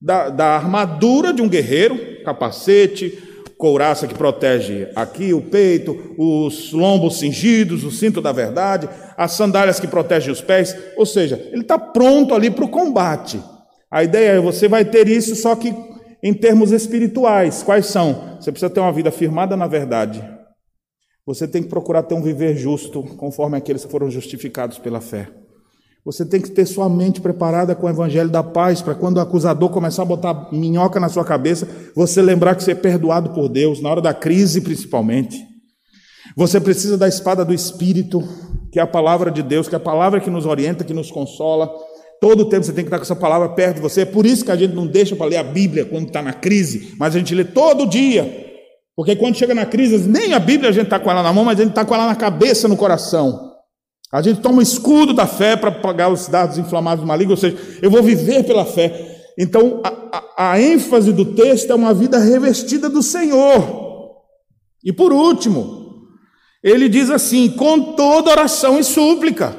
da, 0.00 0.30
da 0.30 0.46
armadura 0.46 1.32
de 1.32 1.42
um 1.42 1.48
guerreiro, 1.48 2.22
capacete, 2.24 3.18
couraça 3.58 4.06
que 4.06 4.14
protege 4.14 4.88
aqui 4.96 5.34
o 5.34 5.42
peito, 5.42 6.14
os 6.16 6.72
lombos 6.72 7.18
cingidos, 7.18 7.84
o 7.84 7.90
cinto 7.90 8.22
da 8.22 8.32
verdade, 8.32 8.88
as 9.18 9.32
sandálias 9.32 9.78
que 9.78 9.86
protegem 9.86 10.32
os 10.32 10.40
pés. 10.40 10.74
Ou 10.96 11.04
seja, 11.04 11.36
ele 11.52 11.60
está 11.60 11.78
pronto 11.78 12.34
ali 12.34 12.50
para 12.50 12.64
o 12.64 12.70
combate. 12.70 13.38
A 13.90 14.02
ideia 14.02 14.30
é 14.30 14.40
você 14.40 14.66
vai 14.66 14.84
ter 14.84 15.08
isso, 15.08 15.36
só 15.36 15.54
que 15.54 15.74
em 16.22 16.32
termos 16.32 16.72
espirituais, 16.72 17.62
quais 17.62 17.86
são? 17.86 18.38
Você 18.40 18.50
precisa 18.50 18.70
ter 18.70 18.80
uma 18.80 18.92
vida 18.92 19.10
firmada 19.10 19.56
na 19.56 19.66
verdade. 19.66 20.26
Você 21.26 21.46
tem 21.46 21.62
que 21.62 21.68
procurar 21.68 22.02
ter 22.04 22.14
um 22.14 22.22
viver 22.22 22.56
justo, 22.56 23.02
conforme 23.02 23.58
aqueles 23.58 23.84
que 23.84 23.90
foram 23.90 24.10
justificados 24.10 24.78
pela 24.78 25.00
fé. 25.00 25.28
Você 26.04 26.24
tem 26.24 26.40
que 26.40 26.50
ter 26.50 26.64
sua 26.64 26.88
mente 26.88 27.20
preparada 27.20 27.74
com 27.74 27.86
o 27.86 27.90
evangelho 27.90 28.30
da 28.30 28.42
paz, 28.42 28.80
para 28.80 28.94
quando 28.94 29.18
o 29.18 29.20
acusador 29.20 29.68
começar 29.68 30.02
a 30.02 30.06
botar 30.06 30.48
minhoca 30.50 30.98
na 30.98 31.10
sua 31.10 31.24
cabeça, 31.24 31.68
você 31.94 32.22
lembrar 32.22 32.54
que 32.54 32.64
você 32.64 32.72
é 32.72 32.74
perdoado 32.74 33.30
por 33.30 33.48
Deus, 33.48 33.82
na 33.82 33.90
hora 33.90 34.00
da 34.00 34.14
crise 34.14 34.62
principalmente. 34.62 35.38
Você 36.36 36.58
precisa 36.58 36.96
da 36.96 37.06
espada 37.06 37.44
do 37.44 37.52
Espírito, 37.52 38.22
que 38.72 38.78
é 38.78 38.82
a 38.82 38.86
palavra 38.86 39.30
de 39.30 39.42
Deus, 39.42 39.68
que 39.68 39.74
é 39.74 39.76
a 39.76 39.80
palavra 39.80 40.20
que 40.20 40.30
nos 40.30 40.46
orienta, 40.46 40.84
que 40.84 40.94
nos 40.94 41.10
consola. 41.10 41.70
Todo 42.18 42.48
tempo 42.48 42.64
você 42.64 42.72
tem 42.72 42.84
que 42.84 42.88
estar 42.88 42.98
com 42.98 43.04
essa 43.04 43.16
palavra 43.16 43.50
perto 43.50 43.76
de 43.76 43.82
você. 43.82 44.02
É 44.02 44.06
por 44.06 44.24
isso 44.24 44.44
que 44.44 44.50
a 44.50 44.56
gente 44.56 44.74
não 44.74 44.86
deixa 44.86 45.14
para 45.14 45.26
ler 45.26 45.36
a 45.36 45.42
Bíblia 45.42 45.84
quando 45.84 46.06
está 46.06 46.22
na 46.22 46.32
crise, 46.32 46.94
mas 46.98 47.14
a 47.14 47.18
gente 47.18 47.34
lê 47.34 47.44
todo 47.44 47.86
dia. 47.86 48.48
Porque 48.96 49.16
quando 49.16 49.34
chega 49.34 49.54
na 49.54 49.66
crise, 49.66 50.08
nem 50.08 50.32
a 50.32 50.38
Bíblia 50.38 50.70
a 50.70 50.72
gente 50.72 50.84
está 50.84 50.98
com 50.98 51.10
ela 51.10 51.22
na 51.22 51.32
mão, 51.32 51.44
mas 51.44 51.58
a 51.58 51.62
gente 51.62 51.72
está 51.72 51.84
com 51.84 51.94
ela 51.94 52.06
na 52.06 52.14
cabeça, 52.14 52.68
no 52.68 52.76
coração. 52.76 53.49
A 54.12 54.20
gente 54.22 54.40
toma 54.40 54.62
escudo 54.62 55.12
da 55.12 55.26
fé 55.26 55.56
para 55.56 55.70
pagar 55.70 56.10
os 56.10 56.26
dados 56.26 56.58
inflamados 56.58 57.02
do 57.02 57.06
maligno, 57.06 57.32
ou 57.32 57.36
seja, 57.36 57.56
eu 57.80 57.90
vou 57.90 58.02
viver 58.02 58.44
pela 58.44 58.64
fé. 58.64 59.32
Então, 59.38 59.80
a, 59.84 59.88
a, 60.12 60.52
a 60.52 60.60
ênfase 60.60 61.12
do 61.12 61.24
texto 61.24 61.70
é 61.70 61.74
uma 61.74 61.94
vida 61.94 62.18
revestida 62.18 62.88
do 62.88 63.02
Senhor. 63.02 64.24
E 64.84 64.92
por 64.92 65.12
último, 65.12 66.08
ele 66.62 66.88
diz 66.88 67.08
assim: 67.10 67.48
com 67.50 67.94
toda 67.94 68.32
oração 68.32 68.78
e 68.78 68.84
súplica, 68.84 69.56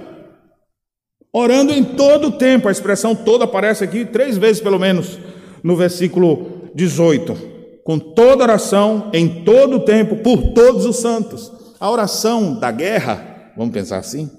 orando 1.32 1.74
em 1.74 1.84
todo 1.84 2.28
o 2.28 2.32
tempo. 2.32 2.68
A 2.68 2.72
expressão 2.72 3.16
toda 3.16 3.45
aparece 3.45 3.84
aqui 3.84 4.04
três 4.04 4.38
vezes, 4.38 4.62
pelo 4.62 4.78
menos, 4.78 5.18
no 5.64 5.76
versículo 5.78 6.70
18 6.76 7.52
com 7.84 7.97
toda 7.97 8.43
oração, 8.43 9.10
em 9.14 9.43
todo 9.43 9.78
o 9.78 9.86
tempo, 9.86 10.18
por 10.18 10.54
todos 10.54 10.86
os 10.86 10.97
santos. 10.97 11.52
A 11.80 11.89
oração 11.89 12.60
da 12.60 12.72
guerra, 12.72 13.54
vamos 13.58 13.74
pensar 13.74 13.97
assim, 13.97 14.30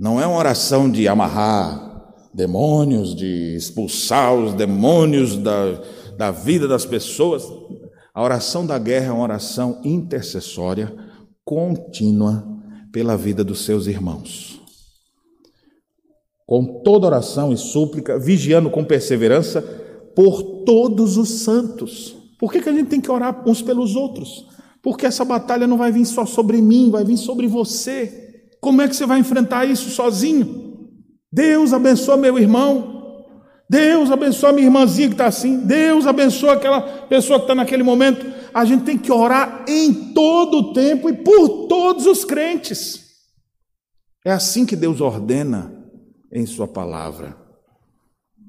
não 0.00 0.18
é 0.18 0.26
uma 0.26 0.38
oração 0.38 0.90
de 0.90 1.06
amarrar 1.06 2.14
demônios, 2.32 3.14
de 3.14 3.54
expulsar 3.54 4.34
os 4.34 4.54
demônios 4.54 5.36
da, 5.36 5.78
da 6.16 6.30
vida 6.30 6.66
das 6.66 6.86
pessoas. 6.86 7.44
A 8.14 8.22
oração 8.22 8.64
da 8.64 8.78
guerra 8.78 9.08
é 9.08 9.12
uma 9.12 9.22
oração 9.22 9.78
intercessória, 9.84 10.90
contínua, 11.44 12.48
pela 12.90 13.14
vida 13.14 13.44
dos 13.44 13.62
seus 13.66 13.86
irmãos. 13.86 14.62
Com 16.46 16.80
toda 16.82 17.06
oração 17.06 17.52
e 17.52 17.58
súplica, 17.58 18.18
vigiando 18.18 18.70
com 18.70 18.82
perseverança 18.82 19.60
por 20.16 20.64
todos 20.64 21.18
os 21.18 21.28
santos. 21.28 22.16
Por 22.38 22.50
que, 22.50 22.62
que 22.62 22.70
a 22.70 22.72
gente 22.72 22.88
tem 22.88 23.02
que 23.02 23.10
orar 23.10 23.46
uns 23.46 23.60
pelos 23.60 23.94
outros? 23.94 24.46
Porque 24.82 25.04
essa 25.04 25.26
batalha 25.26 25.66
não 25.66 25.76
vai 25.76 25.92
vir 25.92 26.06
só 26.06 26.24
sobre 26.24 26.62
mim, 26.62 26.90
vai 26.90 27.04
vir 27.04 27.18
sobre 27.18 27.46
você. 27.46 28.29
Como 28.60 28.82
é 28.82 28.88
que 28.88 28.94
você 28.94 29.06
vai 29.06 29.18
enfrentar 29.18 29.64
isso 29.64 29.90
sozinho? 29.90 30.88
Deus 31.32 31.72
abençoa 31.72 32.16
meu 32.16 32.38
irmão. 32.38 32.98
Deus 33.68 34.10
abençoa 34.10 34.52
minha 34.52 34.66
irmãzinha 34.66 35.08
que 35.08 35.14
está 35.14 35.26
assim. 35.26 35.58
Deus 35.58 36.06
abençoa 36.06 36.54
aquela 36.54 36.80
pessoa 36.80 37.38
que 37.38 37.44
está 37.44 37.54
naquele 37.54 37.82
momento. 37.82 38.26
A 38.52 38.64
gente 38.64 38.84
tem 38.84 38.98
que 38.98 39.12
orar 39.12 39.64
em 39.68 40.12
todo 40.12 40.58
o 40.58 40.72
tempo 40.72 41.08
e 41.08 41.12
por 41.12 41.68
todos 41.68 42.06
os 42.06 42.24
crentes. 42.24 43.08
É 44.24 44.32
assim 44.32 44.66
que 44.66 44.76
Deus 44.76 45.00
ordena 45.00 45.72
em 46.32 46.44
Sua 46.44 46.68
palavra. 46.68 47.36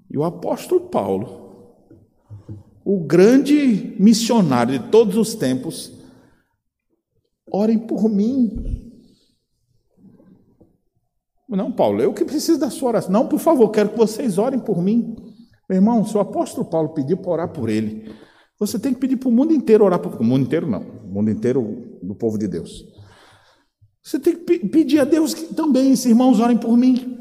E 0.09 0.17
o 0.17 0.23
apóstolo 0.23 0.89
Paulo 0.89 1.41
o 2.83 2.99
grande 2.99 3.95
missionário 3.99 4.79
de 4.79 4.89
todos 4.89 5.15
os 5.15 5.35
tempos, 5.35 5.91
orem 7.51 7.77
por 7.77 8.09
mim. 8.09 8.90
Não, 11.57 11.71
Paulo, 11.71 12.01
eu 12.01 12.13
que 12.13 12.23
preciso 12.23 12.59
da 12.59 12.69
sua 12.69 12.89
oração. 12.89 13.11
Não, 13.11 13.27
por 13.27 13.39
favor, 13.39 13.69
quero 13.69 13.89
que 13.89 13.97
vocês 13.97 14.37
orem 14.37 14.59
por 14.59 14.81
mim. 14.81 15.15
Meu 15.69 15.77
irmão, 15.77 16.05
se 16.05 16.15
o 16.15 16.19
apóstolo 16.19 16.65
Paulo 16.65 16.89
pediu 16.89 17.17
para 17.17 17.31
orar 17.31 17.49
por 17.49 17.69
ele, 17.69 18.09
você 18.59 18.79
tem 18.79 18.93
que 18.93 18.99
pedir 18.99 19.17
para 19.17 19.29
o 19.29 19.31
mundo 19.31 19.53
inteiro 19.53 19.83
orar 19.83 19.99
por 19.99 20.19
O 20.19 20.23
mundo 20.23 20.43
inteiro 20.43 20.67
não, 20.67 20.81
o 20.81 21.13
mundo 21.13 21.29
inteiro 21.29 21.99
do 22.01 22.15
povo 22.15 22.37
de 22.37 22.47
Deus. 22.47 22.85
Você 24.03 24.19
tem 24.19 24.35
que 24.35 24.59
pedir 24.67 24.99
a 24.99 25.03
Deus 25.03 25.33
que 25.33 25.53
também 25.53 25.91
esses 25.91 26.05
irmãos 26.05 26.39
orem 26.39 26.57
por 26.57 26.75
mim. 26.75 27.17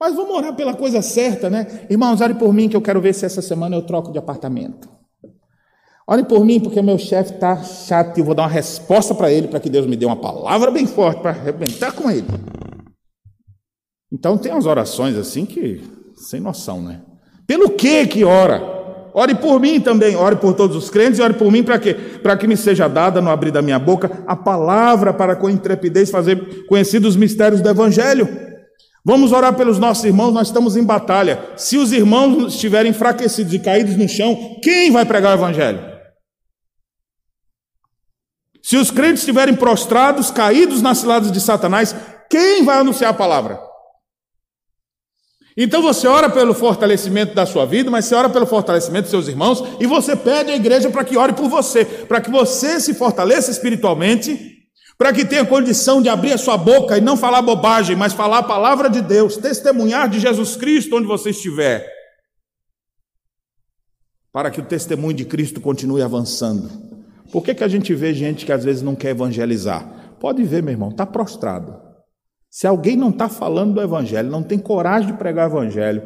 Mas 0.00 0.14
vamos 0.14 0.34
orar 0.34 0.54
pela 0.56 0.74
coisa 0.74 1.00
certa, 1.00 1.48
né? 1.48 1.86
Irmãos, 1.88 2.20
orem 2.20 2.36
por 2.36 2.52
mim 2.52 2.68
que 2.68 2.76
eu 2.76 2.82
quero 2.82 3.00
ver 3.00 3.14
se 3.14 3.24
essa 3.24 3.40
semana 3.40 3.76
eu 3.76 3.82
troco 3.82 4.10
de 4.10 4.18
apartamento. 4.18 4.88
Olhem 6.06 6.24
por 6.24 6.44
mim, 6.44 6.60
porque 6.60 6.82
meu 6.82 6.98
chefe 6.98 7.32
está 7.32 7.62
chato 7.62 8.18
e 8.18 8.20
eu 8.20 8.26
vou 8.26 8.34
dar 8.34 8.42
uma 8.42 8.48
resposta 8.48 9.14
para 9.14 9.32
ele, 9.32 9.48
para 9.48 9.58
que 9.58 9.70
Deus 9.70 9.86
me 9.86 9.96
dê 9.96 10.04
uma 10.04 10.16
palavra 10.16 10.70
bem 10.70 10.86
forte 10.86 11.22
para 11.22 11.30
arrebentar 11.30 11.92
com 11.92 12.10
ele. 12.10 12.26
Então 14.14 14.38
tem 14.38 14.52
umas 14.52 14.64
orações 14.64 15.16
assim 15.16 15.44
que, 15.44 15.82
sem 16.14 16.38
noção, 16.38 16.80
né? 16.80 17.00
Pelo 17.48 17.70
que 17.70 18.06
que 18.06 18.22
ora? 18.22 18.62
Ore 19.12 19.34
por 19.34 19.58
mim 19.60 19.80
também, 19.80 20.14
ore 20.14 20.36
por 20.36 20.54
todos 20.54 20.76
os 20.76 20.88
crentes 20.88 21.18
e 21.18 21.22
ore 21.22 21.34
por 21.34 21.50
mim 21.50 21.64
para 21.64 21.80
quê? 21.80 21.94
Para 22.22 22.36
que 22.36 22.46
me 22.46 22.56
seja 22.56 22.86
dada, 22.86 23.20
no 23.20 23.28
abrir 23.28 23.50
da 23.50 23.60
minha 23.60 23.78
boca, 23.78 24.22
a 24.24 24.36
palavra 24.36 25.12
para 25.12 25.34
com 25.34 25.50
intrepidez 25.50 26.10
fazer 26.10 26.64
conhecidos 26.66 27.10
os 27.10 27.16
mistérios 27.16 27.60
do 27.60 27.68
Evangelho. 27.68 28.28
Vamos 29.04 29.32
orar 29.32 29.52
pelos 29.54 29.80
nossos 29.80 30.04
irmãos, 30.04 30.32
nós 30.32 30.46
estamos 30.46 30.76
em 30.76 30.84
batalha. 30.84 31.50
Se 31.56 31.76
os 31.76 31.90
irmãos 31.90 32.54
estiverem 32.54 32.92
enfraquecidos 32.92 33.52
e 33.52 33.58
caídos 33.58 33.96
no 33.96 34.08
chão, 34.08 34.60
quem 34.62 34.92
vai 34.92 35.04
pregar 35.04 35.32
o 35.32 35.40
Evangelho? 35.40 35.80
Se 38.62 38.76
os 38.76 38.92
crentes 38.92 39.20
estiverem 39.20 39.56
prostrados, 39.56 40.30
caídos 40.30 40.80
nas 40.80 40.98
ciladas 40.98 41.32
de 41.32 41.40
Satanás, 41.40 41.94
quem 42.30 42.64
vai 42.64 42.78
anunciar 42.78 43.10
a 43.10 43.14
palavra? 43.14 43.73
Então 45.56 45.80
você 45.80 46.08
ora 46.08 46.28
pelo 46.28 46.52
fortalecimento 46.52 47.34
da 47.34 47.46
sua 47.46 47.64
vida, 47.64 47.90
mas 47.90 48.06
você 48.06 48.14
ora 48.14 48.28
pelo 48.28 48.44
fortalecimento 48.44 49.02
dos 49.02 49.10
seus 49.10 49.28
irmãos 49.28 49.62
e 49.78 49.86
você 49.86 50.16
pede 50.16 50.50
à 50.50 50.56
igreja 50.56 50.90
para 50.90 51.04
que 51.04 51.16
ore 51.16 51.32
por 51.32 51.48
você, 51.48 51.84
para 51.84 52.20
que 52.20 52.30
você 52.30 52.80
se 52.80 52.92
fortaleça 52.92 53.52
espiritualmente, 53.52 54.54
para 54.98 55.12
que 55.12 55.24
tenha 55.24 55.44
condição 55.44 56.02
de 56.02 56.08
abrir 56.08 56.32
a 56.32 56.38
sua 56.38 56.56
boca 56.56 56.98
e 56.98 57.00
não 57.00 57.16
falar 57.16 57.40
bobagem, 57.40 57.94
mas 57.94 58.12
falar 58.12 58.38
a 58.38 58.42
palavra 58.42 58.90
de 58.90 59.00
Deus, 59.00 59.36
testemunhar 59.36 60.08
de 60.08 60.18
Jesus 60.18 60.56
Cristo 60.56 60.96
onde 60.96 61.06
você 61.06 61.30
estiver, 61.30 61.88
para 64.32 64.50
que 64.50 64.60
o 64.60 64.64
testemunho 64.64 65.14
de 65.14 65.24
Cristo 65.24 65.60
continue 65.60 66.02
avançando. 66.02 66.68
Por 67.30 67.44
que, 67.44 67.54
que 67.54 67.64
a 67.64 67.68
gente 67.68 67.94
vê 67.94 68.12
gente 68.12 68.44
que 68.44 68.52
às 68.52 68.64
vezes 68.64 68.82
não 68.82 68.96
quer 68.96 69.10
evangelizar? 69.10 70.16
Pode 70.18 70.42
ver, 70.42 70.64
meu 70.64 70.72
irmão, 70.72 70.90
está 70.90 71.06
prostrado. 71.06 71.83
Se 72.54 72.68
alguém 72.68 72.96
não 72.96 73.08
está 73.08 73.28
falando 73.28 73.74
do 73.74 73.80
evangelho, 73.80 74.30
não 74.30 74.40
tem 74.40 74.60
coragem 74.60 75.08
de 75.08 75.14
pregar 75.14 75.48
o 75.48 75.58
evangelho, 75.58 76.00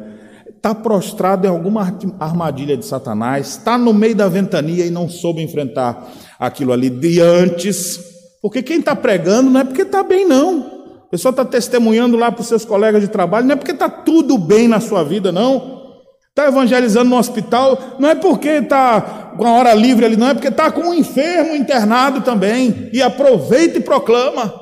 está 0.47 0.73
prostrado 0.73 1.45
em 1.45 1.47
alguma 1.47 1.95
armadilha 2.19 2.75
de 2.75 2.83
Satanás, 2.83 3.49
está 3.49 3.77
no 3.77 3.93
meio 3.93 4.15
da 4.15 4.27
ventania 4.27 4.83
e 4.83 4.89
não 4.89 5.07
soube 5.07 5.43
enfrentar 5.43 6.11
aquilo 6.39 6.73
ali 6.73 6.89
de 6.89 7.21
antes. 7.21 7.99
Porque 8.41 8.63
quem 8.63 8.79
está 8.79 8.95
pregando 8.95 9.51
não 9.51 9.59
é 9.59 9.63
porque 9.63 9.83
está 9.83 10.01
bem, 10.01 10.27
não. 10.27 10.65
A 11.05 11.09
pessoa 11.11 11.29
está 11.29 11.45
testemunhando 11.45 12.17
lá 12.17 12.31
para 12.31 12.41
os 12.41 12.47
seus 12.47 12.65
colegas 12.65 13.03
de 13.03 13.09
trabalho, 13.09 13.45
não 13.45 13.53
é 13.53 13.55
porque 13.55 13.73
está 13.73 13.87
tudo 13.87 14.35
bem 14.35 14.67
na 14.67 14.79
sua 14.79 15.03
vida, 15.03 15.31
não. 15.31 15.99
Está 16.29 16.47
evangelizando 16.47 17.11
no 17.11 17.17
hospital, 17.19 17.77
não 17.99 18.09
é 18.09 18.15
porque 18.15 18.49
está 18.49 19.35
com 19.37 19.45
a 19.45 19.51
hora 19.51 19.75
livre 19.75 20.03
ali, 20.03 20.17
não, 20.17 20.29
é 20.29 20.33
porque 20.33 20.47
está 20.47 20.71
com 20.71 20.81
um 20.81 20.93
enfermo 20.95 21.55
internado 21.55 22.21
também. 22.21 22.89
E 22.91 23.03
aproveita 23.03 23.77
e 23.77 23.81
proclama. 23.81 24.58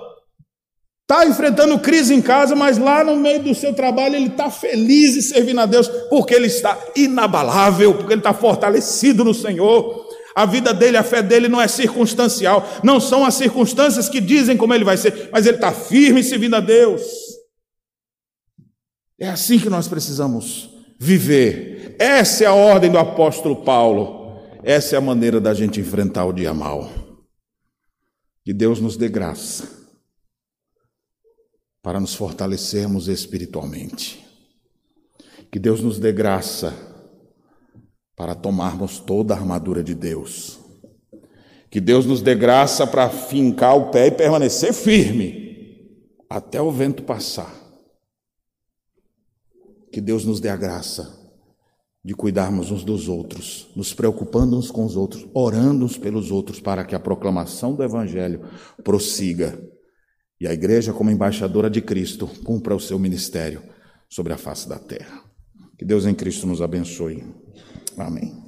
Está 1.10 1.26
enfrentando 1.26 1.80
crise 1.80 2.14
em 2.14 2.22
casa, 2.22 2.54
mas 2.54 2.78
lá 2.78 3.02
no 3.02 3.16
meio 3.16 3.42
do 3.42 3.56
seu 3.56 3.74
trabalho 3.74 4.18
ele 4.18 4.28
está 4.28 4.52
feliz 4.52 5.16
e 5.16 5.22
servindo 5.22 5.62
a 5.62 5.66
Deus, 5.66 5.88
porque 6.10 6.34
ele 6.34 6.48
está 6.48 6.78
inabalável, 6.98 7.94
porque 7.94 8.12
ele 8.12 8.20
está 8.20 8.34
fortalecido 8.34 9.24
no 9.24 9.34
Senhor. 9.34 10.06
A 10.36 10.46
vida 10.46 10.74
dele, 10.74 10.98
a 10.98 11.04
fé 11.04 11.22
dele 11.22 11.48
não 11.48 11.62
é 11.62 11.68
circunstancial, 11.70 12.68
não 12.84 13.00
são 13.00 13.24
as 13.24 13.36
circunstâncias 13.36 14.10
que 14.10 14.20
dizem 14.20 14.58
como 14.58 14.74
ele 14.74 14.84
vai 14.84 14.98
ser, 14.98 15.30
mas 15.32 15.46
ele 15.46 15.56
está 15.56 15.72
firme 15.72 16.22
servindo 16.22 16.58
a 16.58 16.60
Deus. 16.60 17.02
É 19.18 19.30
assim 19.30 19.60
que 19.60 19.70
nós 19.70 19.88
precisamos 19.88 20.70
viver. 21.00 21.96
Essa 21.98 22.44
é 22.44 22.48
a 22.48 22.54
ordem 22.54 22.92
do 22.92 22.98
apóstolo 22.98 23.64
Paulo. 23.64 24.42
Essa 24.62 24.96
é 24.96 24.98
a 24.98 25.02
maneira 25.02 25.40
da 25.40 25.54
gente 25.54 25.80
enfrentar 25.80 26.26
o 26.26 26.34
dia 26.34 26.54
mal. 26.54 26.92
Que 28.44 28.52
Deus 28.52 28.82
nos 28.82 28.98
dê 28.98 29.08
graça 29.08 29.77
para 31.88 32.02
nos 32.02 32.14
fortalecermos 32.16 33.08
espiritualmente. 33.08 34.28
Que 35.50 35.58
Deus 35.58 35.80
nos 35.80 35.98
dê 35.98 36.12
graça 36.12 36.74
para 38.14 38.36
tomarmos 38.36 39.00
toda 39.00 39.34
a 39.34 39.38
armadura 39.38 39.82
de 39.82 39.96
Deus. 39.96 40.60
Que 41.72 41.80
Deus 41.80 42.06
nos 42.06 42.22
dê 42.22 42.36
graça 42.36 42.86
para 42.86 43.10
fincar 43.10 43.78
o 43.78 43.90
pé 43.90 44.08
e 44.08 44.12
permanecer 44.12 44.74
firme 44.74 45.96
até 46.30 46.62
o 46.62 46.70
vento 46.70 47.04
passar. 47.04 47.56
Que 49.90 50.02
Deus 50.02 50.26
nos 50.26 50.42
dê 50.42 50.50
a 50.50 50.58
graça 50.58 51.18
de 52.04 52.14
cuidarmos 52.14 52.70
uns 52.70 52.84
dos 52.84 53.08
outros, 53.08 53.70
nos 53.78 53.94
preocupando 53.94 54.58
uns 54.58 54.70
com 54.70 54.84
os 54.84 54.98
outros, 54.98 55.26
orando 55.34 55.86
uns 55.86 55.98
pelos 55.98 56.32
outros, 56.32 56.60
para 56.60 56.84
que 56.84 56.96
a 56.96 57.00
proclamação 57.00 57.74
do 57.74 57.82
Evangelho 57.82 58.46
prossiga 58.84 59.58
e 60.40 60.48
a 60.48 60.54
igreja, 60.54 60.94
como 60.94 61.10
embaixadora 61.10 61.70
de 61.70 61.82
Cristo, 61.82 62.28
cumpra 62.44 62.76
o 62.76 62.80
seu 62.80 63.00
ministério 63.00 63.62
sobre 64.10 64.34
a 64.34 64.38
face 64.38 64.70
da 64.70 64.78
terra. 64.78 65.24
Que 65.78 65.86
Deus 65.86 66.06
em 66.06 66.14
Cristo 66.14 66.46
nos 66.48 66.62
abençoe. 66.62 67.24
Amém. 67.98 68.47